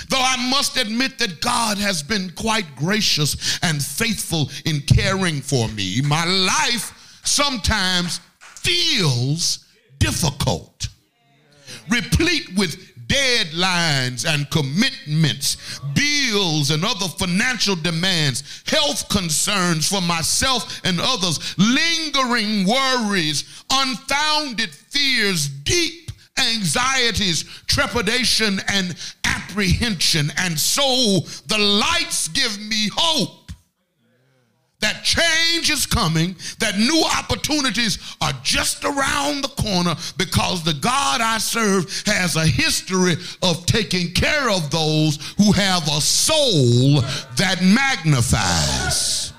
Though 0.08 0.20
I 0.20 0.50
must 0.50 0.76
admit 0.76 1.18
that 1.18 1.40
God 1.40 1.78
has 1.78 2.02
been 2.02 2.30
quite 2.30 2.76
gracious 2.76 3.58
and 3.62 3.82
faithful 3.82 4.50
in 4.64 4.80
caring 4.80 5.40
for 5.40 5.68
me, 5.68 6.00
my 6.02 6.24
life 6.24 7.20
sometimes 7.24 8.20
feels 8.40 9.59
difficult, 10.00 10.88
replete 11.88 12.56
with 12.56 12.90
deadlines 13.06 14.24
and 14.26 14.48
commitments, 14.50 15.80
bills 15.94 16.70
and 16.70 16.84
other 16.84 17.06
financial 17.06 17.74
demands, 17.76 18.62
health 18.66 19.08
concerns 19.08 19.88
for 19.88 20.00
myself 20.00 20.80
and 20.84 21.00
others, 21.00 21.54
lingering 21.58 22.66
worries, 22.66 23.64
unfounded 23.70 24.70
fears, 24.70 25.48
deep 25.48 26.10
anxieties, 26.38 27.44
trepidation, 27.66 28.60
and 28.68 28.96
apprehension. 29.24 30.32
And 30.38 30.58
so 30.58 31.20
the 31.48 31.58
lights 31.58 32.28
give 32.28 32.58
me 32.60 32.88
hope 32.94 33.39
that 34.80 35.04
change 35.04 35.70
is 35.70 35.86
coming, 35.86 36.34
that 36.58 36.78
new 36.78 37.04
opportunities 37.18 37.98
are 38.20 38.32
just 38.42 38.84
around 38.84 39.42
the 39.42 39.52
corner 39.60 39.94
because 40.16 40.64
the 40.64 40.74
God 40.74 41.20
I 41.20 41.38
serve 41.38 41.84
has 42.06 42.36
a 42.36 42.46
history 42.46 43.16
of 43.42 43.66
taking 43.66 44.12
care 44.12 44.50
of 44.50 44.70
those 44.70 45.34
who 45.36 45.52
have 45.52 45.86
a 45.88 46.00
soul 46.00 47.00
that 47.36 47.62
magnifies. 47.62 49.32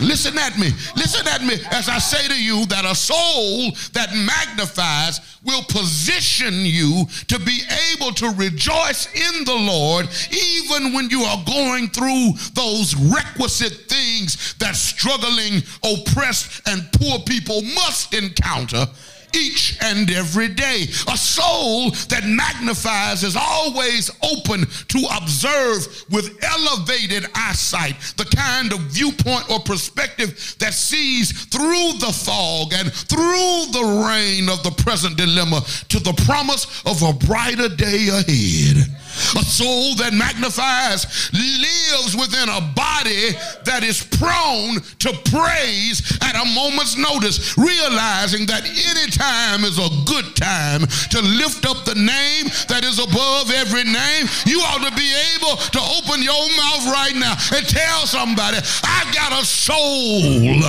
Listen 0.00 0.38
at 0.38 0.58
me. 0.58 0.70
Listen 0.96 1.26
at 1.26 1.42
me 1.42 1.54
as 1.70 1.88
I 1.88 1.98
say 1.98 2.28
to 2.28 2.42
you 2.42 2.66
that 2.66 2.84
a 2.84 2.94
soul 2.94 3.72
that 3.92 4.14
magnifies 4.14 5.20
will 5.44 5.62
position 5.64 6.64
you 6.64 7.06
to 7.26 7.38
be 7.40 7.62
able 7.94 8.12
to 8.12 8.30
rejoice 8.30 9.06
in 9.14 9.44
the 9.44 9.54
Lord 9.54 10.08
even 10.30 10.92
when 10.92 11.10
you 11.10 11.22
are 11.22 11.42
going 11.46 11.88
through 11.88 12.32
those 12.54 12.94
requisite 12.96 13.88
things 13.88 14.54
that 14.54 14.76
struggling, 14.76 15.62
oppressed, 15.84 16.68
and 16.68 16.88
poor 16.92 17.18
people 17.20 17.62
must 17.62 18.14
encounter 18.14 18.86
each 19.34 19.78
and 19.82 20.10
every 20.10 20.48
day. 20.48 20.86
A 21.08 21.16
soul 21.16 21.90
that 22.08 22.24
magnifies 22.24 23.22
is 23.22 23.36
always 23.36 24.10
open 24.22 24.66
to 24.88 25.06
observe 25.16 26.04
with 26.10 26.38
elevated 26.42 27.26
eyesight, 27.34 27.96
the 28.16 28.24
kind 28.24 28.72
of 28.72 28.80
viewpoint 28.80 29.50
or 29.50 29.60
perspective 29.60 30.56
that 30.58 30.74
sees 30.74 31.32
through 31.46 31.98
the 31.98 32.12
fog 32.12 32.72
and 32.72 32.92
through 32.92 33.72
the 33.72 34.04
rain 34.08 34.48
of 34.48 34.62
the 34.62 34.74
present 34.82 35.16
dilemma 35.16 35.60
to 35.88 36.00
the 36.00 36.12
promise 36.24 36.82
of 36.86 37.02
a 37.02 37.12
brighter 37.12 37.68
day 37.68 38.08
ahead. 38.08 38.97
A 39.36 39.42
soul 39.42 39.94
that 39.96 40.12
magnifies 40.12 41.30
lives 41.32 42.16
within 42.16 42.48
a 42.48 42.60
body 42.74 43.34
that 43.64 43.82
is 43.82 44.02
prone 44.02 44.80
to 44.98 45.10
praise 45.30 46.02
at 46.22 46.34
a 46.34 46.44
moment's 46.54 46.96
notice, 46.96 47.56
realizing 47.58 48.46
that 48.46 48.64
any 48.64 49.10
time 49.10 49.64
is 49.64 49.78
a 49.78 49.88
good 50.06 50.36
time 50.36 50.86
to 51.10 51.20
lift 51.22 51.66
up 51.66 51.84
the 51.84 51.94
name 51.94 52.46
that 52.68 52.84
is 52.84 52.98
above 52.98 53.50
every 53.50 53.84
name. 53.84 54.26
You 54.46 54.60
ought 54.60 54.84
to 54.88 54.94
be 54.96 55.10
able 55.36 55.56
to 55.56 55.80
open 55.98 56.22
your 56.22 56.44
mouth 56.56 56.84
right 56.92 57.14
now 57.14 57.34
and 57.54 57.66
tell 57.66 58.06
somebody, 58.06 58.58
I've 58.84 59.14
got 59.14 59.32
a 59.32 59.44
soul 59.44 60.60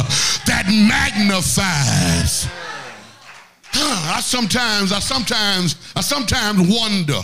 that 0.46 0.66
magnifies. 0.68 2.48
I 3.74 4.22
sometimes, 4.22 4.92
I 4.92 5.00
sometimes, 5.00 5.76
I 5.96 6.02
sometimes 6.02 6.68
wonder 6.68 7.22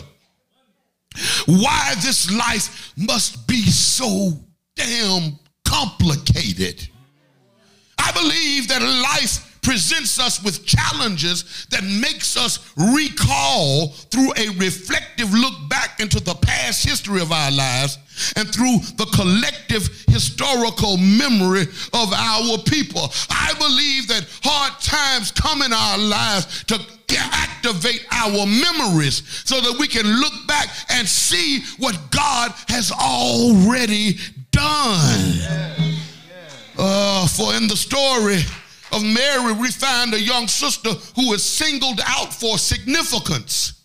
why 1.45 1.93
this 2.01 2.31
life 2.31 2.93
must 2.97 3.47
be 3.47 3.61
so 3.61 4.31
damn 4.75 5.39
complicated. 5.63 6.87
I 7.97 8.11
believe 8.11 8.67
that 8.67 8.81
life 8.81 9.54
presents 9.65 10.19
us 10.19 10.43
with 10.43 10.63
challenges 10.63 11.65
that 11.71 11.83
makes 11.83 12.37
us 12.37 12.71
recall 12.77 13.87
through 14.11 14.31
a 14.37 14.49
reflective 14.59 15.33
look 15.33 15.53
back 15.69 15.99
into 15.99 16.19
the 16.19 16.35
past 16.35 16.87
history 16.87 17.19
of 17.19 17.31
our 17.31 17.51
lives 17.51 17.97
and 18.35 18.53
through 18.53 18.77
the 18.97 19.09
collective 19.15 19.89
historical 20.07 20.97
memory 20.97 21.63
of 21.93 22.13
our 22.13 22.59
people. 22.59 23.11
I 23.31 23.53
believe 23.57 24.07
that 24.07 24.27
hard 24.43 24.79
times 24.81 25.31
come 25.31 25.63
in 25.63 25.73
our 25.73 25.97
lives 25.97 26.63
to 26.65 26.79
activate 27.17 28.05
our 28.11 28.45
memories 28.45 29.23
so 29.45 29.59
that 29.61 29.77
we 29.79 29.87
can 29.87 30.05
look 30.05 30.33
back 30.47 30.67
and 30.91 31.07
see 31.07 31.63
what 31.79 31.97
God 32.11 32.51
has 32.67 32.91
already 32.91 34.19
done. 34.51 35.39
Uh, 36.77 37.25
for 37.27 37.55
in 37.55 37.67
the 37.67 37.75
story 37.75 38.41
of 38.95 39.03
Mary, 39.03 39.53
we 39.53 39.69
find 39.71 40.13
a 40.13 40.19
young 40.19 40.47
sister 40.47 40.89
who 41.15 41.33
is 41.33 41.43
singled 41.43 41.99
out 42.05 42.33
for 42.33 42.57
significance 42.57 43.83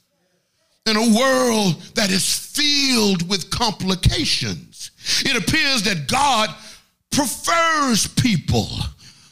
in 0.86 0.96
a 0.96 1.18
world 1.18 1.82
that 1.94 2.10
is 2.10 2.32
filled 2.32 3.28
with 3.28 3.50
complications. 3.50 4.92
It 5.24 5.36
appears 5.36 5.82
that 5.82 6.08
God 6.08 6.54
prefers 7.10 8.06
people 8.06 8.68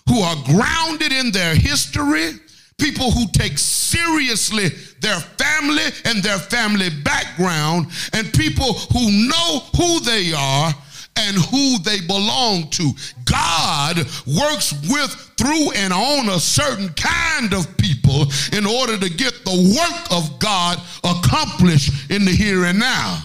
who 0.09 0.21
are 0.21 0.37
grounded 0.45 1.13
in 1.13 1.31
their 1.31 1.55
history, 1.55 2.33
people 2.79 3.11
who 3.11 3.27
take 3.33 3.57
seriously 3.57 4.69
their 5.01 5.21
family 5.21 5.85
and 6.05 6.23
their 6.23 6.39
family 6.39 6.91
background, 6.91 7.87
and 8.13 8.33
people 8.33 8.75
who 8.75 9.29
know 9.29 9.61
who 9.77 10.01
they 10.01 10.33
are 10.33 10.75
and 11.19 11.37
who 11.37 11.79
they 11.81 12.01
belong 12.01 12.71
to. 12.71 12.93
God 13.25 13.99
works 14.27 14.73
with, 14.89 15.11
through, 15.37 15.73
and 15.73 15.93
on 15.93 16.29
a 16.29 16.39
certain 16.39 16.89
kind 16.95 17.53
of 17.53 17.77
people 17.77 18.27
in 18.53 18.67
order 18.67 18.97
to 18.99 19.11
get 19.11 19.45
the 19.45 19.77
work 19.77 20.13
of 20.13 20.39
God 20.39 20.79
accomplished 21.05 22.11
in 22.11 22.25
the 22.25 22.31
here 22.31 22.65
and 22.65 22.79
now. 22.79 23.23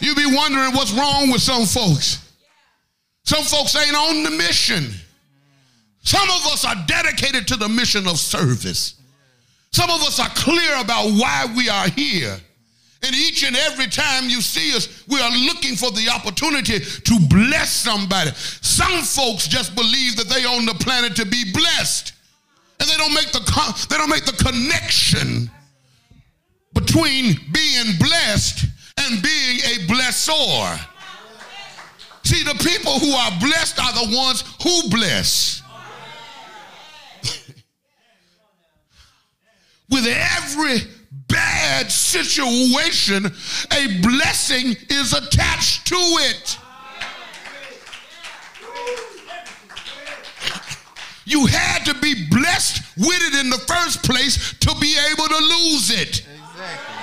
You 0.00 0.14
be 0.14 0.26
wondering 0.26 0.72
what's 0.74 0.92
wrong 0.92 1.30
with 1.30 1.40
some 1.40 1.64
folks. 1.64 2.20
Some 3.24 3.42
folks 3.44 3.74
ain't 3.74 3.96
on 3.96 4.22
the 4.22 4.30
mission. 4.30 4.92
Some 6.02 6.28
of 6.28 6.46
us 6.52 6.64
are 6.66 6.76
dedicated 6.86 7.48
to 7.48 7.56
the 7.56 7.68
mission 7.68 8.06
of 8.06 8.18
service. 8.18 9.00
Some 9.72 9.90
of 9.90 10.02
us 10.02 10.20
are 10.20 10.28
clear 10.34 10.80
about 10.80 11.10
why 11.12 11.52
we 11.56 11.68
are 11.68 11.88
here. 11.88 12.38
And 13.04 13.14
each 13.14 13.44
and 13.44 13.54
every 13.54 13.86
time 13.86 14.30
you 14.30 14.40
see 14.40 14.74
us, 14.74 15.04
we 15.06 15.20
are 15.20 15.30
looking 15.30 15.76
for 15.76 15.90
the 15.90 16.08
opportunity 16.08 16.80
to 16.80 17.18
bless 17.28 17.70
somebody. 17.70 18.30
Some 18.34 19.02
folks 19.02 19.46
just 19.46 19.74
believe 19.74 20.16
that 20.16 20.30
they 20.30 20.46
own 20.46 20.64
the 20.64 20.72
planet 20.74 21.14
to 21.16 21.26
be 21.26 21.52
blessed. 21.52 22.14
And 22.80 22.88
they 22.88 22.96
don't 22.96 23.12
make 23.12 23.30
the 23.30 23.44
con- 23.46 23.74
they 23.90 23.98
don't 23.98 24.08
make 24.08 24.24
the 24.24 24.32
connection 24.32 25.50
between 26.72 27.38
being 27.52 27.96
blessed 27.98 28.64
and 28.96 29.22
being 29.22 29.60
a 29.60 29.86
blessor. 29.86 30.80
See, 32.24 32.42
the 32.42 32.54
people 32.64 32.98
who 33.00 33.12
are 33.12 33.38
blessed 33.38 33.78
are 33.80 33.92
the 33.92 34.16
ones 34.16 34.44
who 34.62 34.88
bless. 34.88 35.62
With 39.90 40.06
every 40.06 40.80
bad 41.28 41.90
situation, 41.90 43.26
a 43.26 44.00
blessing 44.02 44.76
is 44.90 45.12
attached 45.12 45.86
to 45.88 45.96
it. 45.96 46.58
You 51.26 51.46
had 51.46 51.84
to 51.86 51.94
be 52.00 52.28
blessed 52.28 52.82
with 52.98 53.18
it 53.22 53.40
in 53.40 53.50
the 53.50 53.58
first 53.58 54.02
place 54.02 54.54
to 54.58 54.74
be 54.80 54.96
able 55.10 55.26
to 55.26 55.38
lose 55.38 55.90
it. 55.90 56.20
Exactly. 56.20 56.94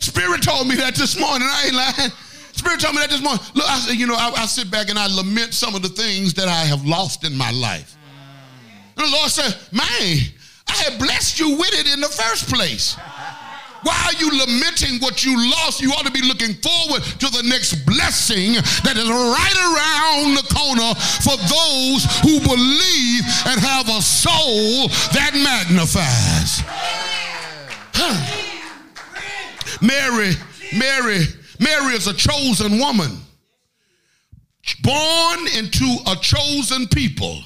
Spirit 0.00 0.42
told 0.42 0.66
me 0.66 0.76
that 0.76 0.94
this 0.94 1.18
morning. 1.18 1.46
I 1.50 1.64
ain't 1.66 1.74
lying. 1.74 2.10
Spirit 2.52 2.80
told 2.80 2.94
me 2.94 3.02
that 3.02 3.10
this 3.10 3.20
morning. 3.20 3.40
Look, 3.54 3.66
I 3.68 3.90
you 3.90 4.06
know, 4.06 4.14
I, 4.14 4.30
I 4.34 4.46
sit 4.46 4.70
back 4.70 4.88
and 4.88 4.98
I 4.98 5.08
lament 5.08 5.52
some 5.52 5.74
of 5.74 5.82
the 5.82 5.90
things 5.90 6.32
that 6.34 6.48
I 6.48 6.64
have 6.64 6.86
lost 6.86 7.24
in 7.24 7.36
my 7.36 7.50
life. 7.50 7.96
And 8.96 9.06
the 9.06 9.10
Lord 9.10 9.30
said, 9.30 9.54
man, 9.72 10.18
I 10.68 10.72
had 10.72 10.98
blessed 10.98 11.38
you 11.38 11.56
with 11.56 11.72
it 11.72 11.92
in 11.92 12.00
the 12.00 12.08
first 12.08 12.52
place. 12.52 12.96
Why 13.82 13.94
are 14.06 14.14
you 14.14 14.30
lamenting 14.30 15.00
what 15.00 15.24
you 15.24 15.38
lost? 15.50 15.80
You 15.80 15.92
ought 15.92 16.04
to 16.06 16.10
be 16.10 16.22
looking 16.22 16.54
forward 16.54 17.02
to 17.04 17.30
the 17.30 17.42
next 17.44 17.86
blessing 17.86 18.54
that 18.82 18.96
is 18.96 19.08
right 19.08 19.58
around 19.62 20.34
the 20.34 20.42
corner 20.52 20.92
for 21.22 21.36
those 21.46 22.02
who 22.22 22.40
believe 22.40 23.22
and 23.46 23.60
have 23.60 23.88
a 23.88 24.02
soul 24.02 24.88
that 25.14 25.34
magnifies. 25.34 26.64
Mary, 29.80 30.32
Mary, 30.76 31.24
Mary 31.60 31.94
is 31.94 32.08
a 32.08 32.14
chosen 32.14 32.78
woman, 32.78 33.20
born 34.82 35.46
into 35.56 35.96
a 36.08 36.16
chosen 36.16 36.88
people. 36.88 37.40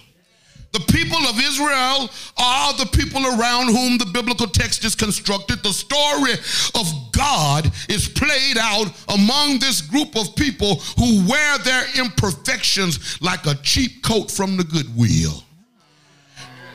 The 0.72 0.80
people 0.80 1.18
of 1.26 1.38
Israel 1.40 2.10
are 2.36 2.72
the 2.74 2.88
people 2.92 3.26
around 3.26 3.74
whom 3.74 3.98
the 3.98 4.06
biblical 4.12 4.46
text 4.46 4.84
is 4.84 4.94
constructed. 4.94 5.62
The 5.62 5.72
story 5.72 6.34
of 6.74 7.12
God 7.12 7.72
is 7.88 8.08
played 8.08 8.56
out 8.56 8.86
among 9.08 9.58
this 9.58 9.80
group 9.80 10.16
of 10.16 10.36
people 10.36 10.76
who 10.96 11.26
wear 11.28 11.58
their 11.58 11.86
imperfections 11.98 13.20
like 13.20 13.46
a 13.46 13.56
cheap 13.62 14.04
coat 14.04 14.30
from 14.30 14.56
the 14.56 14.64
Goodwill. 14.64 15.42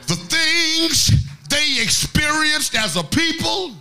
The 0.08 0.16
things 0.16 1.10
they 1.48 1.82
experienced 1.82 2.74
as 2.76 2.96
a 2.96 3.02
people 3.02 3.72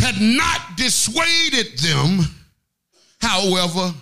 had 0.00 0.20
not 0.20 0.76
dissuaded 0.76 1.78
them, 1.78 2.20
however, 3.20 3.94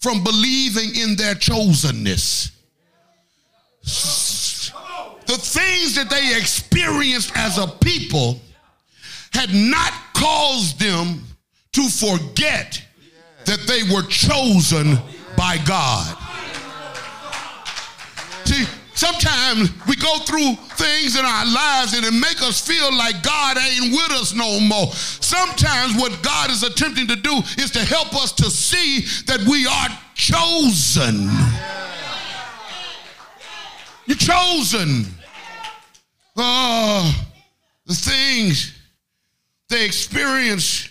from 0.00 0.24
believing 0.24 0.96
in 0.96 1.16
their 1.16 1.34
chosenness. 1.34 2.50
The 3.84 5.38
things 5.38 5.94
that 5.96 6.08
they 6.10 6.36
experienced 6.36 7.32
as 7.36 7.58
a 7.58 7.66
people 7.66 8.40
had 9.32 9.52
not 9.52 9.92
caused 10.14 10.78
them 10.78 11.22
to 11.72 11.88
forget 11.88 12.82
that 13.46 13.60
they 13.66 13.82
were 13.94 14.02
chosen 14.02 14.98
by 15.36 15.58
God. 15.66 16.16
See, 18.44 18.66
sometimes 18.94 19.70
we 19.86 19.96
go 19.96 20.18
through 20.18 20.54
things 20.76 21.18
in 21.18 21.24
our 21.24 21.46
lives 21.46 21.94
and 21.94 22.04
it 22.04 22.12
make 22.12 22.42
us 22.42 22.60
feel 22.64 22.94
like 22.94 23.22
God 23.22 23.56
ain't 23.56 23.92
with 23.92 24.10
us 24.12 24.34
no 24.34 24.60
more. 24.60 24.92
Sometimes 24.92 25.96
what 25.96 26.22
God 26.22 26.50
is 26.50 26.62
attempting 26.62 27.06
to 27.08 27.16
do 27.16 27.38
is 27.58 27.70
to 27.72 27.80
help 27.80 28.14
us 28.14 28.32
to 28.32 28.50
see 28.50 29.00
that 29.26 29.40
we 29.48 29.66
are 29.66 29.88
chosen. 30.14 31.30
You're 34.12 34.18
chosen. 34.18 35.06
Oh, 36.36 37.26
the 37.86 37.94
things 37.94 38.78
they 39.70 39.86
experienced 39.86 40.90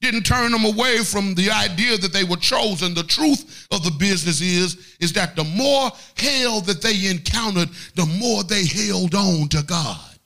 didn't 0.00 0.24
turn 0.24 0.50
them 0.50 0.64
away 0.64 1.04
from 1.04 1.36
the 1.36 1.52
idea 1.52 1.96
that 1.96 2.12
they 2.12 2.24
were 2.24 2.36
chosen. 2.36 2.94
The 2.94 3.04
truth 3.04 3.68
of 3.70 3.84
the 3.84 3.92
business 3.92 4.40
is, 4.40 4.96
is 4.98 5.12
that 5.12 5.36
the 5.36 5.44
more 5.44 5.92
hell 6.16 6.60
that 6.62 6.82
they 6.82 7.08
encountered, 7.08 7.68
the 7.94 8.06
more 8.06 8.42
they 8.42 8.66
held 8.66 9.14
on 9.14 9.48
to 9.50 9.62
God. 9.62 10.18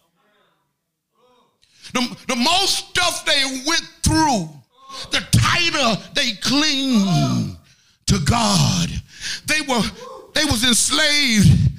The, 1.92 2.16
the 2.28 2.36
more 2.36 2.66
stuff 2.66 3.26
they 3.26 3.62
went 3.66 3.86
through, 4.02 4.48
the 5.10 5.22
tighter 5.32 6.02
they 6.14 6.32
clinged 6.40 7.58
to 8.06 8.18
God. 8.24 8.88
They 9.44 9.60
were 9.68 9.82
they 10.32 10.44
was 10.44 10.64
enslaved 10.64 11.69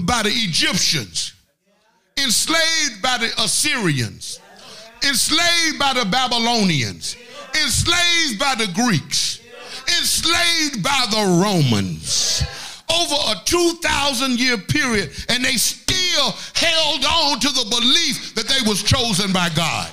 by 0.00 0.22
the 0.22 0.30
Egyptians, 0.30 1.34
enslaved 2.16 3.02
by 3.02 3.18
the 3.18 3.30
Assyrians, 3.42 4.40
enslaved 5.06 5.78
by 5.78 5.92
the 5.94 6.04
Babylonians, 6.04 7.16
enslaved 7.62 8.38
by 8.38 8.54
the 8.56 8.70
Greeks, 8.74 9.40
enslaved 9.98 10.82
by 10.82 11.06
the 11.10 11.40
Romans 11.42 12.42
over 12.90 13.14
a 13.28 13.34
2,000 13.44 14.38
year 14.38 14.58
period, 14.58 15.10
and 15.28 15.44
they 15.44 15.56
still 15.56 16.30
held 16.54 17.04
on 17.04 17.40
to 17.40 17.48
the 17.48 17.66
belief 17.70 18.34
that 18.34 18.46
they 18.48 18.68
was 18.68 18.82
chosen 18.82 19.32
by 19.32 19.48
God. 19.50 19.92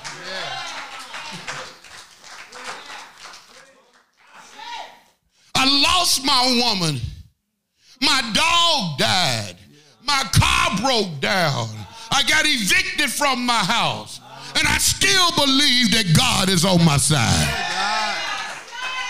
I 5.54 5.82
lost 5.84 6.24
my 6.24 6.60
woman. 6.64 7.00
My 8.00 8.20
dog 8.34 8.98
died. 8.98 9.56
My 10.04 10.22
car 10.32 10.76
broke 10.80 11.20
down. 11.20 11.68
I 12.10 12.22
got 12.24 12.44
evicted 12.44 13.10
from 13.10 13.46
my 13.46 13.54
house. 13.54 14.20
And 14.54 14.68
I 14.68 14.78
still 14.78 15.30
believe 15.32 15.92
that 15.92 16.14
God 16.16 16.48
is 16.48 16.64
on 16.64 16.84
my 16.84 16.98
side. 16.98 17.48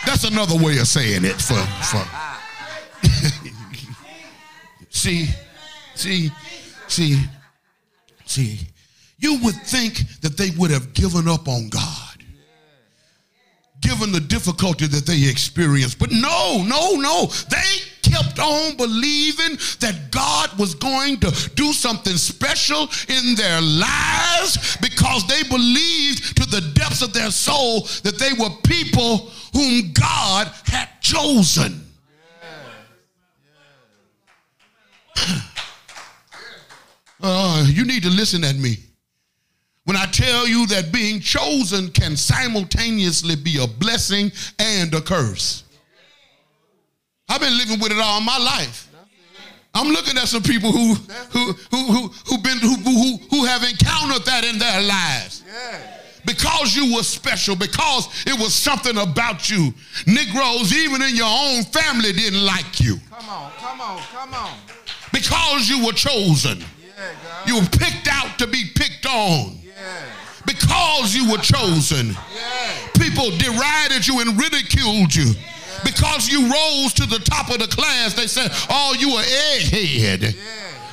That's 0.06 0.24
another 0.24 0.56
way 0.56 0.78
of 0.78 0.86
saying 0.86 1.24
it 1.24 1.40
for, 1.40 1.54
for 1.84 2.04
see, 4.90 5.28
see, 5.94 6.30
see, 6.88 7.18
see. 8.24 8.60
You 9.18 9.38
would 9.42 9.54
think 9.54 10.20
that 10.20 10.36
they 10.36 10.50
would 10.58 10.70
have 10.72 10.94
given 10.94 11.28
up 11.28 11.48
on 11.48 11.68
God, 11.68 12.24
given 13.80 14.10
the 14.12 14.20
difficulty 14.20 14.86
that 14.86 15.06
they 15.06 15.28
experienced. 15.28 15.98
But 15.98 16.10
no, 16.10 16.64
no, 16.66 16.96
no. 16.96 17.26
They 17.48 17.91
kept 18.12 18.38
on 18.38 18.76
believing 18.76 19.56
that 19.80 20.08
God 20.10 20.58
was 20.58 20.74
going 20.74 21.18
to 21.20 21.30
do 21.54 21.72
something 21.72 22.16
special 22.16 22.88
in 23.08 23.34
their 23.34 23.60
lives 23.60 24.76
because 24.80 25.26
they 25.26 25.42
believed 25.48 26.36
to 26.36 26.48
the 26.48 26.72
depths 26.74 27.02
of 27.02 27.12
their 27.12 27.30
soul 27.30 27.82
that 28.02 28.18
they 28.18 28.32
were 28.32 28.50
people 28.64 29.30
whom 29.52 29.92
God 29.92 30.48
had 30.66 30.88
chosen. 31.00 31.86
Uh, 37.24 37.64
you 37.68 37.84
need 37.84 38.02
to 38.02 38.10
listen 38.10 38.42
at 38.42 38.56
me. 38.56 38.76
When 39.84 39.96
I 39.96 40.06
tell 40.06 40.48
you 40.48 40.66
that 40.66 40.92
being 40.92 41.20
chosen 41.20 41.88
can 41.92 42.16
simultaneously 42.16 43.36
be 43.36 43.62
a 43.62 43.66
blessing 43.68 44.32
and 44.58 44.92
a 44.92 45.00
curse. 45.00 45.62
I've 47.32 47.40
been 47.40 47.56
living 47.56 47.80
with 47.80 47.92
it 47.92 47.98
all 47.98 48.20
my 48.20 48.36
life. 48.36 48.90
I'm 49.74 49.88
looking 49.88 50.18
at 50.18 50.28
some 50.28 50.42
people 50.42 50.70
who 50.70 50.94
who 51.32 51.52
who 51.70 51.82
who 51.92 52.08
who 52.26 52.38
been 52.38 52.58
who 52.58 52.76
who, 52.76 53.16
who 53.30 53.44
have 53.46 53.62
encountered 53.64 54.22
that 54.26 54.44
in 54.44 54.58
their 54.58 54.82
lives. 54.82 55.42
Because 56.26 56.76
you 56.76 56.94
were 56.94 57.02
special, 57.02 57.56
because 57.56 58.06
it 58.26 58.38
was 58.38 58.54
something 58.54 58.96
about 58.98 59.48
you. 59.50 59.72
Negroes, 60.06 60.72
even 60.76 61.00
in 61.00 61.16
your 61.16 61.26
own 61.26 61.64
family, 61.64 62.12
didn't 62.12 62.44
like 62.44 62.80
you. 62.80 62.98
Come 63.10 63.28
on, 63.30 63.50
come 63.58 63.80
on, 63.80 63.98
come 64.12 64.34
on. 64.34 64.58
Because 65.12 65.68
you 65.70 65.84
were 65.86 65.92
chosen. 65.92 66.58
Yeah, 66.60 66.66
God. 67.24 67.48
You 67.48 67.54
were 67.60 67.66
picked 67.66 68.08
out 68.12 68.38
to 68.40 68.46
be 68.46 68.64
picked 68.76 69.06
on. 69.06 69.58
Yeah, 69.64 70.04
Because 70.46 71.16
you 71.16 71.28
were 71.30 71.38
chosen. 71.38 72.08
yeah. 72.10 72.88
People 73.00 73.30
derided 73.38 74.06
you 74.06 74.20
and 74.20 74.38
ridiculed 74.38 75.14
you. 75.14 75.32
Because 75.84 76.28
you 76.28 76.42
rose 76.42 76.92
to 76.94 77.06
the 77.06 77.18
top 77.18 77.50
of 77.50 77.58
the 77.58 77.66
class, 77.66 78.14
they 78.14 78.26
said, 78.26 78.50
Oh, 78.70 78.94
you 78.98 79.14
were 79.14 79.22
egghead. 79.22 80.36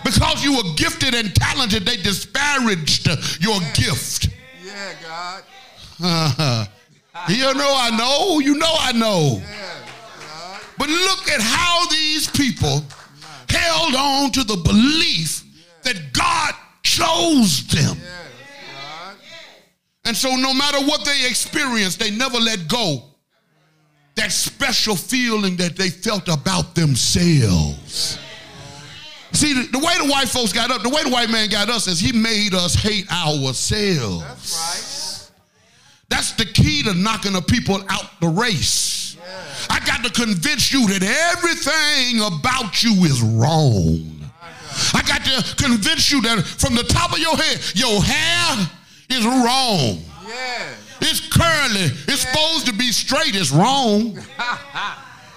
Because 0.04 0.44
you 0.44 0.56
were 0.56 0.74
gifted 0.76 1.14
and 1.14 1.36
talented, 1.36 1.86
they 1.86 1.98
disparaged 1.98 3.08
your 3.42 3.60
gift. 3.74 4.30
Yeah, 4.64 4.94
God. 5.04 5.44
Uh-huh. 6.02 6.66
You 7.28 7.54
know, 7.54 7.74
I 7.76 7.90
know. 7.98 8.40
You 8.40 8.56
know, 8.56 8.74
I 8.80 8.94
know. 8.94 9.42
Yeah, 9.42 10.60
But 10.78 10.88
look 10.88 11.28
at 11.30 11.42
how 11.42 11.86
these 11.88 12.30
people 12.30 12.82
held 13.50 13.94
on 13.94 14.32
to 14.32 14.44
the 14.46 14.56
belief 14.56 15.44
that 15.84 16.14
God 16.14 16.54
chose 16.82 17.68
them. 17.68 17.98
And 20.06 20.16
so, 20.16 20.36
no 20.36 20.54
matter 20.54 20.80
what 20.86 21.04
they 21.04 21.28
experienced, 21.28 22.00
they 22.00 22.10
never 22.10 22.38
let 22.38 22.68
go. 22.68 23.09
That 24.20 24.34
special 24.34 24.98
feeling 24.98 25.56
that 25.56 25.78
they 25.78 25.90
felt 25.90 26.28
about 26.28 26.76
themselves. 26.76 28.20
See, 29.32 29.54
the, 29.54 29.72
the 29.72 29.80
way 29.80 29.94
the 29.98 30.12
white 30.12 30.28
folks 30.28 30.52
got 30.52 30.72
up, 30.72 30.82
the 30.82 30.90
way 30.90 31.04
the 31.04 31.10
white 31.10 31.30
man 31.30 31.48
got 31.48 31.70
us 31.70 31.88
is 31.88 32.02
he 32.02 32.12
made 32.12 32.54
us 32.54 32.76
hate 32.76 33.10
ourselves. 33.10 34.22
That's 34.22 35.32
right. 35.32 35.32
That's 36.10 36.34
the 36.34 36.44
key 36.46 36.84
to 36.84 36.94
knocking 36.94 37.32
the 37.32 37.42
people 37.42 37.82
out 37.88 38.20
the 38.20 38.28
race. 38.28 39.16
I 39.70 39.80
got 39.86 40.04
to 40.04 40.12
convince 40.12 40.74
you 40.74 40.86
that 40.88 41.02
everything 41.38 42.20
about 42.20 42.84
you 42.84 43.06
is 43.06 43.22
wrong. 43.22 44.30
I 44.94 45.02
got 45.08 45.24
to 45.24 45.56
convince 45.64 46.12
you 46.12 46.22
that 46.24 46.44
from 46.44 46.76
the 46.76 46.84
top 46.84 47.14
of 47.14 47.20
your 47.20 47.38
head, 47.38 47.62
your 47.74 48.04
hair 48.04 48.70
is 49.10 49.26
wrong. 49.26 50.04
Yeah. 50.28 50.74
It's 51.02 51.22
curly. 51.28 51.92
It's 52.08 52.22
supposed 52.22 52.66
to 52.68 52.74
be 52.74 52.92
straight. 52.92 53.36
It's 53.36 53.52
wrong. 53.52 54.18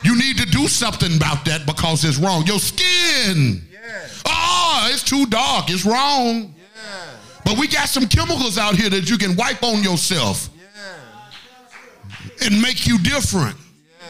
You 0.04 0.18
need 0.18 0.36
to 0.38 0.46
do 0.46 0.66
something 0.66 1.14
about 1.16 1.44
that 1.44 1.64
because 1.64 2.04
it's 2.04 2.16
wrong. 2.18 2.44
Your 2.44 2.58
skin. 2.58 3.62
Yeah. 3.72 4.08
Oh, 4.26 4.88
it's 4.90 5.04
too 5.04 5.26
dark. 5.26 5.70
It's 5.70 5.84
wrong. 5.86 6.52
Yeah. 6.56 7.10
But 7.44 7.56
we 7.56 7.68
got 7.68 7.88
some 7.88 8.08
chemicals 8.08 8.58
out 8.58 8.74
here 8.74 8.90
that 8.90 9.08
you 9.08 9.16
can 9.16 9.36
wipe 9.36 9.62
on 9.62 9.80
yourself 9.84 10.48
Yeah. 10.56 12.46
and 12.46 12.60
make 12.60 12.84
you 12.84 12.98
different. 12.98 13.54
Yeah. 13.56 14.06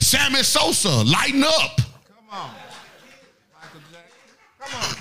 Sammy 0.00 0.42
Sosa, 0.42 0.88
lighten 0.88 1.44
up. 1.44 1.76
Come 1.76 2.28
on. 2.32 2.50
Michael 3.54 3.80
Jackson. 3.92 4.34
Come 4.58 4.74
on. 4.82 4.96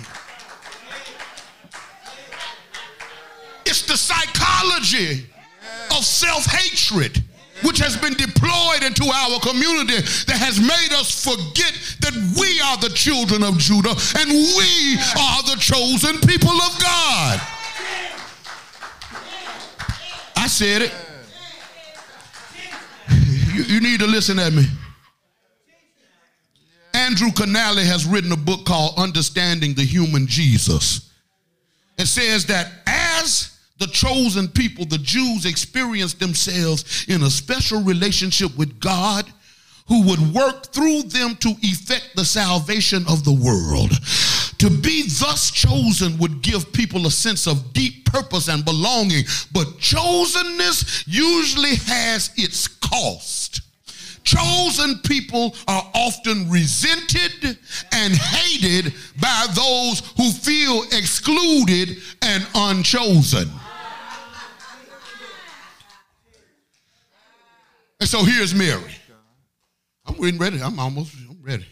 It's 3.66 3.82
the 3.88 3.98
psychology 3.98 5.26
of 5.92 6.04
self 6.04 6.46
hatred, 6.46 7.24
which 7.64 7.80
has 7.80 7.98
been 7.98 8.14
deployed 8.14 8.84
into 8.84 9.06
our 9.06 9.40
community 9.40 10.02
that 10.28 10.38
has 10.38 10.60
made 10.60 10.94
us 10.94 11.24
forget 11.24 11.74
that 12.02 12.14
we 12.40 12.60
are 12.62 12.78
the 12.78 12.94
children 12.96 13.44
of 13.44 13.58
Judah 13.58 13.96
and 14.20 14.30
we 14.30 14.98
are 15.20 15.44
the 15.44 15.58
chosen 15.60 16.20
people 16.28 16.52
of 16.52 16.80
God. 16.82 17.42
I 20.38 20.48
said 20.48 20.84
it. 20.84 20.94
You, 23.54 23.64
you 23.64 23.80
need 23.80 24.00
to 24.02 24.08
listen 24.08 24.38
at 24.38 24.54
me. 24.54 24.66
Andrew 26.94 27.32
Canale 27.32 27.84
has 27.84 28.06
written 28.06 28.32
a 28.32 28.38
book 28.38 28.66
called 28.66 28.94
Understanding 28.98 29.74
the 29.74 29.84
Human 29.84 30.28
Jesus. 30.28 31.12
It 31.98 32.08
says 32.08 32.46
that 32.46 32.72
as 32.86 33.55
the 33.78 33.88
chosen 33.88 34.48
people, 34.48 34.86
the 34.86 34.98
Jews 34.98 35.46
experienced 35.46 36.20
themselves 36.20 37.06
in 37.08 37.24
a 37.24 37.30
special 37.30 37.82
relationship 37.82 38.58
with 38.58 38.80
God 38.80 39.26
who 39.88 40.04
would 40.04 40.34
work 40.34 40.68
through 40.68 41.04
them 41.04 41.36
to 41.36 41.54
effect 41.62 42.12
the 42.16 42.26
salvation 42.26 43.04
of 43.08 43.24
the 43.24 43.34
world. 43.34 43.92
To 44.60 44.70
be 44.70 45.04
thus 45.04 45.52
chosen 45.52 46.18
would 46.18 46.42
give 46.42 46.72
people 46.72 47.06
a 47.06 47.12
sense 47.12 47.46
of 47.48 47.74
deep 47.74 48.06
purpose 48.06 48.48
and 48.48 48.64
belonging, 48.64 49.26
but 49.52 49.68
chosenness 49.80 51.04
usually 51.06 51.76
has 51.76 52.32
its 52.38 52.68
cost. 52.68 53.62
Chosen 54.24 55.00
people 55.04 55.54
are 55.68 55.92
often 55.94 56.50
resented 56.50 57.60
and 57.92 58.14
hated 58.14 58.94
by 59.22 59.46
those 59.54 60.00
who 60.18 60.32
feel 60.32 60.84
excluded 60.94 61.98
and 62.24 62.48
unchosen. 62.56 63.50
And 68.06 68.10
so 68.12 68.24
here's 68.24 68.54
Mary. 68.54 68.96
I'm 70.06 70.14
getting 70.18 70.38
ready. 70.38 70.62
I'm 70.62 70.78
almost 70.80 71.16
I'm 71.28 71.42
ready. 71.42 71.66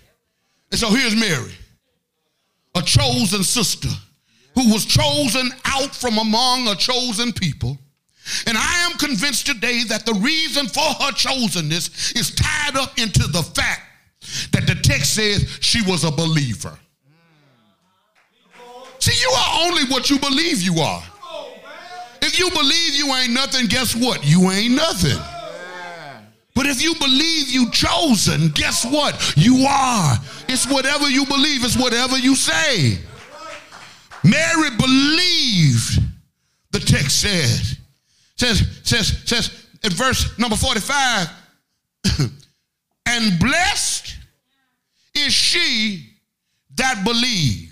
And 0.71 0.79
so 0.79 0.89
here's 0.89 1.15
Mary, 1.15 1.51
a 2.73 2.81
chosen 2.81 3.43
sister 3.43 3.89
who 4.55 4.73
was 4.73 4.83
chosen 4.83 5.51
out 5.65 5.93
from 5.93 6.17
among 6.17 6.69
a 6.69 6.75
chosen 6.75 7.33
people. 7.33 7.77
And 8.47 8.57
I 8.57 8.89
am 8.89 8.97
convinced 8.97 9.45
today 9.45 9.83
that 9.89 10.07
the 10.07 10.15
reason 10.15 10.65
for 10.65 10.79
her 10.79 11.11
chosenness 11.11 12.17
is 12.19 12.33
tied 12.33 12.77
up 12.77 12.97
into 12.97 13.27
the 13.27 13.43
fact 13.43 13.81
that 14.53 14.65
the 14.65 14.73
text 14.81 15.13
says 15.13 15.59
she 15.61 15.83
was 15.83 16.03
a 16.03 16.09
believer. 16.09 16.75
See, 18.97 19.21
you 19.21 19.29
are 19.29 19.67
only 19.67 19.83
what 19.83 20.09
you 20.09 20.17
believe 20.17 20.63
you 20.63 20.79
are. 20.79 21.03
If 22.23 22.39
you 22.39 22.49
believe 22.49 22.95
you 22.95 23.13
ain't 23.13 23.33
nothing, 23.33 23.67
guess 23.67 23.95
what? 23.95 24.25
You 24.25 24.49
ain't 24.49 24.73
nothing. 24.73 25.21
But 26.55 26.67
if 26.67 26.81
you 26.81 26.93
believe 26.95 27.49
you 27.49 27.71
chosen, 27.71 28.49
guess 28.49 28.85
what? 28.85 29.33
You 29.35 29.65
are. 29.67 30.17
It's 30.47 30.69
whatever 30.69 31.09
you 31.09 31.25
believe, 31.25 31.63
it's 31.63 31.77
whatever 31.77 32.17
you 32.17 32.35
say. 32.35 32.99
Mary 34.23 34.69
believed, 34.77 36.01
the 36.71 36.79
text 36.79 37.21
says. 37.21 37.77
Says, 38.35 38.81
says, 38.83 39.21
says 39.25 39.67
in 39.83 39.91
verse 39.91 40.37
number 40.37 40.55
45, 40.55 41.29
and 43.07 43.39
blessed 43.39 44.15
is 45.15 45.33
she 45.33 46.09
that 46.75 47.03
believed. 47.03 47.71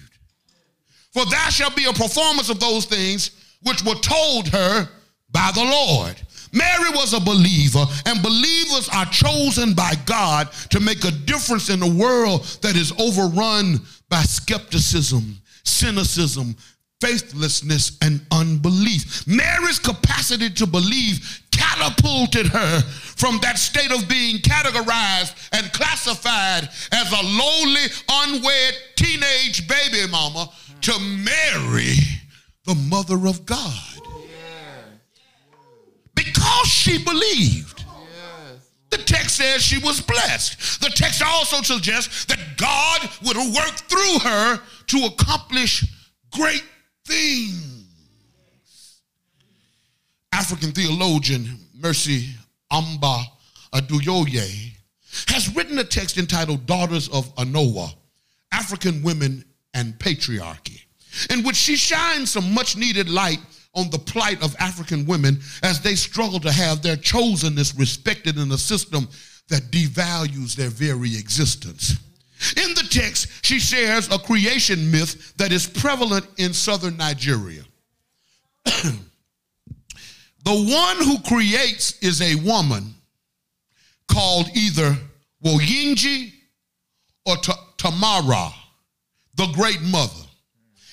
For 1.12 1.26
there 1.26 1.52
shall 1.52 1.72
be 1.72 1.86
a 1.86 1.94
performance 1.94 2.50
of 2.50 2.60
those 2.60 2.86
things 2.86 3.32
which 3.64 3.84
were 3.84 3.96
told 3.96 4.48
her 4.50 4.88
by 5.32 5.52
the 5.54 5.64
Lord. 5.64 6.16
Mary 6.52 6.90
was 6.92 7.14
a 7.14 7.20
believer, 7.20 7.86
and 8.06 8.22
believers 8.22 8.90
are 8.94 9.06
chosen 9.06 9.74
by 9.74 9.94
God 10.06 10.52
to 10.70 10.80
make 10.80 11.04
a 11.06 11.12
difference 11.12 11.70
in 11.70 11.82
a 11.82 11.88
world 11.88 12.44
that 12.62 12.76
is 12.76 12.92
overrun 13.00 13.80
by 14.10 14.22
skepticism, 14.22 15.38
cynicism, 15.64 16.56
faithlessness, 17.00 17.98
and 18.02 18.22
unbelief. 18.32 19.26
Mary's 19.28 19.80
capacity 19.80 20.50
to 20.50 20.68
believe 20.68 21.42
catapulted 21.52 22.48
her 22.48 22.82
from 22.82 23.40
that 23.42 23.58
state 23.58 23.92
of 23.92 24.08
being 24.08 24.38
categorized 24.38 25.34
and 25.54 25.72
classified 25.74 26.70
as 26.92 27.12
a 27.12 27.24
lowly, 27.24 27.86
unwed 28.10 28.74
teenage 28.96 29.68
baby 29.68 30.10
mama 30.12 30.50
to 30.82 30.98
Mary, 31.00 31.96
the 32.66 32.76
mother 32.76 33.28
of 33.28 33.46
God. 33.46 34.02
Because 36.24 36.68
she 36.68 37.04
believed. 37.04 37.86
The 38.90 38.98
text 38.98 39.38
says 39.38 39.62
she 39.62 39.78
was 39.78 40.02
blessed. 40.02 40.82
The 40.82 40.90
text 40.90 41.24
also 41.26 41.62
suggests 41.62 42.26
that 42.26 42.40
God 42.58 43.10
would 43.26 43.38
work 43.38 43.76
through 43.90 44.20
her 44.20 44.60
to 44.88 45.06
accomplish 45.06 45.86
great 46.32 46.64
things. 47.06 49.02
African 50.34 50.72
theologian 50.72 51.58
Mercy 51.74 52.30
Amba 52.70 53.24
Oduyoye 53.74 54.74
has 55.28 55.54
written 55.56 55.80
a 55.80 55.84
text 55.84 56.18
entitled 56.18 56.66
Daughters 56.66 57.08
of 57.10 57.34
Anowa 57.36 57.94
African 58.52 59.02
Women 59.02 59.46
and 59.74 59.98
Patriarchy, 60.00 60.82
in 61.30 61.44
which 61.44 61.56
she 61.56 61.78
shines 61.78 62.32
some 62.32 62.54
much 62.54 62.76
needed 62.76 63.10
light 63.10 63.40
on 63.74 63.90
the 63.90 64.00
plight 64.00 64.44
of 64.44 64.56
African 64.60 65.06
women 65.06 65.40
as 65.64 65.82
they 65.82 65.96
struggle 65.96 66.40
to 66.42 66.52
have 66.52 66.82
their 66.82 66.98
chosenness 66.98 67.78
respected 67.78 68.38
in 68.38 68.52
a 68.52 68.58
system 68.58 69.08
that 69.50 69.72
devalues 69.72 70.56
their 70.56 70.70
very 70.70 71.16
existence. 71.18 71.96
In 72.58 72.74
the 72.74 72.88
text, 72.90 73.28
she 73.46 73.60
shares 73.60 74.12
a 74.12 74.18
creation 74.18 74.90
myth 74.90 75.34
that 75.38 75.52
is 75.52 75.68
prevalent 75.68 76.26
in 76.38 76.54
southern 76.54 76.98
Nigeria. 76.98 77.64
the 78.66 78.96
one 80.46 80.98
who 80.98 81.20
creates 81.28 81.98
is 82.02 82.22
a 82.22 82.36
woman 82.44 82.96
called 84.12 84.48
either 84.56 84.98
Woyengi 85.44 86.32
or 87.26 87.36
Ta- 87.38 87.68
Tamara, 87.78 88.50
the 89.36 89.48
great 89.54 89.82
mother. 89.82 90.21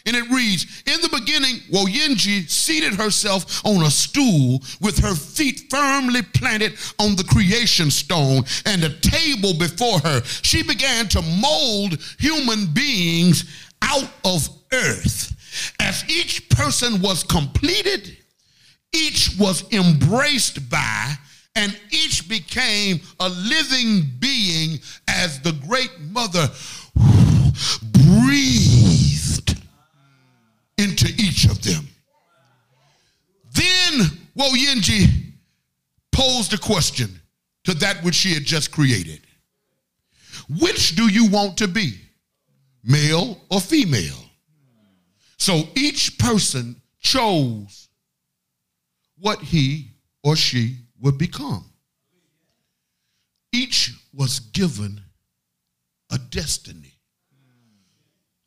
And 0.09 0.17
it 0.17 0.31
reads, 0.31 0.65
in 0.87 1.03
the 1.03 1.11
beginning, 1.11 1.57
Woyengi 1.71 2.49
seated 2.49 2.95
herself 2.95 3.63
on 3.63 3.83
a 3.83 3.91
stool 3.91 4.63
with 4.81 4.99
her 5.01 5.15
feet 5.15 5.67
firmly 5.69 6.23
planted 6.23 6.79
on 6.99 7.15
the 7.15 7.25
creation 7.25 7.91
stone 7.91 8.45
and 8.65 8.83
a 8.85 8.99
table 9.01 9.53
before 9.53 9.99
her. 9.99 10.23
She 10.25 10.63
began 10.63 11.09
to 11.09 11.21
mold 11.21 11.99
human 12.19 12.73
beings 12.73 13.45
out 13.83 14.09
of 14.25 14.49
earth. 14.73 15.37
As 15.79 16.09
each 16.09 16.49
person 16.49 17.03
was 17.03 17.23
completed, 17.23 18.17
each 18.95 19.37
was 19.39 19.71
embraced 19.75 20.71
by, 20.71 21.17
and 21.55 21.79
each 21.91 22.31
became 22.31 23.03
a 23.21 23.29
living 23.29 24.11
being 24.19 24.79
as 25.07 25.39
the 25.41 25.53
great 25.53 25.91
mother 26.01 26.49
breathed 27.93 29.18
into 30.79 31.09
each 31.19 31.45
of 31.45 31.61
them. 31.63 31.87
Then 33.53 34.07
Woyengi 34.37 35.33
posed 36.13 36.55
a 36.55 36.59
question 36.59 37.21
to 37.65 37.75
that 37.75 38.03
which 38.03 38.15
she 38.15 38.33
had 38.33 38.45
just 38.45 38.71
created. 38.71 39.21
Which 40.61 40.97
do 40.97 41.09
you 41.09 41.27
want 41.27 41.59
to 41.59 41.69
be, 41.69 42.01
male 42.83 43.41
or 43.51 43.61
female? 43.61 44.25
So 45.37 45.65
each 45.75 46.19
person 46.19 46.81
chose 47.01 47.89
what 49.19 49.41
he 49.41 49.93
or 50.23 50.37
she 50.37 50.79
would 51.01 51.19
become. 51.19 51.65
Each 53.53 53.93
was 54.13 54.41
given 54.41 55.01
a 56.11 56.19
destiny. 56.19 56.98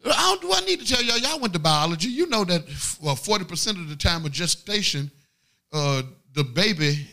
I 0.06 0.38
do 0.42 0.52
I 0.52 0.62
need 0.62 0.80
to 0.80 0.86
tell 0.86 1.02
y'all? 1.04 1.18
Y'all 1.18 1.40
went 1.40 1.54
to 1.54 1.60
biology. 1.60 2.10
You 2.10 2.28
know 2.28 2.44
that 2.46 2.64
well, 3.02 3.16
40% 3.16 3.82
of 3.82 3.90
the 3.90 3.96
time 3.96 4.26
of 4.26 4.32
gestation, 4.32 5.12
uh, 5.72 6.02
the 6.34 6.44
baby 6.44 7.08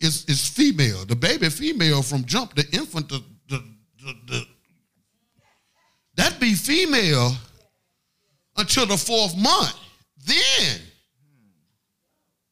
is, 0.00 0.24
is 0.26 0.46
female. 0.46 1.04
The 1.04 1.16
baby 1.16 1.48
female 1.48 2.02
from 2.02 2.24
jump, 2.24 2.54
the 2.54 2.66
infant, 2.72 3.08
the, 3.08 3.22
the, 3.48 3.64
the, 4.02 4.14
the 4.26 4.46
that 6.16 6.38
be 6.38 6.54
female 6.54 7.32
until 8.56 8.86
the 8.86 8.96
fourth 8.96 9.36
month. 9.36 9.74
Then 10.26 10.80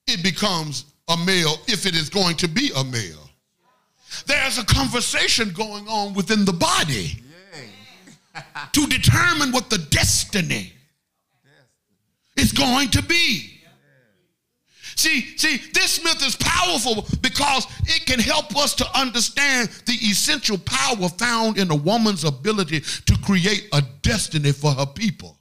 it 0.06 0.22
becomes 0.22 0.86
a 1.08 1.16
male 1.16 1.54
if 1.68 1.86
it 1.86 1.94
is 1.94 2.08
going 2.08 2.36
to 2.36 2.48
be 2.48 2.70
a 2.76 2.84
male. 2.84 3.30
There's 4.26 4.58
a 4.58 4.64
conversation 4.64 5.50
going 5.50 5.86
on 5.88 6.12
within 6.14 6.44
the 6.44 6.52
body 6.52 7.21
to 8.72 8.86
determine 8.86 9.52
what 9.52 9.70
the 9.70 9.78
destiny 9.90 10.72
is 12.36 12.52
going 12.52 12.88
to 12.90 13.02
be. 13.02 13.48
See, 14.94 15.36
see, 15.36 15.56
this 15.72 16.04
myth 16.04 16.24
is 16.24 16.36
powerful 16.36 17.06
because 17.22 17.66
it 17.84 18.06
can 18.06 18.18
help 18.20 18.56
us 18.56 18.74
to 18.74 18.98
understand 18.98 19.70
the 19.86 19.94
essential 19.94 20.58
power 20.58 21.08
found 21.08 21.58
in 21.58 21.70
a 21.70 21.74
woman's 21.74 22.24
ability 22.24 22.80
to 22.80 23.18
create 23.24 23.68
a 23.72 23.82
destiny 24.02 24.52
for 24.52 24.72
her 24.72 24.86
people. 24.86 25.38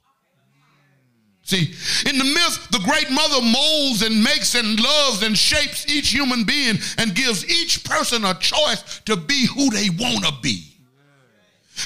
See, 1.44 1.74
in 2.08 2.18
the 2.18 2.24
myth, 2.24 2.68
the 2.70 2.78
great 2.78 3.10
mother 3.10 3.42
molds 3.42 4.02
and 4.02 4.22
makes 4.22 4.54
and 4.54 4.80
loves 4.80 5.22
and 5.22 5.36
shapes 5.36 5.88
each 5.88 6.08
human 6.08 6.44
being 6.44 6.78
and 6.98 7.14
gives 7.14 7.48
each 7.50 7.84
person 7.84 8.24
a 8.24 8.34
choice 8.34 9.00
to 9.04 9.16
be 9.16 9.46
who 9.46 9.68
they 9.70 9.90
want 9.90 10.24
to 10.24 10.32
be. 10.40 10.71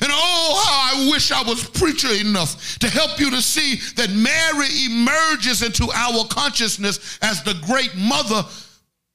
And 0.02 0.10
oh, 0.12 0.62
how 0.64 0.98
I 0.98 1.10
wish 1.10 1.30
I 1.30 1.42
was 1.42 1.62
preacher 1.64 2.12
enough 2.12 2.78
to 2.80 2.88
help 2.88 3.20
you 3.20 3.30
to 3.30 3.40
see 3.40 3.76
that 3.94 4.10
Mary 4.10 4.68
emerges 4.86 5.62
into 5.62 5.88
our 5.94 6.26
consciousness 6.26 7.18
as 7.22 7.42
the 7.44 7.54
great 7.66 7.94
mother 7.96 8.44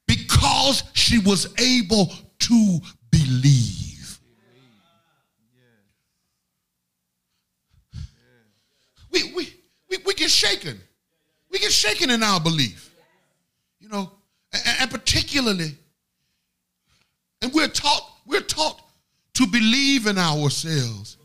because 0.06 0.82
she 0.94 1.18
was 1.18 1.52
able 1.58 2.12
to 2.40 2.78
believe. 3.10 4.18
We, 9.12 9.32
we, 9.34 9.54
we, 9.90 9.98
we 10.06 10.14
get 10.14 10.30
shaken. 10.30 10.80
We 11.50 11.58
get 11.58 11.70
shaken 11.70 12.08
in 12.10 12.22
our 12.22 12.40
belief. 12.40 12.94
You 13.78 13.88
know, 13.88 14.10
and, 14.52 14.76
and 14.80 14.90
particularly, 14.90 15.76
and 17.42 17.52
we're 17.52 17.68
taught, 17.68 18.10
we're 18.26 18.40
taught 18.40 18.80
to 19.34 19.46
believe 19.46 20.06
in 20.06 20.18
ourselves. 20.18 21.16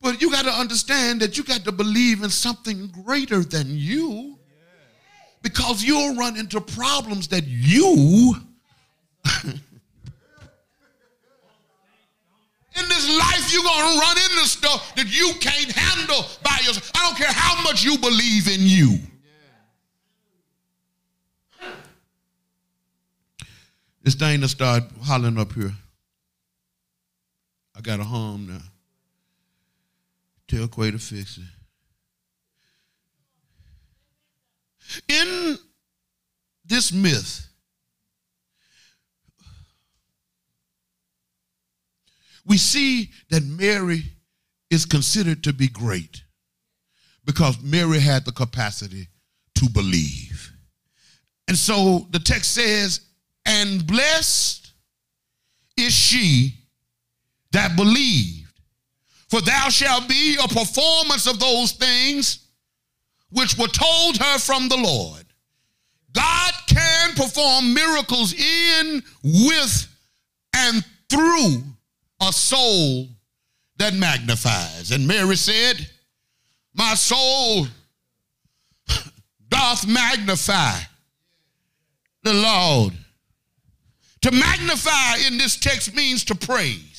But 0.00 0.20
you 0.20 0.30
got 0.30 0.44
to 0.44 0.50
understand 0.50 1.20
that 1.20 1.38
you 1.38 1.44
got 1.44 1.64
to 1.64 1.72
believe 1.72 2.22
in 2.22 2.30
something 2.30 2.88
greater 2.88 3.44
than 3.44 3.66
you 3.68 4.38
because 5.42 5.82
you'll 5.82 6.16
run 6.16 6.36
into 6.36 6.60
problems 6.60 7.28
that 7.28 7.44
you 7.46 8.36
In 12.74 12.88
this 12.88 13.18
life, 13.18 13.52
you're 13.52 13.62
going 13.62 13.92
to 13.92 14.00
run 14.00 14.16
into 14.16 14.48
stuff 14.48 14.94
that 14.94 15.06
you 15.06 15.32
can't 15.40 15.70
handle 15.70 16.24
by 16.42 16.56
yourself. 16.64 16.90
I 16.94 17.06
don't 17.06 17.16
care 17.16 17.30
how 17.30 17.62
much 17.62 17.84
you 17.84 17.98
believe 17.98 18.48
in 18.48 18.60
you. 18.60 18.98
This 24.02 24.14
thing 24.14 24.40
to 24.40 24.48
start 24.48 24.84
hollering 25.02 25.38
up 25.38 25.52
here. 25.52 25.72
Got 27.82 28.00
a 28.00 28.04
home 28.04 28.46
now. 28.46 28.62
Tell 30.46 30.68
Quay 30.68 30.92
to 30.92 30.98
fix 30.98 31.38
it. 31.38 31.44
In 35.08 35.58
this 36.64 36.92
myth, 36.92 37.48
we 42.46 42.56
see 42.56 43.10
that 43.30 43.42
Mary 43.44 44.04
is 44.70 44.84
considered 44.84 45.42
to 45.44 45.52
be 45.52 45.68
great 45.68 46.22
because 47.24 47.60
Mary 47.62 47.98
had 47.98 48.24
the 48.24 48.32
capacity 48.32 49.08
to 49.54 49.68
believe. 49.70 50.52
And 51.48 51.56
so 51.56 52.06
the 52.10 52.18
text 52.18 52.52
says, 52.52 53.00
and 53.44 53.86
blessed 53.86 54.72
is 55.76 55.92
she 55.92 56.61
that 57.52 57.76
believed. 57.76 58.60
For 59.28 59.40
thou 59.40 59.68
shalt 59.68 60.08
be 60.08 60.36
a 60.42 60.48
performance 60.48 61.26
of 61.26 61.38
those 61.38 61.72
things 61.72 62.40
which 63.30 63.56
were 63.56 63.68
told 63.68 64.18
her 64.18 64.38
from 64.38 64.68
the 64.68 64.76
Lord. 64.76 65.24
God 66.12 66.52
can 66.66 67.14
perform 67.14 67.72
miracles 67.72 68.34
in, 68.34 69.02
with, 69.24 69.88
and 70.54 70.84
through 71.08 71.62
a 72.20 72.32
soul 72.32 73.08
that 73.78 73.94
magnifies. 73.94 74.90
And 74.90 75.08
Mary 75.08 75.36
said, 75.36 75.88
My 76.74 76.94
soul 76.94 77.66
doth 79.48 79.86
magnify 79.86 80.78
the 82.22 82.34
Lord. 82.34 82.92
To 84.22 84.30
magnify 84.30 85.16
in 85.26 85.38
this 85.38 85.56
text 85.56 85.94
means 85.94 86.24
to 86.24 86.34
praise. 86.34 86.91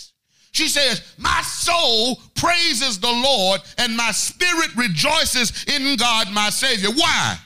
She 0.53 0.67
says, 0.67 1.01
My 1.17 1.41
soul 1.41 2.21
praises 2.35 2.99
the 2.99 3.11
Lord, 3.11 3.61
and 3.77 3.97
my 3.97 4.11
spirit 4.11 4.75
rejoices 4.75 5.65
in 5.65 5.97
God 5.97 6.31
my 6.31 6.49
Savior. 6.49 6.89
Why? 6.89 7.37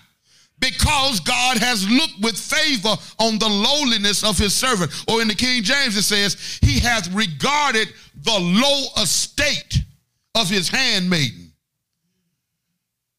Because 0.59 1.19
God 1.21 1.57
has 1.57 1.89
looked 1.89 2.19
with 2.21 2.37
favor 2.37 2.95
on 3.19 3.39
the 3.39 3.47
lowliness 3.47 4.23
of 4.23 4.37
his 4.37 4.53
servant. 4.53 4.91
Or 5.07 5.21
in 5.21 5.27
the 5.27 5.35
King 5.35 5.63
James, 5.63 5.95
it 5.95 6.03
says, 6.03 6.59
He 6.61 6.79
hath 6.79 7.13
regarded 7.13 7.87
the 8.15 8.37
low 8.39 8.85
estate 9.01 9.83
of 10.35 10.49
his 10.49 10.67
handmaiden. 10.67 11.53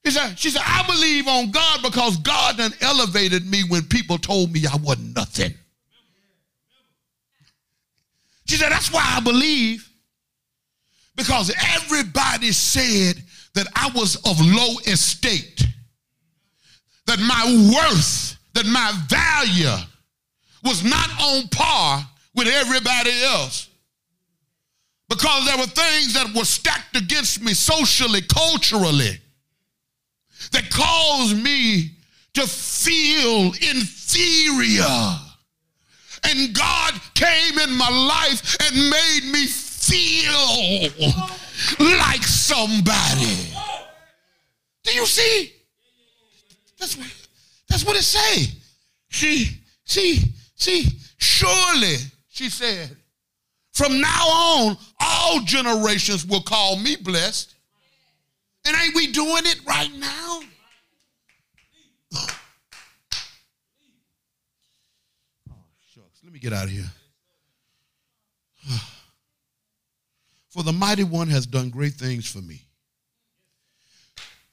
He 0.04 0.10
said, 0.10 0.38
she 0.38 0.50
said, 0.50 0.62
I 0.64 0.84
believe 0.86 1.28
on 1.28 1.50
God 1.50 1.82
because 1.82 2.16
God 2.18 2.56
done 2.56 2.72
elevated 2.80 3.46
me 3.46 3.62
when 3.68 3.84
people 3.84 4.18
told 4.18 4.52
me 4.52 4.64
I 4.66 4.76
wasn't 4.76 5.14
nothing. 5.14 5.54
She 8.48 8.56
said, 8.56 8.72
That's 8.72 8.92
why 8.92 9.04
I 9.04 9.20
believe. 9.20 9.88
Because 11.16 11.52
everybody 11.74 12.52
said 12.52 13.22
that 13.54 13.66
I 13.74 13.90
was 13.94 14.16
of 14.16 14.40
low 14.40 14.78
estate, 14.86 15.64
that 17.06 17.18
my 17.18 17.72
worth, 17.74 18.38
that 18.54 18.66
my 18.66 18.92
value 19.08 19.84
was 20.64 20.84
not 20.84 21.10
on 21.20 21.48
par 21.48 22.08
with 22.34 22.46
everybody 22.46 23.10
else. 23.24 23.68
Because 25.08 25.46
there 25.46 25.58
were 25.58 25.66
things 25.66 26.14
that 26.14 26.32
were 26.34 26.44
stacked 26.44 26.96
against 26.96 27.42
me 27.42 27.54
socially, 27.54 28.20
culturally, 28.22 29.18
that 30.52 30.70
caused 30.70 31.36
me 31.42 31.96
to 32.34 32.46
feel 32.46 33.52
inferior. 33.60 35.18
And 36.24 36.54
God 36.54 36.94
came 37.14 37.58
in 37.58 37.72
my 37.76 37.88
life 37.88 38.56
and 38.66 38.90
made 38.90 39.32
me 39.32 39.46
feel 39.46 40.90
like 41.98 42.22
somebody. 42.22 43.52
Do 44.84 44.94
you 44.94 45.06
see? 45.06 45.52
That's 46.78 46.96
what, 46.96 47.06
that's 47.68 47.84
what 47.84 47.96
it 47.96 48.02
say. 48.02 48.52
She, 49.08 49.60
she, 49.84 50.22
she, 50.56 50.88
surely, 51.18 51.96
she 52.28 52.50
said, 52.50 52.96
from 53.72 54.00
now 54.00 54.28
on, 54.28 54.76
all 55.00 55.40
generations 55.40 56.26
will 56.26 56.42
call 56.42 56.76
me 56.76 56.96
blessed. 56.96 57.54
And 58.66 58.76
ain't 58.76 58.94
we 58.94 59.12
doing 59.12 59.44
it 59.46 59.60
right 59.66 59.92
now? 59.96 60.40
shucks. 65.94 66.20
Let 66.24 66.27
me 66.38 66.50
get 66.50 66.56
out 66.56 66.64
of 66.64 66.70
here. 66.70 66.90
For 70.48 70.62
the 70.62 70.72
mighty 70.72 71.04
one 71.04 71.28
has 71.28 71.46
done 71.46 71.70
great 71.70 71.94
things 71.94 72.30
for 72.30 72.38
me. 72.38 72.62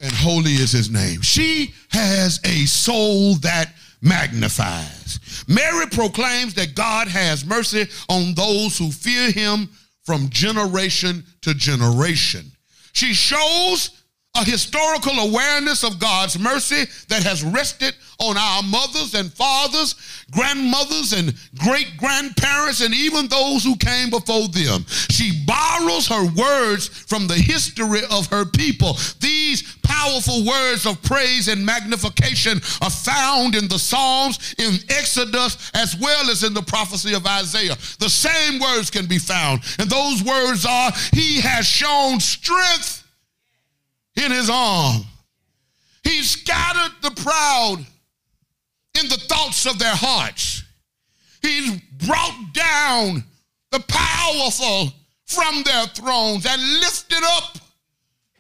And 0.02 0.12
holy 0.12 0.52
is 0.52 0.72
his 0.72 0.90
name. 0.90 1.22
She 1.22 1.74
has 1.90 2.42
a 2.44 2.66
soul 2.66 3.36
that 3.36 3.74
magnifies. 4.02 5.20
Mary 5.48 5.86
proclaims 5.88 6.54
that 6.56 6.76
God 6.76 7.08
has 7.08 7.46
mercy 7.46 7.88
on 8.10 8.34
those 8.34 8.78
who 8.78 8.92
fear 8.92 9.32
him 9.32 9.70
from 10.04 10.30
generation 10.30 11.24
to 11.42 11.54
generation. 11.54 12.52
She 12.92 13.14
shows 13.14 13.95
a 14.36 14.44
historical 14.44 15.14
awareness 15.20 15.84
of 15.84 16.00
God's 16.00 16.38
mercy 16.38 16.86
that 17.08 17.24
has 17.24 17.44
rested 17.44 17.96
on 18.20 18.38
our 18.38 18.64
mothers 18.64 19.14
and 19.14 19.32
fathers, 19.34 19.96
grandmothers 20.32 21.14
and 21.14 21.34
great 21.60 21.98
grandparents, 21.98 22.82
and 22.82 22.94
even 22.94 23.28
those 23.28 23.64
who 23.64 23.76
came 23.76 24.10
before 24.10 24.48
them. 24.48 24.86
She 25.10 25.44
borrows 25.46 26.08
her 26.08 26.26
words 26.34 26.88
from 26.88 27.28
the 27.28 27.36
history 27.36 28.02
of 28.12 28.28
her 28.28 28.46
people. 28.46 28.98
These 29.20 29.76
powerful 29.84 30.46
words 30.46 30.86
of 30.86 31.02
praise 31.04 31.48
and 31.48 31.66
magnification 31.66 32.60
are 32.82 32.90
found 32.90 33.56
in 33.56 33.68
the 33.68 33.80
Psalms, 33.80 34.56
in 34.58 34.76
Exodus, 34.90 35.72
as 35.74 35.96
well 35.98 36.30
as 36.30 36.44
in 36.44 36.54
the 36.54 36.62
prophecy 36.62 37.14
of 37.14 37.26
Isaiah. 37.26 37.76
The 38.00 38.10
same 38.10 38.60
words 38.60 38.90
can 38.90 39.06
be 39.06 39.20
found, 39.20 39.62
and 39.80 39.90
those 39.90 40.24
words 40.24 40.66
are 40.66 40.92
He 41.14 41.42
has 41.42 41.66
shown 41.66 42.20
strength 42.20 43.05
in 44.16 44.32
his 44.32 44.50
arm. 44.50 45.04
He 46.04 46.22
scattered 46.22 46.96
the 47.02 47.12
proud 47.22 47.78
in 49.00 49.10
the 49.10 49.18
thoughts 49.28 49.66
of 49.66 49.80
their 49.80 49.96
hearts. 49.96 50.64
He's 51.42 51.80
brought 52.06 52.54
down 52.54 53.24
the 53.72 53.80
powerful 53.88 54.94
from 55.26 55.64
their 55.64 55.86
thrones 55.88 56.46
and 56.46 56.62
lifted 56.80 57.24
up 57.24 57.58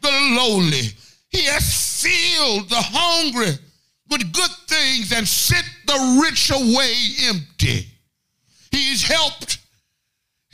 the 0.01 0.11
lowly. 0.11 0.89
He 1.30 1.43
has 1.45 2.01
filled 2.01 2.69
the 2.69 2.82
hungry 2.82 3.57
with 4.09 4.34
good 4.34 4.51
things 4.67 5.11
and 5.11 5.28
sent 5.28 5.65
the 5.88 6.21
rich 6.23 6.51
away 6.51 6.95
empty. 7.23 7.88
He's 8.71 9.03
helped 9.03 9.57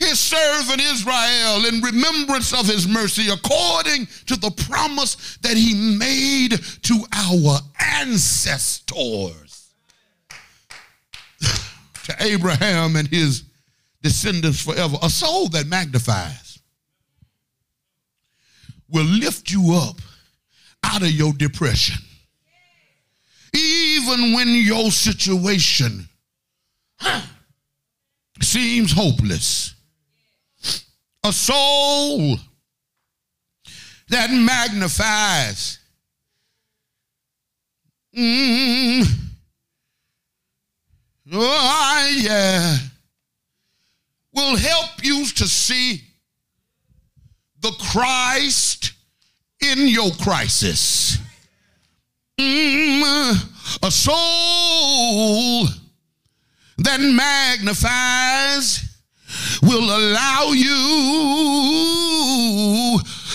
his 0.01 0.19
servant 0.19 0.81
Israel 0.81 1.65
in 1.65 1.79
remembrance 1.81 2.53
of 2.53 2.65
his 2.65 2.87
mercy 2.87 3.29
according 3.29 4.07
to 4.25 4.35
the 4.35 4.49
promise 4.67 5.37
that 5.43 5.55
he 5.55 5.75
made 5.75 6.59
to 6.81 7.03
our 7.13 7.59
ancestors. 7.99 9.69
to 12.03 12.15
Abraham 12.19 12.95
and 12.95 13.07
his 13.07 13.43
descendants 14.01 14.63
forever. 14.63 14.97
A 15.03 15.09
soul 15.09 15.47
that 15.49 15.67
magnifies 15.67 16.59
will 18.89 19.05
lift 19.05 19.51
you 19.51 19.73
up 19.75 19.97
out 20.83 21.03
of 21.03 21.11
your 21.11 21.33
depression. 21.33 22.01
Even 23.53 24.33
when 24.33 24.47
your 24.47 24.89
situation 24.89 26.09
seems 28.41 28.91
hopeless 28.91 29.75
a 31.23 31.31
soul 31.31 32.37
that 34.09 34.29
magnifies. 34.31 35.79
Mm. 38.15 39.05
Oh, 41.33 42.17
yeah. 42.17 42.77
Will 44.33 44.57
help 44.57 45.03
you 45.03 45.25
to 45.25 45.47
see 45.47 46.01
the 47.61 47.71
Christ 47.91 48.93
in 49.61 49.87
your 49.87 50.11
crisis. 50.11 51.17
Mm. 52.39 53.33
A 53.83 53.91
soul 53.91 55.67
that 56.79 56.99
magnifies 56.99 58.90
will 59.61 59.83
allow 59.83 60.51
you 60.51 60.71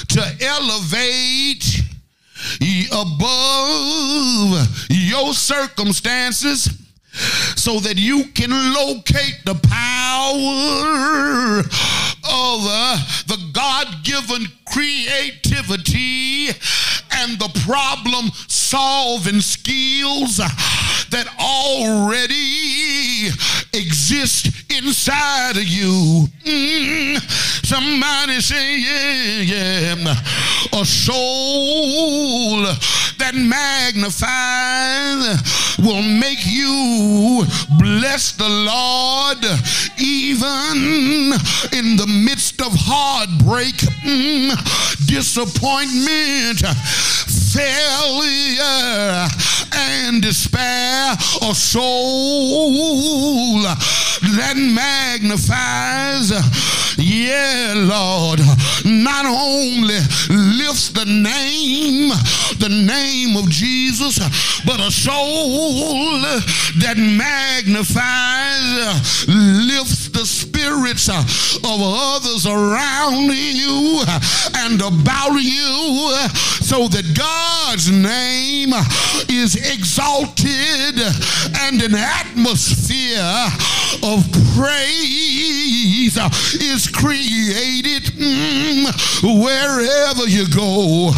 to 0.08 0.36
elevate 0.40 1.82
above 2.92 4.86
your 4.88 5.34
circumstances 5.34 6.70
so 7.56 7.80
that 7.80 7.96
you 7.96 8.24
can 8.34 8.50
locate 8.74 9.40
the 9.44 9.54
power 9.54 11.60
of 11.60 12.66
uh, 12.68 12.98
the 13.26 13.38
God 13.52 14.04
given 14.04 14.46
creativity 14.66 16.48
and 17.12 17.38
the 17.38 17.48
problem 17.66 18.30
solving 18.48 19.40
skills 19.40 20.36
that 20.36 21.26
already 21.40 23.30
exist 23.76 24.48
inside 24.70 25.56
of 25.56 25.64
you. 25.64 26.26
Mm, 26.44 27.20
somebody 27.64 28.40
say, 28.40 28.78
yeah, 28.78 29.40
yeah. 29.40 30.14
A 30.72 30.84
soul 30.84 32.62
that 33.18 33.34
magnifies 33.34 34.26
will 35.78 36.02
make 36.02 36.44
you 36.44 37.44
bless 37.78 38.32
the 38.32 38.48
Lord 38.48 39.44
even 39.98 41.32
in 41.72 41.96
the 41.96 42.06
midst 42.06 42.60
of 42.60 42.72
heartbreak, 42.74 43.74
mm, 44.04 44.52
disappointment, 45.06 46.60
failure, 47.56 49.28
and 49.72 50.22
despair. 50.22 51.16
A 51.42 51.54
soul 51.54 52.76
that 54.22 54.56
magnifies. 54.56 56.32
Yeah, 56.98 57.74
Lord, 57.76 58.40
not 58.84 59.26
only 59.26 59.98
lifts 60.30 60.88
the 60.90 61.04
name, 61.04 62.08
the 62.58 62.68
name 62.70 63.36
of 63.36 63.50
Jesus, 63.50 64.18
but 64.64 64.80
a 64.80 64.90
soul 64.90 66.22
that 66.80 66.96
magnifies, 66.96 67.96
lifts 69.28 70.08
the 70.08 70.24
spirits 70.24 71.08
of 71.08 71.26
others 71.64 72.46
around 72.46 73.30
you 73.34 74.02
and 74.56 74.80
about 74.80 75.34
you 75.34 76.16
so 76.64 76.88
that 76.88 77.14
God's 77.14 77.90
name 77.90 78.72
is 79.28 79.56
exalted 79.56 80.98
and 81.60 81.82
an 81.82 81.94
atmosphere 81.94 83.46
of 84.06 84.22
praise 84.54 86.16
is 86.62 86.86
created 86.86 88.04
mm, 88.14 88.86
wherever 89.42 90.28
you 90.28 90.46
go. 90.54 91.10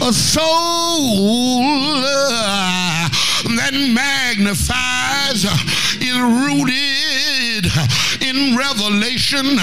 A 0.00 0.12
soul 0.12 1.60
uh, 2.02 3.08
that 3.56 3.74
magnifies 3.92 5.44
is 6.00 6.16
rooted 6.16 7.66
in 8.22 8.56
revelation, 8.56 9.58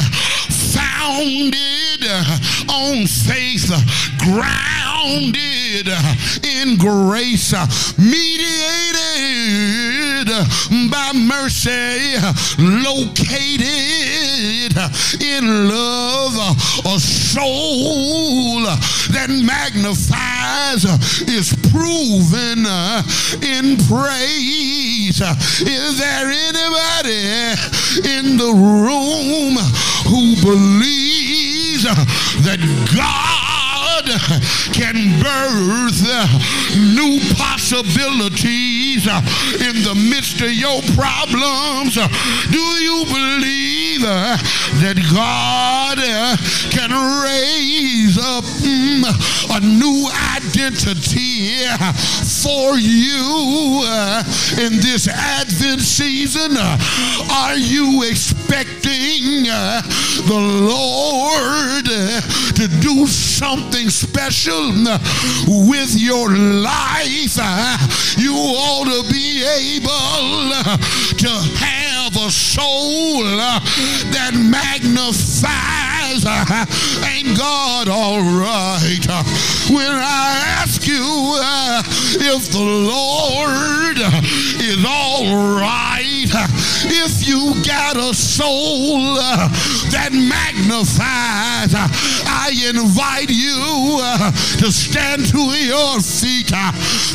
founded 0.71 2.05
on 2.69 3.07
faith, 3.07 3.73
grounded 4.19 5.87
in 6.45 6.77
grace, 6.77 7.53
mediated 7.97 8.77
by 10.27 11.11
mercy, 11.13 12.15
located 12.57 13.67
in 15.21 15.69
love, 15.69 16.35
a 16.85 16.99
soul 16.99 18.61
that 19.11 19.29
magnifies 19.29 20.83
is 21.27 21.53
proven 21.71 22.65
in 23.41 23.77
praise. 23.87 25.21
Is 25.61 25.97
there 25.97 26.29
anybody 26.29 27.55
in 28.03 28.37
the 28.37 28.53
room 28.53 29.55
who 30.07 30.35
believes 30.43 31.83
that 32.43 32.59
God 32.95 33.46
can 34.73 35.19
birth 35.21 36.01
new 36.75 37.19
possibilities 37.35 39.05
in 39.05 39.83
the 39.83 39.95
midst 40.09 40.41
of 40.41 40.51
your 40.51 40.81
problems? 40.95 41.95
Do 42.51 42.59
you 42.59 43.05
believe 43.05 43.76
that 44.01 44.97
God 45.13 45.97
uh, 45.99 46.37
can 46.69 46.91
raise 47.23 48.17
up 48.17 48.43
mm, 48.61 49.03
a 49.49 49.59
new 49.59 50.07
identity 50.37 51.65
uh, 51.65 51.93
for 52.43 52.77
you 52.77 53.81
uh, 53.83 54.23
in 54.61 54.77
this 54.77 55.07
Advent 55.07 55.81
season? 55.81 56.57
Are 57.31 57.55
you 57.55 58.03
expecting 58.03 59.43
the 60.27 60.41
Lord 60.69 61.85
to 61.85 62.67
do 62.81 63.07
something 63.07 63.89
special 63.89 64.71
with 65.69 65.95
your 65.95 66.29
life? 66.29 67.37
You 68.17 68.33
ought 68.33 68.85
to 68.85 69.11
be 69.11 69.43
able 69.43 70.51
to 71.17 71.29
have 71.59 71.96
a 72.27 72.31
soul 72.31 73.23
uh, 73.23 73.59
that 74.11 74.35
magnifies. 74.35 76.25
Uh, 76.27 76.65
ain't 77.07 77.37
God 77.37 77.87
all 77.87 78.19
right? 78.19 79.05
Uh, 79.07 79.23
when 79.71 79.87
I 79.87 80.43
ask 80.59 80.85
you 80.85 80.99
if 82.19 82.51
the 82.51 82.59
Lord 82.59 83.97
is 84.59 84.83
all 84.83 85.55
right, 85.55 86.27
if 86.91 87.27
you 87.27 87.55
got 87.63 87.95
a 87.95 88.13
soul 88.13 89.15
that 89.95 90.11
magnifies, 90.11 91.71
I 91.71 92.51
invite 92.67 93.29
you 93.29 94.03
to 94.59 94.71
stand 94.71 95.27
to 95.31 95.55
your 95.55 96.01
feet, 96.01 96.51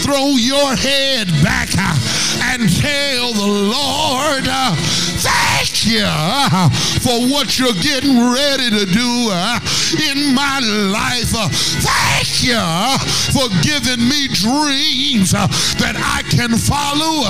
throw 0.01 0.36
your 0.40 0.74
head 0.76 1.28
back, 1.44 1.68
and 2.40 2.68
tell 2.80 3.32
the 3.32 3.46
Lord, 3.46 4.46
uh, 4.48 4.74
thank 5.20 5.86
you 5.86 6.04
uh, 6.04 6.68
for 7.00 7.26
what 7.28 7.59
you're 7.59 7.74
getting 7.74 8.18
ready 8.18 8.70
to 8.70 8.86
do 8.86 9.28
uh, 9.30 9.59
in 10.10 10.34
my 10.34 10.60
life. 10.90 11.30
Thank 11.82 12.42
you 12.42 12.60
for 13.32 13.48
giving 13.62 14.06
me 14.09 14.28
dreams 14.28 15.32
that 15.32 15.96
I 15.98 16.22
can 16.30 16.56
follow 16.56 17.26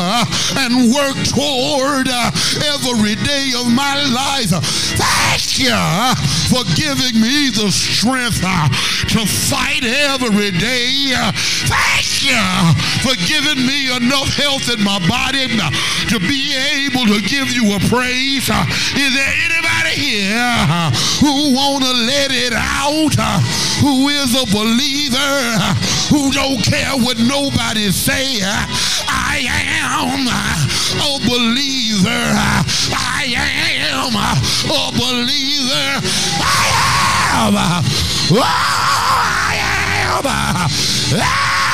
and 0.61 0.93
work 0.93 1.17
toward 1.33 2.09
every 2.09 3.17
day 3.25 3.53
of 3.57 3.71
my 3.73 3.97
life. 4.13 4.53
Thank 4.97 5.59
you 5.59 5.77
for 6.49 6.65
giving 6.77 7.21
me 7.21 7.51
the 7.51 7.71
strength 7.71 8.41
to 8.41 9.27
fight 9.27 9.85
every 9.85 10.51
day. 10.51 11.13
Thank 11.67 12.22
you 12.23 12.39
for 13.03 13.15
giving 13.27 13.67
me 13.67 13.91
enough 13.95 14.31
health 14.37 14.71
in 14.71 14.83
my 14.83 14.99
body 15.09 15.49
to 16.09 16.19
be 16.21 16.55
able 16.55 17.07
to 17.07 17.21
give 17.23 17.51
you 17.51 17.75
a 17.75 17.81
praise. 17.91 18.49
Is 18.95 19.11
there 19.15 19.35
anybody 19.45 19.95
here 19.99 20.57
who 21.19 21.55
want 21.55 21.85
to 21.85 21.93
let 21.93 22.31
it 22.31 22.55
out? 22.55 23.15
Who 23.83 24.09
is 24.09 24.35
a 24.35 24.47
believer? 24.55 25.35
Who 26.11 26.31
don't 26.33 26.63
care 26.63 26.95
what 26.97 27.19
nobody 27.19 27.91
say? 27.91 28.41
I 28.43 29.43
am 29.49 30.29
a 30.99 31.19
believer. 31.27 32.23
I 32.95 33.35
am 33.37 34.15
a 34.15 34.93
believer. 34.93 36.01
I 36.39 36.67
am. 37.35 37.55
Oh, 38.31 38.43
I 38.43 39.59
am. 39.59 40.23
Ah! 40.25 41.72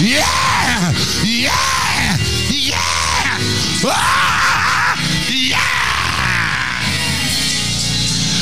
yeah, 0.00 0.92
yeah, 1.24 2.16
yeah, 2.50 3.38
ah, 3.84 4.96
yeah. 5.28 5.60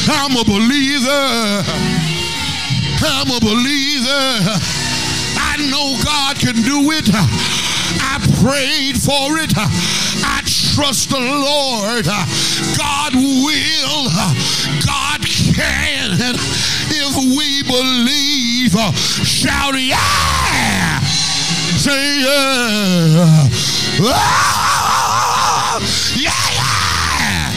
I'm 0.07 0.37
a 0.37 0.45
believer. 0.45 1.65
I'm 3.03 3.31
a 3.31 3.41
believer. 3.41 4.61
I 5.37 5.57
know 5.71 5.97
God 6.05 6.39
can 6.39 6.55
do 6.63 6.93
it. 6.93 7.64
I 8.01 8.19
prayed 8.43 8.97
for 8.99 9.39
it. 9.39 9.53
I 9.57 10.41
trust 10.45 11.11
the 11.11 11.21
Lord. 11.21 12.05
God 12.77 13.15
will. 13.15 14.11
God 14.85 15.21
can. 15.55 16.35
If 16.91 17.17
we 17.37 17.63
believe, 17.63 18.73
shout 19.25 19.75
yeah. 19.79 21.01
Say 21.79 22.21
yeah. 22.21 23.49
Yeah, 26.17 26.33
yeah. 26.53 27.53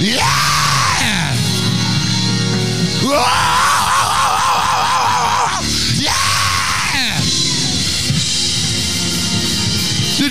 Yeah. 0.00 0.62
Yeah! 3.02 3.91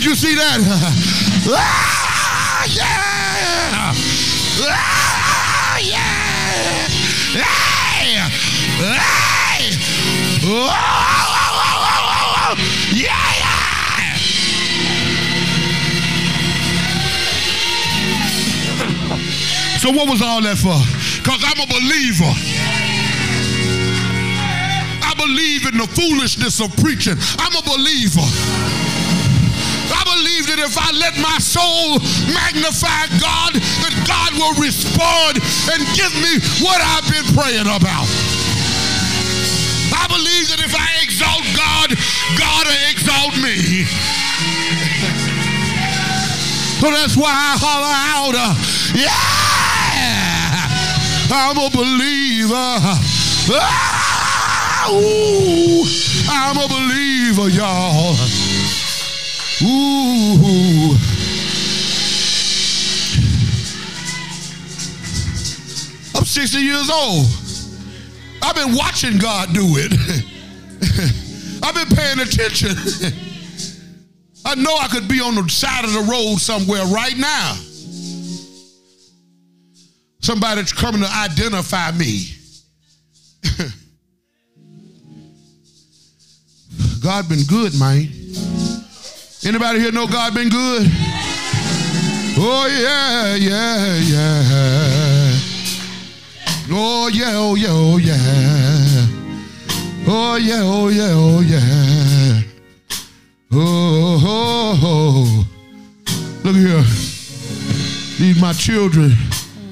Did 0.01 0.09
you 0.09 0.15
see 0.15 0.33
that? 0.33 0.57
Ah, 1.53 2.65
yeah! 2.65 3.93
Ah, 4.65 5.77
yeah! 5.77 6.01
Hey! 7.37 8.17
Hey! 8.81 9.77
Oh, 10.41 10.73
oh, 10.73 11.53
oh. 12.49 12.57
Yeah! 12.93 13.13
yeah! 13.37 14.17
So 19.77 19.91
what 19.91 20.09
was 20.09 20.23
all 20.23 20.41
that 20.41 20.57
for? 20.57 20.81
Because 21.21 21.43
I'm 21.45 21.61
a 21.61 21.67
believer. 21.67 22.33
I 25.05 25.13
believe 25.15 25.67
in 25.67 25.77
the 25.77 25.85
foolishness 25.93 26.59
of 26.59 26.75
preaching. 26.77 27.17
I'm 27.37 27.55
a 27.55 27.61
believer. 27.61 28.90
If 30.61 30.77
I 30.77 30.91
let 30.93 31.17
my 31.17 31.37
soul 31.39 31.97
magnify 32.29 33.09
God, 33.17 33.57
that 33.57 33.93
God 34.05 34.37
will 34.37 34.53
respond 34.61 35.41
and 35.73 35.81
give 35.97 36.13
me 36.21 36.37
what 36.61 36.77
I've 36.77 37.07
been 37.09 37.25
praying 37.33 37.65
about. 37.65 38.05
I 39.89 40.05
I 40.05 40.05
believe 40.05 40.53
that 40.53 40.61
if 40.61 40.73
I 40.77 41.01
exalt 41.01 41.41
God, 41.57 41.97
God 42.37 42.65
will 42.69 42.77
exalt 42.93 43.33
me. 43.41 43.89
So 46.77 46.89
that's 46.93 47.17
why 47.17 47.33
I 47.33 47.57
holler 47.57 47.97
out, 48.21 48.35
uh, 48.37 48.53
yeah, 48.93 49.09
I'm 51.33 51.57
a 51.57 51.69
believer. 51.69 52.77
Ah, 53.57 54.89
ooh, 54.93 55.85
I'm 56.29 56.57
a 56.57 56.67
believer, 56.67 57.49
y'all. 57.49 58.15
Ooh. 59.63 60.95
I'm 66.15 66.25
60 66.25 66.57
years 66.57 66.89
old. 66.89 67.27
I've 68.41 68.55
been 68.55 68.75
watching 68.75 69.19
God 69.19 69.53
do 69.53 69.61
it. 69.77 69.93
I've 71.63 71.75
been 71.75 71.95
paying 71.95 72.19
attention. 72.19 72.71
I 74.45 74.55
know 74.55 74.75
I 74.75 74.87
could 74.87 75.07
be 75.07 75.21
on 75.21 75.35
the 75.35 75.47
side 75.47 75.85
of 75.85 75.93
the 75.93 76.01
road 76.01 76.37
somewhere 76.37 76.83
right 76.85 77.15
now. 77.15 77.55
Somebody's 80.21 80.73
coming 80.73 81.01
to 81.01 81.07
identify 81.07 81.91
me. 81.91 82.25
God 87.03 87.29
been 87.29 87.43
good, 87.43 87.79
man. 87.79 88.09
Anybody 89.43 89.79
here 89.79 89.91
know 89.91 90.05
God 90.05 90.35
been 90.35 90.49
good? 90.49 90.87
Oh 92.37 92.67
yeah, 92.69 93.33
yeah, 93.35 93.95
yeah. 93.95 95.39
Oh 96.69 97.07
yeah, 97.11 97.31
oh 97.33 97.55
yeah, 97.55 97.67
oh 97.71 97.97
yeah. 97.97 99.07
Oh 100.07 100.35
yeah, 100.35 100.61
oh 100.63 100.89
yeah, 100.89 101.11
oh 101.13 101.39
yeah. 101.41 102.41
Oh, 103.51 104.21
oh, 104.23 104.79
oh. 104.83 105.47
Look 106.43 106.55
here. 106.55 106.83
These 108.19 108.39
my 108.39 108.53
children 108.53 109.11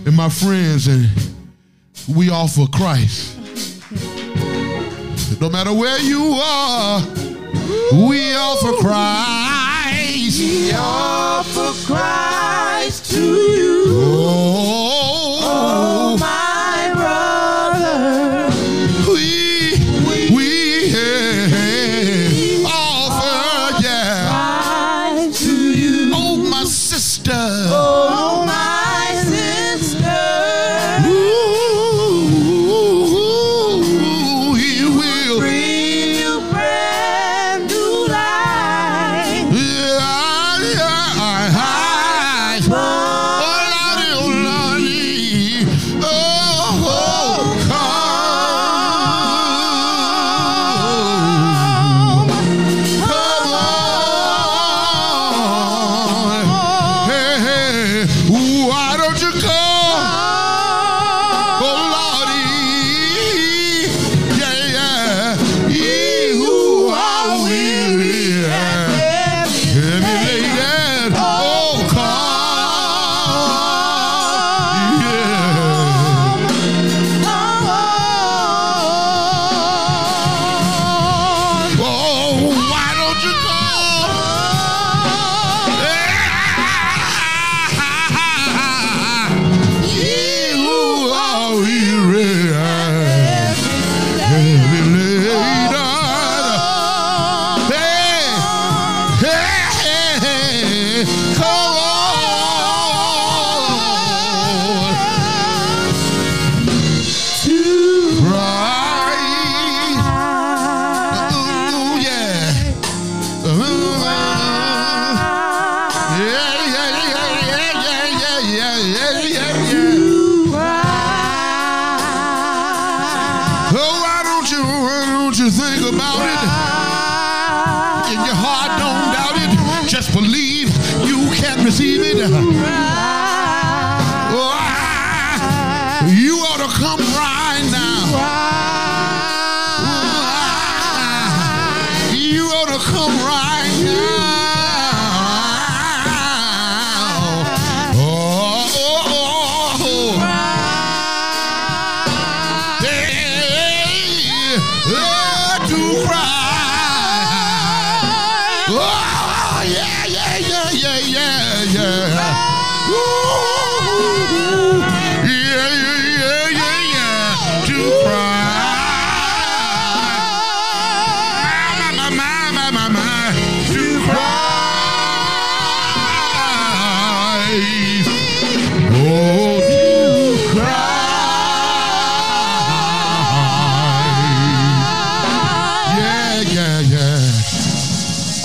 and 0.08 0.16
my 0.16 0.30
friends, 0.30 0.88
and 0.88 1.08
we 2.08 2.32
offer 2.32 2.66
Christ. 2.74 3.38
No 5.40 5.48
matter 5.48 5.74
where 5.74 6.00
you 6.00 6.34
are, 6.34 7.02
we 7.94 8.34
offer 8.36 8.74
Christ. 8.82 9.59
We 10.40 10.72
offer 10.74 11.74
Christ 11.86 13.12
to 13.12 13.22
you, 13.22 13.84
Oh, 13.90 15.40
oh, 15.44 16.14
oh 16.14 16.18
my 16.18 16.49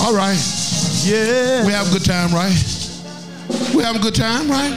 All 0.04 0.14
right. 0.14 0.38
Yeah. 1.02 1.64
We 1.64 1.72
have 1.72 1.88
a 1.88 1.90
good 1.90 2.04
time, 2.04 2.30
right? 2.30 2.52
We 3.74 3.82
having 3.82 4.02
a 4.02 4.04
good 4.04 4.14
time, 4.14 4.50
right? 4.50 4.70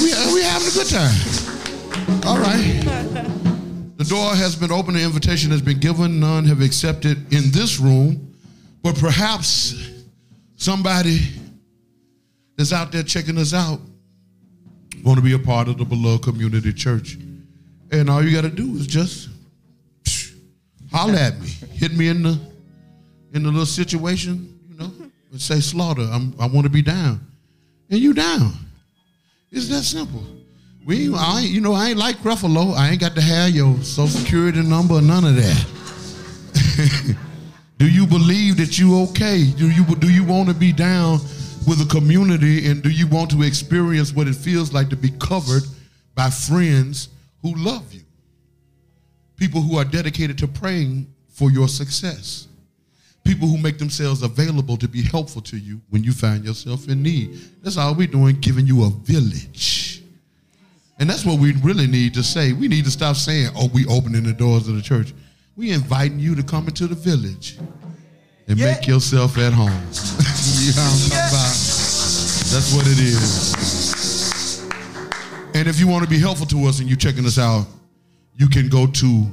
We 0.00 0.10
we 0.34 0.42
having 0.42 0.66
a 0.66 0.72
good 0.72 0.88
time. 0.88 1.14
All 2.26 2.40
right. 2.40 2.82
The 3.98 4.04
door 4.08 4.34
has 4.34 4.56
been 4.56 4.72
opened. 4.72 4.96
The 4.96 5.04
invitation 5.04 5.52
has 5.52 5.62
been 5.62 5.78
given. 5.78 6.18
None 6.18 6.44
have 6.46 6.60
accepted 6.60 7.32
in 7.32 7.52
this 7.52 7.78
room, 7.78 8.34
but 8.82 8.98
perhaps 8.98 9.76
somebody 10.56 11.20
that's 12.56 12.72
out 12.72 12.90
there 12.90 13.04
checking 13.04 13.38
us 13.38 13.54
out 13.54 13.78
want 15.04 15.18
to 15.18 15.22
be 15.22 15.34
a 15.34 15.38
part 15.38 15.68
of 15.68 15.78
the 15.78 15.84
beloved 15.84 16.24
community 16.24 16.72
church, 16.72 17.16
and 17.92 18.10
all 18.10 18.24
you 18.24 18.34
got 18.34 18.42
to 18.42 18.50
do 18.50 18.74
is 18.74 18.88
just 18.88 19.28
holler 20.90 21.14
at 21.14 21.40
me, 21.40 21.46
hit 21.74 21.92
me 21.92 22.08
in 22.08 22.24
the 22.24 22.51
in 23.32 23.42
the 23.42 23.50
little 23.50 23.66
situation, 23.66 24.58
you 24.68 24.76
know, 24.78 24.90
and 25.30 25.40
say, 25.40 25.60
Slaughter, 25.60 26.02
I'm, 26.02 26.34
I 26.38 26.46
want 26.46 26.64
to 26.64 26.70
be 26.70 26.82
down. 26.82 27.20
And 27.90 27.98
you 27.98 28.12
down. 28.12 28.52
It's 29.50 29.68
that 29.68 29.82
simple. 29.82 30.24
We, 30.84 31.14
I, 31.14 31.40
you 31.40 31.60
know, 31.60 31.72
I 31.74 31.90
ain't 31.90 31.98
like 31.98 32.16
Ruffalo. 32.18 32.74
I 32.74 32.90
ain't 32.90 33.00
got 33.00 33.14
to 33.14 33.20
have 33.20 33.50
your 33.50 33.76
social 33.82 34.20
security 34.20 34.62
number 34.62 34.94
or 34.94 35.02
none 35.02 35.24
of 35.24 35.36
that. 35.36 35.66
do 37.78 37.88
you 37.88 38.06
believe 38.06 38.56
that 38.56 38.78
you 38.78 39.02
okay? 39.02 39.44
Do 39.56 39.70
you 39.70 39.84
do 39.96 40.12
you 40.12 40.24
want 40.24 40.48
to 40.48 40.54
be 40.54 40.72
down 40.72 41.20
with 41.68 41.78
the 41.78 41.86
community, 41.88 42.68
and 42.68 42.82
do 42.82 42.90
you 42.90 43.06
want 43.06 43.30
to 43.30 43.42
experience 43.42 44.12
what 44.12 44.26
it 44.26 44.34
feels 44.34 44.72
like 44.72 44.88
to 44.88 44.96
be 44.96 45.10
covered 45.20 45.62
by 46.14 46.30
friends 46.30 47.10
who 47.42 47.54
love 47.54 47.92
you? 47.92 48.02
People 49.36 49.60
who 49.60 49.78
are 49.78 49.84
dedicated 49.84 50.36
to 50.38 50.48
praying 50.48 51.06
for 51.28 51.50
your 51.50 51.68
success. 51.68 52.48
People 53.24 53.48
who 53.48 53.56
make 53.58 53.78
themselves 53.78 54.22
available 54.22 54.76
to 54.76 54.88
be 54.88 55.02
helpful 55.02 55.42
to 55.42 55.56
you 55.56 55.80
when 55.90 56.02
you 56.02 56.12
find 56.12 56.44
yourself 56.44 56.88
in 56.88 57.02
need. 57.02 57.38
That's 57.62 57.76
all 57.76 57.94
we're 57.94 58.06
doing, 58.06 58.40
giving 58.40 58.66
you 58.66 58.84
a 58.84 58.90
village. 58.90 60.02
And 60.98 61.08
that's 61.08 61.24
what 61.24 61.38
we 61.38 61.52
really 61.62 61.86
need 61.86 62.14
to 62.14 62.22
say. 62.22 62.52
We 62.52 62.68
need 62.68 62.84
to 62.84 62.90
stop 62.90 63.16
saying, 63.16 63.50
oh, 63.56 63.68
we 63.72 63.86
opening 63.86 64.24
the 64.24 64.32
doors 64.32 64.68
of 64.68 64.76
the 64.76 64.82
church. 64.82 65.12
We 65.56 65.72
inviting 65.72 66.18
you 66.18 66.34
to 66.34 66.42
come 66.42 66.66
into 66.66 66.86
the 66.86 66.94
village 66.94 67.58
and 68.48 68.58
make 68.58 68.86
yourself 68.86 69.38
at 69.38 69.52
home. 69.52 69.68
you 69.68 70.72
know 70.72 70.82
what 70.82 70.92
I'm 70.92 71.10
talking 71.10 71.12
about? 71.12 71.54
That's 72.52 72.74
what 72.74 72.86
it 72.86 72.98
is. 72.98 74.62
And 75.54 75.68
if 75.68 75.78
you 75.78 75.86
want 75.86 76.02
to 76.04 76.10
be 76.10 76.18
helpful 76.18 76.46
to 76.46 76.64
us 76.66 76.80
and 76.80 76.88
you're 76.88 76.96
checking 76.96 77.24
us 77.26 77.38
out, 77.38 77.66
you 78.36 78.48
can 78.48 78.68
go 78.68 78.86
to 78.86 79.26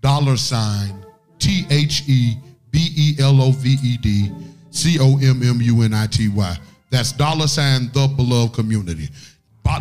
dollar 0.00 0.36
sign 0.36 1.04
T 1.38 1.66
H 1.70 2.04
E 2.08 2.36
B 2.78 2.92
E 2.96 3.16
L 3.20 3.42
O 3.42 3.50
V 3.50 3.76
E 3.82 3.96
D 3.96 4.30
C 4.70 4.98
O 5.00 5.18
M 5.18 5.42
M 5.42 5.60
U 5.60 5.82
N 5.82 5.92
I 5.92 6.06
T 6.06 6.28
Y. 6.28 6.56
That's 6.90 7.10
dollar 7.10 7.48
sign 7.48 7.90
the 7.92 8.06
beloved 8.06 8.54
community. 8.54 9.08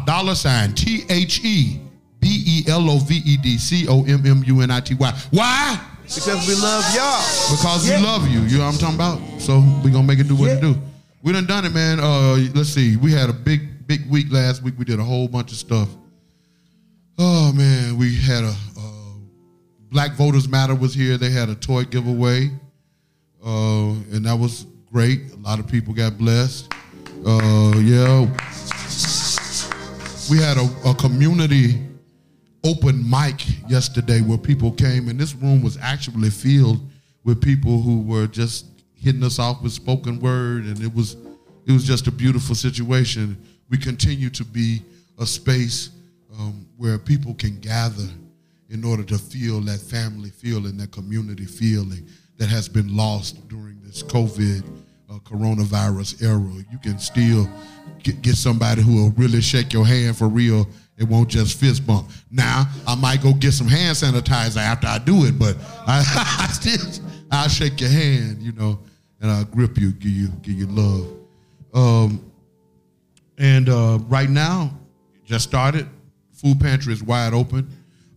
Dollar 0.08 0.34
sign 0.34 0.74
T 0.74 1.04
H 1.08 1.46
E 1.46 1.80
B 2.20 2.44
E 2.48 2.64
L 2.68 2.90
O 2.90 2.98
V 2.98 3.22
E 3.24 3.38
D 3.38 3.60
C 3.60 3.88
O 3.88 4.04
M 4.06 4.26
M 4.26 4.44
U 4.48 4.62
N 4.62 4.72
I 4.72 4.80
T 4.80 4.96
Y. 4.96 5.14
Why? 5.30 5.80
Because 6.06 6.48
we 6.48 6.56
love 6.56 6.84
y'all. 6.96 7.56
Because 7.56 7.88
we 7.88 7.98
love 7.98 8.28
you. 8.28 8.40
You 8.42 8.58
know 8.58 8.66
what 8.66 8.74
I'm 8.74 8.80
talking 8.80 8.96
about? 8.96 9.42
So 9.42 9.60
we're 9.84 9.92
gonna 9.92 10.08
make 10.08 10.18
it 10.18 10.28
do 10.28 10.36
what 10.36 10.50
it 10.50 10.60
do. 10.60 10.76
We 11.22 11.34
done 11.34 11.46
done 11.46 11.66
it, 11.66 11.74
man. 11.74 12.00
Uh 12.00 12.50
let's 12.56 12.70
see. 12.70 12.98
We 12.98 13.12
had 13.12 13.30
a 13.30 13.34
big, 13.34 13.86
big 13.86 14.10
week 14.10 14.32
last 14.32 14.64
week. 14.64 14.74
We 14.76 14.86
did 14.86 15.00
a 15.00 15.04
whole 15.04 15.28
bunch 15.28 15.52
of 15.52 15.60
stuff. 15.60 15.90
Oh 17.20 17.54
man, 17.54 17.96
we 17.96 18.16
had 18.16 18.44
a 18.44 18.56
uh, 18.76 19.14
Black 19.92 20.14
Voters 20.14 20.48
Matter 20.48 20.74
was 20.74 20.96
here. 20.96 21.18
They 21.18 21.30
had 21.30 21.50
a 21.50 21.56
toy 21.56 21.84
giveaway. 21.84 22.50
Uh, 23.44 23.92
and 24.12 24.26
that 24.26 24.38
was 24.38 24.66
great. 24.92 25.32
A 25.34 25.38
lot 25.38 25.60
of 25.60 25.68
people 25.68 25.94
got 25.94 26.18
blessed. 26.18 26.72
Uh, 27.26 27.74
yeah. 27.78 28.22
We 30.30 30.38
had 30.38 30.58
a, 30.58 30.90
a 30.90 30.94
community 30.96 31.80
open 32.64 33.08
mic 33.10 33.46
yesterday 33.70 34.22
where 34.22 34.38
people 34.38 34.72
came, 34.72 35.08
and 35.08 35.20
this 35.20 35.34
room 35.36 35.62
was 35.62 35.78
actually 35.82 36.30
filled 36.30 36.80
with 37.24 37.42
people 37.42 37.82
who 37.82 38.02
were 38.02 38.28
just 38.28 38.66
hitting 38.94 39.24
us 39.24 39.40
off 39.40 39.62
with 39.62 39.72
spoken 39.72 40.20
word, 40.20 40.66
and 40.66 40.82
it 40.82 40.94
was 40.94 41.16
it 41.66 41.72
was 41.72 41.84
just 41.84 42.08
a 42.08 42.12
beautiful 42.12 42.56
situation. 42.56 43.38
We 43.70 43.78
continue 43.78 44.30
to 44.32 44.46
be 44.46 44.82
a 45.20 45.26
space 45.26 45.90
um, 46.38 46.66
where 46.78 46.98
people 46.98 47.34
can 47.34 47.60
gather 47.60 48.08
in 48.70 48.84
order 48.84 49.04
to 49.04 49.18
feel 49.18 49.62
that 49.62 49.80
family 49.80 50.30
feeling, 50.30 50.78
that 50.78 50.92
community 50.92 51.46
feeling 51.46 52.08
that 52.38 52.50
has 52.50 52.70
been 52.70 52.96
lost 52.96 53.48
during 53.48 53.80
this 53.82 54.04
COVID 54.04 54.64
uh, 55.10 55.14
coronavirus 55.20 56.24
era. 56.24 56.64
You 56.72 56.78
can 56.80 57.00
still 57.00 57.50
get, 58.04 58.22
get 58.22 58.36
somebody 58.36 58.82
who 58.82 58.96
will 58.96 59.12
really 59.12 59.42
shake 59.42 59.74
your 59.74 59.86
hand 59.86 60.18
for 60.18 60.28
real. 60.28 60.68
It 60.98 61.08
won't 61.08 61.30
just 61.30 61.60
fist 61.60 61.86
bump. 61.86 62.10
Now 62.32 62.66
I 62.88 62.96
might 62.96 63.22
go 63.22 63.34
get 63.34 63.52
some 63.54 63.68
hand 63.68 63.96
sanitizer 63.96 64.58
after 64.58 64.88
I 64.88 64.98
do 64.98 65.26
it, 65.26 65.38
but 65.38 65.56
I, 65.88 66.04
I 66.40 66.48
still 66.48 67.06
I'll 67.32 67.50
shake 67.50 67.82
your 67.82 67.90
hand, 67.90 68.42
you 68.42 68.52
know, 68.54 68.80
and 69.22 69.32
I'll 69.32 69.46
grip 69.46 69.78
you, 69.78 69.92
give 69.92 70.12
you 70.12 70.28
give 70.42 70.56
you 70.56 70.68
love. 70.68 71.08
Um, 71.74 72.32
and 73.38 73.70
uh, 73.70 74.00
right 74.08 74.30
now, 74.30 74.72
just 75.26 75.48
started. 75.48 75.88
Food 76.32 76.60
pantry 76.60 76.94
is 76.94 77.04
wide 77.04 77.34
open. 77.34 77.68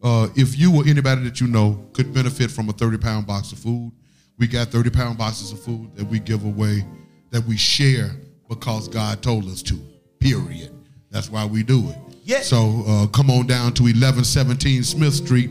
Uh, 0.02 0.28
if 0.34 0.58
you 0.58 0.76
or 0.76 0.86
anybody 0.86 1.22
that 1.24 1.40
you 1.40 1.46
know 1.46 1.86
could 1.92 2.12
benefit 2.14 2.50
from 2.50 2.68
a 2.68 2.72
30 2.72 2.98
pound 2.98 3.26
box 3.26 3.52
of 3.52 3.58
food, 3.58 3.92
we 4.40 4.48
got 4.48 4.68
30 4.68 4.90
pound 4.90 5.18
boxes 5.18 5.52
of 5.52 5.60
food 5.60 5.94
that 5.94 6.06
we 6.06 6.18
give 6.18 6.44
away, 6.44 6.84
that 7.30 7.44
we 7.44 7.58
share 7.58 8.10
because 8.48 8.88
God 8.88 9.22
told 9.22 9.44
us 9.44 9.62
to. 9.64 9.78
Period. 10.18 10.74
That's 11.10 11.30
why 11.30 11.44
we 11.44 11.62
do 11.62 11.88
it. 11.90 11.96
Yeah. 12.24 12.40
So 12.40 12.82
uh, 12.86 13.06
come 13.08 13.30
on 13.30 13.46
down 13.46 13.74
to 13.74 13.82
1117 13.82 14.82
Smith 14.82 15.14
Street. 15.14 15.50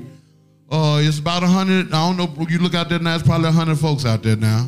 Uh, 0.71 0.99
it's 1.01 1.19
about 1.19 1.43
100. 1.43 1.87
I 1.87 1.89
don't 1.91 2.17
know. 2.17 2.47
You 2.47 2.59
look 2.59 2.73
out 2.73 2.89
there 2.89 2.99
now. 2.99 3.15
It's 3.15 3.23
probably 3.23 3.45
100 3.45 3.77
folks 3.77 4.05
out 4.05 4.23
there 4.23 4.35
now. 4.35 4.67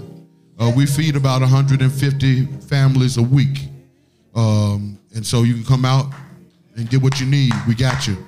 Uh, 0.60 0.72
we 0.76 0.85
feed 0.85 1.15
about 1.15 1.41
150 1.41 2.45
families 2.45 3.18
a 3.18 3.23
week. 3.23 3.69
Um, 4.35 4.99
and 5.15 5.26
so 5.26 5.43
you 5.43 5.56
can 5.56 5.65
come 5.65 5.84
out 5.84 6.14
and 6.76 6.89
get 6.89 7.02
what 7.02 7.19
you 7.19 7.26
need. 7.26 7.53
We 7.68 7.73
got 7.73 8.07
you. 8.07 8.23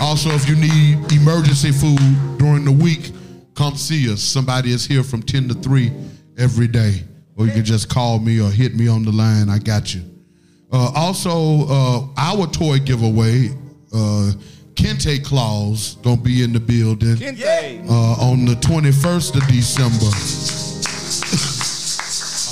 Also, 0.00 0.30
if 0.30 0.48
you 0.48 0.54
need 0.54 1.12
emergency 1.12 1.72
food 1.72 1.98
during 2.38 2.64
the 2.64 2.72
week, 2.72 3.12
come 3.54 3.76
see 3.76 4.12
us. 4.12 4.22
Somebody 4.22 4.70
is 4.72 4.86
here 4.86 5.02
from 5.02 5.22
10 5.22 5.48
to 5.48 5.54
3 5.54 5.92
every 6.38 6.66
day. 6.68 7.02
Or 7.36 7.46
you 7.46 7.52
can 7.52 7.64
just 7.64 7.88
call 7.88 8.18
me 8.18 8.40
or 8.40 8.50
hit 8.50 8.74
me 8.74 8.88
on 8.88 9.04
the 9.04 9.12
line. 9.12 9.48
I 9.48 9.58
got 9.58 9.94
you. 9.94 10.02
Uh, 10.70 10.90
also, 10.94 11.66
uh, 11.68 12.06
our 12.16 12.46
toy 12.46 12.78
giveaway, 12.78 13.48
uh, 13.92 14.32
Kente 14.74 15.22
Claus, 15.24 15.96
gonna 16.02 16.20
be 16.20 16.42
in 16.42 16.52
the 16.52 16.60
building 16.60 17.16
Kente. 17.16 17.88
uh, 17.88 18.24
on 18.30 18.44
the 18.46 18.54
21st 18.54 19.36
of 19.36 19.46
December. 19.48 20.06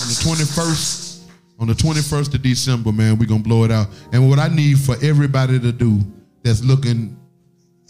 on 0.01 0.09
the 0.09 0.15
21st, 0.45 1.21
on 1.61 1.67
the 1.69 1.75
21st 1.75 2.35
of 2.35 2.43
December, 2.43 2.93
man, 2.93 3.19
we're 3.19 3.27
gonna 3.27 3.43
blow 3.43 3.65
it 3.65 3.71
out. 3.71 3.89
And 4.13 4.29
what 4.29 4.39
I 4.39 4.49
need 4.49 4.79
for 4.79 4.97
everybody 5.03 5.59
to 5.59 5.73
do 5.73 6.01
that's 6.43 6.63
looking 6.63 7.17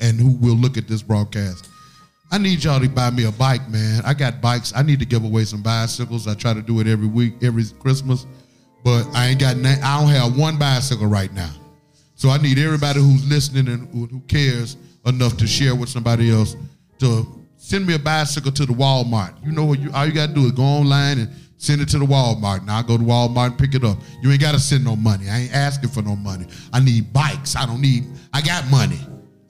and 0.00 0.18
who 0.20 0.30
will 0.36 0.56
look 0.56 0.76
at 0.76 0.86
this 0.88 1.02
broadcast, 1.02 1.68
I 2.30 2.38
need 2.38 2.62
y'all 2.62 2.80
to 2.80 2.88
buy 2.88 3.10
me 3.10 3.24
a 3.24 3.32
bike, 3.32 3.68
man. 3.68 4.02
I 4.04 4.14
got 4.14 4.40
bikes. 4.40 4.72
I 4.74 4.82
need 4.82 5.00
to 5.00 5.04
give 5.06 5.24
away 5.24 5.44
some 5.44 5.62
bicycles. 5.62 6.28
I 6.28 6.34
try 6.34 6.54
to 6.54 6.62
do 6.62 6.78
it 6.80 6.86
every 6.86 7.08
week, 7.08 7.34
every 7.42 7.64
Christmas, 7.80 8.24
but 8.84 9.04
I 9.14 9.26
ain't 9.28 9.40
got. 9.40 9.56
na- 9.56 9.80
I 9.82 10.00
don't 10.00 10.10
have 10.10 10.36
one 10.38 10.56
bicycle 10.58 11.06
right 11.06 11.32
now. 11.32 11.50
So 12.14 12.28
I 12.28 12.38
need 12.38 12.58
everybody 12.58 13.00
who's 13.00 13.28
listening 13.28 13.66
and 13.68 13.88
who 14.10 14.20
cares 14.28 14.76
enough 15.06 15.36
to 15.38 15.46
share 15.46 15.74
with 15.74 15.88
somebody 15.88 16.30
else 16.30 16.54
to 16.98 17.26
send 17.56 17.86
me 17.86 17.94
a 17.94 17.98
bicycle 17.98 18.52
to 18.52 18.66
the 18.66 18.72
Walmart. 18.74 19.34
You 19.44 19.52
know 19.52 19.64
what? 19.64 19.80
You 19.80 19.90
all 19.92 20.06
you 20.06 20.12
gotta 20.12 20.32
do 20.32 20.44
is 20.44 20.52
go 20.52 20.62
online 20.62 21.18
and 21.20 21.30
send 21.56 21.80
it 21.80 21.88
to 21.88 21.98
the 21.98 22.04
Walmart. 22.04 22.64
Now 22.64 22.78
I 22.78 22.82
go 22.82 22.96
to 22.96 23.02
Walmart 23.02 23.46
and 23.46 23.58
pick 23.58 23.74
it 23.74 23.84
up. 23.84 23.98
You 24.22 24.30
ain't 24.30 24.40
gotta 24.40 24.60
send 24.60 24.84
no 24.84 24.94
money. 24.96 25.28
I 25.28 25.40
ain't 25.40 25.54
asking 25.54 25.90
for 25.90 26.02
no 26.02 26.14
money. 26.14 26.46
I 26.72 26.80
need 26.80 27.12
bikes. 27.12 27.56
I 27.56 27.66
don't 27.66 27.80
need. 27.80 28.04
I 28.32 28.40
got 28.40 28.70
money. 28.70 29.00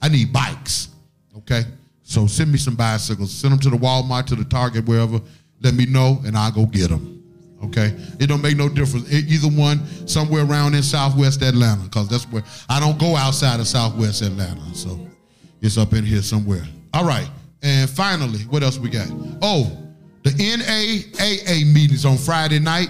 I 0.01 0.07
need 0.09 0.33
bikes. 0.33 0.89
Okay. 1.37 1.63
So 2.11 2.27
send 2.27 2.51
me 2.51 2.57
some 2.57 2.75
bicycles. 2.75 3.31
Send 3.31 3.53
them 3.53 3.59
to 3.61 3.69
the 3.69 3.77
Walmart, 3.77 4.25
to 4.25 4.35
the 4.35 4.43
Target, 4.43 4.85
wherever. 4.85 5.21
Let 5.61 5.75
me 5.75 5.85
know, 5.85 6.19
and 6.25 6.37
I'll 6.37 6.51
go 6.51 6.65
get 6.65 6.89
them. 6.89 7.23
Okay, 7.63 7.95
it 8.19 8.27
don't 8.27 8.41
make 8.41 8.57
no 8.57 8.67
difference. 8.67 9.09
E- 9.13 9.23
Either 9.29 9.47
one, 9.47 9.79
somewhere 10.07 10.43
around 10.43 10.73
in 10.75 10.83
Southwest 10.83 11.41
Atlanta, 11.41 11.83
because 11.83 12.09
that's 12.09 12.25
where 12.25 12.43
I 12.67 12.81
don't 12.81 12.99
go 12.99 13.15
outside 13.15 13.61
of 13.61 13.67
Southwest 13.67 14.23
Atlanta. 14.23 14.75
So 14.75 14.99
it's 15.61 15.77
up 15.77 15.93
in 15.93 16.03
here 16.03 16.21
somewhere. 16.21 16.63
All 16.93 17.05
right, 17.05 17.29
and 17.63 17.89
finally, 17.89 18.39
what 18.49 18.61
else 18.61 18.77
we 18.77 18.89
got? 18.89 19.07
Oh, 19.41 19.71
the 20.23 20.31
NAAA 20.31 21.71
meetings 21.73 22.03
on 22.03 22.17
Friday 22.17 22.59
night. 22.59 22.89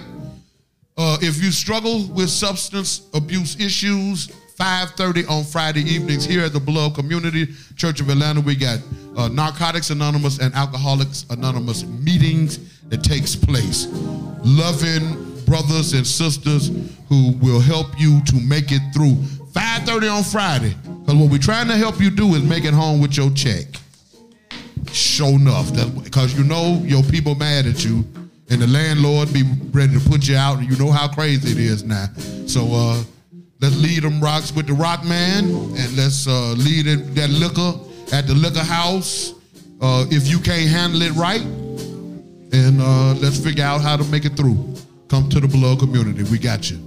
Uh, 0.96 1.16
if 1.22 1.40
you 1.42 1.52
struggle 1.52 2.06
with 2.08 2.28
substance 2.28 3.02
abuse 3.14 3.58
issues, 3.60 4.30
5:30 4.62 5.28
on 5.28 5.42
Friday 5.42 5.80
evenings 5.80 6.24
here 6.24 6.44
at 6.44 6.52
the 6.52 6.60
Beloved 6.60 6.94
Community 6.94 7.48
Church 7.74 8.00
of 8.00 8.08
Atlanta, 8.08 8.40
we 8.40 8.54
got 8.54 8.78
uh, 9.16 9.26
Narcotics 9.26 9.90
Anonymous 9.90 10.38
and 10.38 10.54
Alcoholics 10.54 11.26
Anonymous 11.30 11.84
meetings 11.84 12.60
that 12.88 13.02
takes 13.02 13.34
place. 13.34 13.88
Loving 14.44 15.34
brothers 15.46 15.94
and 15.94 16.06
sisters 16.06 16.70
who 17.08 17.32
will 17.42 17.58
help 17.58 17.88
you 17.98 18.22
to 18.22 18.36
make 18.36 18.70
it 18.70 18.80
through 18.94 19.16
5:30 19.50 20.18
on 20.18 20.22
Friday. 20.22 20.76
Because 20.84 21.16
what 21.16 21.28
we're 21.28 21.38
trying 21.38 21.66
to 21.66 21.76
help 21.76 22.00
you 22.00 22.10
do 22.10 22.36
is 22.36 22.44
make 22.44 22.64
it 22.64 22.72
home 22.72 23.00
with 23.00 23.16
your 23.16 23.30
check. 23.30 23.66
Sure 24.92 25.30
enough, 25.30 25.72
because 26.04 26.38
you 26.38 26.44
know 26.44 26.80
your 26.84 27.02
people 27.02 27.34
mad 27.34 27.66
at 27.66 27.84
you, 27.84 28.04
and 28.48 28.62
the 28.62 28.68
landlord 28.68 29.32
be 29.32 29.42
ready 29.72 29.98
to 29.98 30.08
put 30.08 30.28
you 30.28 30.36
out, 30.36 30.58
and 30.58 30.70
you 30.70 30.76
know 30.76 30.92
how 30.92 31.08
crazy 31.08 31.50
it 31.50 31.58
is 31.58 31.82
now. 31.82 32.06
So 32.46 32.68
uh, 32.72 33.02
let's 33.62 33.76
lead 33.76 34.02
them 34.02 34.20
rocks 34.20 34.52
with 34.52 34.66
the 34.66 34.74
rock 34.74 35.04
man, 35.04 35.44
and 35.44 35.96
let's 35.96 36.26
uh, 36.26 36.52
lead 36.58 36.88
it, 36.88 37.14
that 37.14 37.30
liquor 37.30 37.72
at 38.12 38.26
the 38.26 38.34
liquor 38.34 38.58
house. 38.58 39.34
Uh, 39.80 40.04
if 40.10 40.28
you 40.28 40.38
can't 40.40 40.68
handle 40.68 41.00
it 41.00 41.12
right, 41.12 41.42
and 42.52 42.82
uh, 42.82 43.14
let's 43.14 43.38
figure 43.38 43.64
out 43.64 43.80
how 43.80 43.96
to 43.96 44.04
make 44.04 44.24
it 44.24 44.36
through. 44.36 44.74
Come 45.08 45.28
to 45.30 45.40
the 45.40 45.46
below 45.46 45.76
community. 45.76 46.24
We 46.24 46.38
got 46.38 46.70
you. 46.70 46.78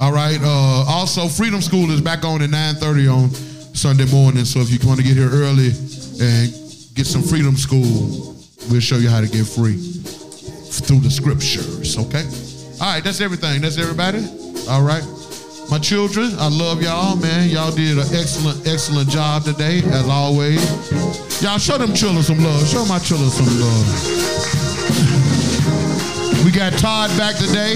All 0.00 0.12
right. 0.12 0.38
Uh, 0.42 0.84
also, 0.88 1.28
Freedom 1.28 1.60
School 1.60 1.90
is 1.90 2.00
back 2.00 2.24
on 2.24 2.42
at 2.42 2.50
9:30 2.50 3.08
on 3.12 3.30
Sunday 3.74 4.06
morning. 4.10 4.44
So 4.44 4.60
if 4.60 4.70
you 4.70 4.78
want 4.88 5.00
to 5.00 5.06
get 5.06 5.16
here 5.16 5.30
early 5.30 5.68
and 5.68 6.52
get 6.94 7.06
some 7.06 7.22
freedom 7.22 7.56
school, 7.56 8.36
we'll 8.70 8.80
show 8.80 8.96
you 8.96 9.08
how 9.08 9.20
to 9.20 9.28
get 9.28 9.46
free 9.46 9.76
through 9.76 11.00
the 11.00 11.10
scriptures. 11.10 11.98
Okay. 11.98 12.24
All 12.80 12.94
right. 12.94 13.04
That's 13.04 13.20
everything. 13.20 13.60
That's 13.60 13.78
everybody. 13.78 14.24
All 14.68 14.82
right. 14.82 15.04
My 15.68 15.78
children, 15.80 16.30
I 16.38 16.48
love 16.48 16.80
y'all, 16.80 17.16
man. 17.16 17.48
Y'all 17.48 17.72
did 17.72 17.98
an 17.98 18.06
excellent, 18.14 18.66
excellent 18.66 19.08
job 19.08 19.42
today, 19.42 19.82
as 19.86 20.08
always. 20.08 20.62
Y'all 21.42 21.58
show 21.58 21.76
them 21.76 21.92
children 21.92 22.22
some 22.22 22.38
love. 22.42 22.66
Show 22.68 22.84
my 22.86 23.00
children 23.00 23.28
some 23.30 23.46
love. 23.58 23.86
We 26.44 26.52
got 26.52 26.72
Todd 26.74 27.10
back 27.18 27.34
today. 27.34 27.74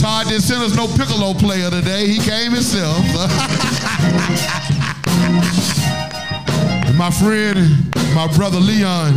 Todd 0.00 0.28
didn't 0.28 0.42
send 0.42 0.62
us 0.62 0.74
no 0.74 0.86
piccolo 0.86 1.34
player 1.34 1.70
today. 1.70 2.06
He 2.06 2.18
came 2.18 2.52
himself. 2.52 2.96
My 6.96 7.10
friend, 7.10 7.94
my 8.14 8.26
brother 8.36 8.60
Leon, 8.60 9.14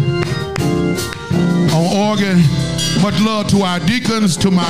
on 1.73 2.11
organ. 2.11 2.37
Much 3.01 3.19
love 3.19 3.47
to 3.49 3.63
our 3.63 3.79
deacons, 3.81 4.37
to 4.37 4.49
my 4.49 4.63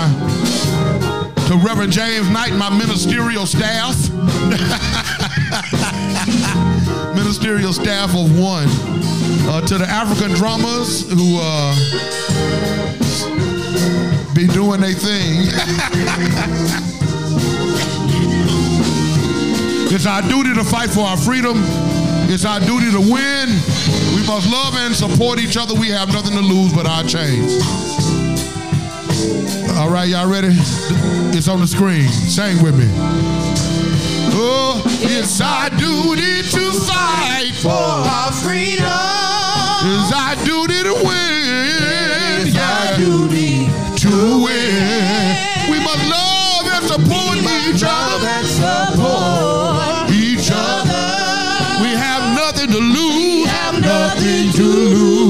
to 1.47 1.57
Reverend 1.57 1.91
James 1.91 2.29
Knight, 2.29 2.53
my 2.53 2.69
ministerial 2.69 3.45
staff. 3.45 3.97
ministerial 7.15 7.73
staff 7.73 8.15
of 8.15 8.39
one. 8.39 8.67
Uh, 9.49 9.59
to 9.67 9.77
the 9.77 9.85
African 9.85 10.31
drummers 10.31 11.09
who 11.09 11.37
uh, 11.41 11.75
be 14.33 14.47
doing 14.47 14.79
their 14.79 14.93
thing. 14.93 15.43
it's 19.93 20.05
our 20.05 20.21
duty 20.23 20.53
to 20.53 20.63
fight 20.63 20.89
for 20.89 21.01
our 21.01 21.17
freedom. 21.17 21.57
It's 22.29 22.45
our 22.45 22.61
duty 22.61 22.89
to 22.91 22.99
win. 22.99 23.49
We 24.15 24.25
must 24.25 24.49
love 24.49 24.75
and 24.75 24.95
support 24.95 25.39
each 25.39 25.57
other. 25.57 25.73
We 25.73 25.89
have 25.89 26.13
nothing 26.13 26.33
to 26.33 26.41
lose 26.41 26.71
but 26.73 26.87
our 26.87 27.03
chains. 27.03 28.12
All 29.77 29.89
right, 29.89 30.09
y'all 30.09 30.29
ready? 30.29 30.49
It's 31.35 31.47
on 31.47 31.59
the 31.61 31.67
screen. 31.67 32.07
Sing 32.09 32.61
with 32.61 32.77
me. 32.77 32.87
Oh, 34.35 34.81
it's 35.01 35.39
our 35.39 35.69
duty 35.69 36.41
to 36.51 36.71
fight 36.83 37.53
for 37.61 37.69
our 37.71 38.31
freedom. 38.33 38.83
It's 39.85 40.11
our 40.11 40.35
duty 40.43 40.83
to 40.83 40.93
win. 41.07 42.47
It's 42.47 42.57
our 42.57 42.97
duty 42.97 43.67
to 44.03 44.43
win. 44.43 45.71
We 45.71 45.79
must 45.79 46.03
love 46.11 46.65
and 46.67 46.83
support 46.85 47.37
each 47.39 47.81
love 47.81 48.19
other. 48.19 48.27
and 48.27 48.47
support 48.47 50.11
Each 50.11 50.49
other. 50.51 51.81
We 51.81 51.95
have 51.95 52.35
nothing 52.35 52.69
to 52.71 52.79
lose. 52.79 53.47
have 53.47 53.79
nothing 53.81 54.51
to 54.51 54.63
lose 54.63 55.22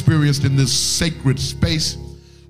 experienced 0.00 0.44
in 0.44 0.56
this 0.56 0.72
sacred 0.72 1.38
space. 1.38 1.98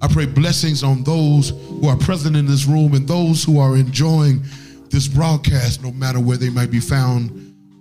I 0.00 0.06
pray 0.06 0.24
blessings 0.24 0.84
on 0.84 1.02
those 1.02 1.50
who 1.50 1.88
are 1.88 1.96
present 1.96 2.36
in 2.36 2.46
this 2.46 2.64
room 2.64 2.94
and 2.94 3.08
those 3.08 3.42
who 3.42 3.58
are 3.58 3.76
enjoying 3.76 4.40
this 4.88 5.08
broadcast, 5.08 5.82
no 5.82 5.90
matter 5.90 6.20
where 6.20 6.36
they 6.36 6.48
might 6.48 6.70
be 6.70 6.78
found 6.78 7.28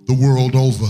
the 0.06 0.14
world 0.14 0.56
over. 0.56 0.86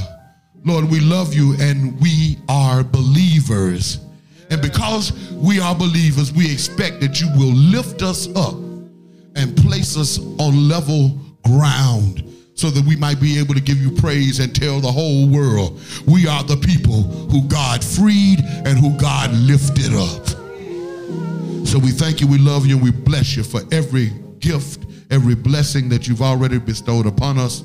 Lord, 0.64 0.90
we 0.90 1.00
love 1.00 1.34
you 1.34 1.56
and 1.60 2.00
we 2.00 2.38
are 2.48 2.82
believers. 2.82 4.00
And 4.48 4.62
because 4.62 5.12
we 5.32 5.60
are 5.60 5.74
believers, 5.74 6.32
we 6.32 6.50
expect 6.50 7.02
that 7.02 7.20
you 7.20 7.28
will 7.36 7.52
lift 7.52 8.00
us 8.00 8.34
up 8.34 8.54
and 9.36 9.54
place 9.58 9.94
us 9.94 10.18
on 10.38 10.68
level 10.68 11.20
ground 11.44 12.24
so 12.60 12.68
that 12.68 12.84
we 12.84 12.94
might 12.94 13.18
be 13.18 13.38
able 13.38 13.54
to 13.54 13.60
give 13.60 13.78
you 13.78 13.90
praise 13.90 14.38
and 14.38 14.54
tell 14.54 14.80
the 14.80 14.92
whole 14.92 15.26
world 15.26 15.80
we 16.06 16.26
are 16.26 16.44
the 16.44 16.58
people 16.58 17.02
who 17.32 17.42
God 17.48 17.82
freed 17.82 18.40
and 18.44 18.78
who 18.78 18.94
God 18.98 19.32
lifted 19.32 19.94
up. 19.94 20.26
So 21.66 21.78
we 21.78 21.90
thank 21.90 22.20
you, 22.20 22.26
we 22.26 22.36
love 22.36 22.66
you, 22.66 22.74
and 22.74 22.84
we 22.84 22.90
bless 22.90 23.34
you 23.34 23.44
for 23.44 23.62
every 23.72 24.10
gift, 24.40 24.84
every 25.10 25.34
blessing 25.34 25.88
that 25.88 26.06
you've 26.06 26.20
already 26.20 26.58
bestowed 26.58 27.06
upon 27.06 27.38
us. 27.38 27.62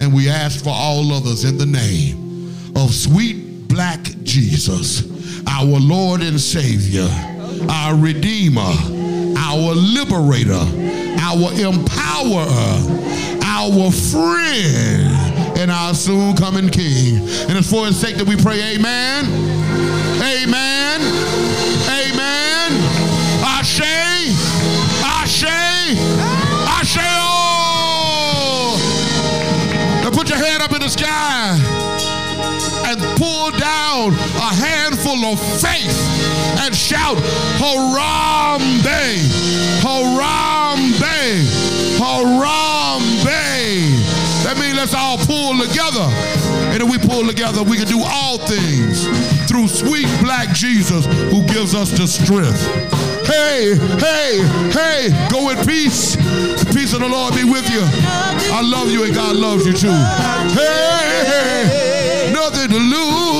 And 0.00 0.14
we 0.14 0.28
ask 0.28 0.62
for 0.62 0.70
all 0.70 1.12
others 1.12 1.42
in 1.44 1.58
the 1.58 1.66
name 1.66 2.54
of 2.76 2.94
sweet 2.94 3.66
black 3.66 4.02
Jesus, 4.22 5.02
our 5.48 5.64
Lord 5.64 6.20
and 6.20 6.40
Savior, 6.40 7.08
our 7.68 7.96
Redeemer, 7.96 8.72
our 9.36 9.74
Liberator, 9.74 10.52
our 11.18 11.50
Empowerer, 11.58 13.31
our 13.62 13.92
friend, 13.92 15.06
and 15.56 15.70
our 15.70 15.94
soon 15.94 16.34
coming 16.34 16.68
King. 16.68 17.18
And 17.46 17.56
it's 17.56 17.70
for 17.70 17.86
his 17.86 17.96
sake 17.96 18.16
that 18.16 18.26
we 18.26 18.34
pray, 18.34 18.74
Amen. 18.74 19.24
Amen. 20.18 21.00
Amen. 21.86 22.72
Ashe. 23.46 24.34
Ashe. 24.98 25.44
Ashe. 25.46 26.98
Oh. 27.22 28.74
Now 30.02 30.10
put 30.10 30.28
your 30.28 30.38
head 30.38 30.60
up 30.60 30.72
in 30.72 30.80
the 30.80 30.88
sky 30.88 31.54
and 32.90 33.00
pull 33.16 33.52
down 33.52 34.10
a 34.42 34.50
handful 34.58 35.24
of 35.26 35.38
faith 35.62 35.96
and 36.58 36.74
shout, 36.74 37.16
Harambe, 37.62 39.22
Harambe, 39.82 41.46
Harambe. 41.98 42.81
That 44.44 44.58
means 44.60 44.76
let's 44.76 44.92
all 44.94 45.16
pull 45.16 45.56
together. 45.56 46.04
And 46.72 46.82
if 46.82 46.88
we 46.90 46.98
pull 46.98 47.26
together, 47.26 47.62
we 47.62 47.76
can 47.78 47.86
do 47.86 48.02
all 48.04 48.36
things 48.38 49.08
through 49.48 49.68
sweet 49.68 50.08
black 50.20 50.52
Jesus 50.54 51.06
who 51.32 51.42
gives 51.46 51.74
us 51.74 51.90
the 51.90 52.06
strength. 52.06 52.60
Hey, 53.24 53.76
hey, 53.96 54.44
hey, 54.76 55.28
go 55.30 55.48
in 55.50 55.56
peace. 55.64 56.16
The 56.16 56.70
peace 56.74 56.92
of 56.92 57.00
the 57.00 57.08
Lord 57.08 57.34
be 57.34 57.44
with 57.44 57.64
you. 57.70 57.80
I 58.52 58.60
love 58.60 58.90
you 58.90 59.04
and 59.04 59.14
God 59.14 59.36
loves 59.36 59.64
you 59.64 59.72
too. 59.72 59.96
Hey, 60.52 62.30
nothing 62.34 62.68
to 62.68 62.76
lose, 62.76 63.31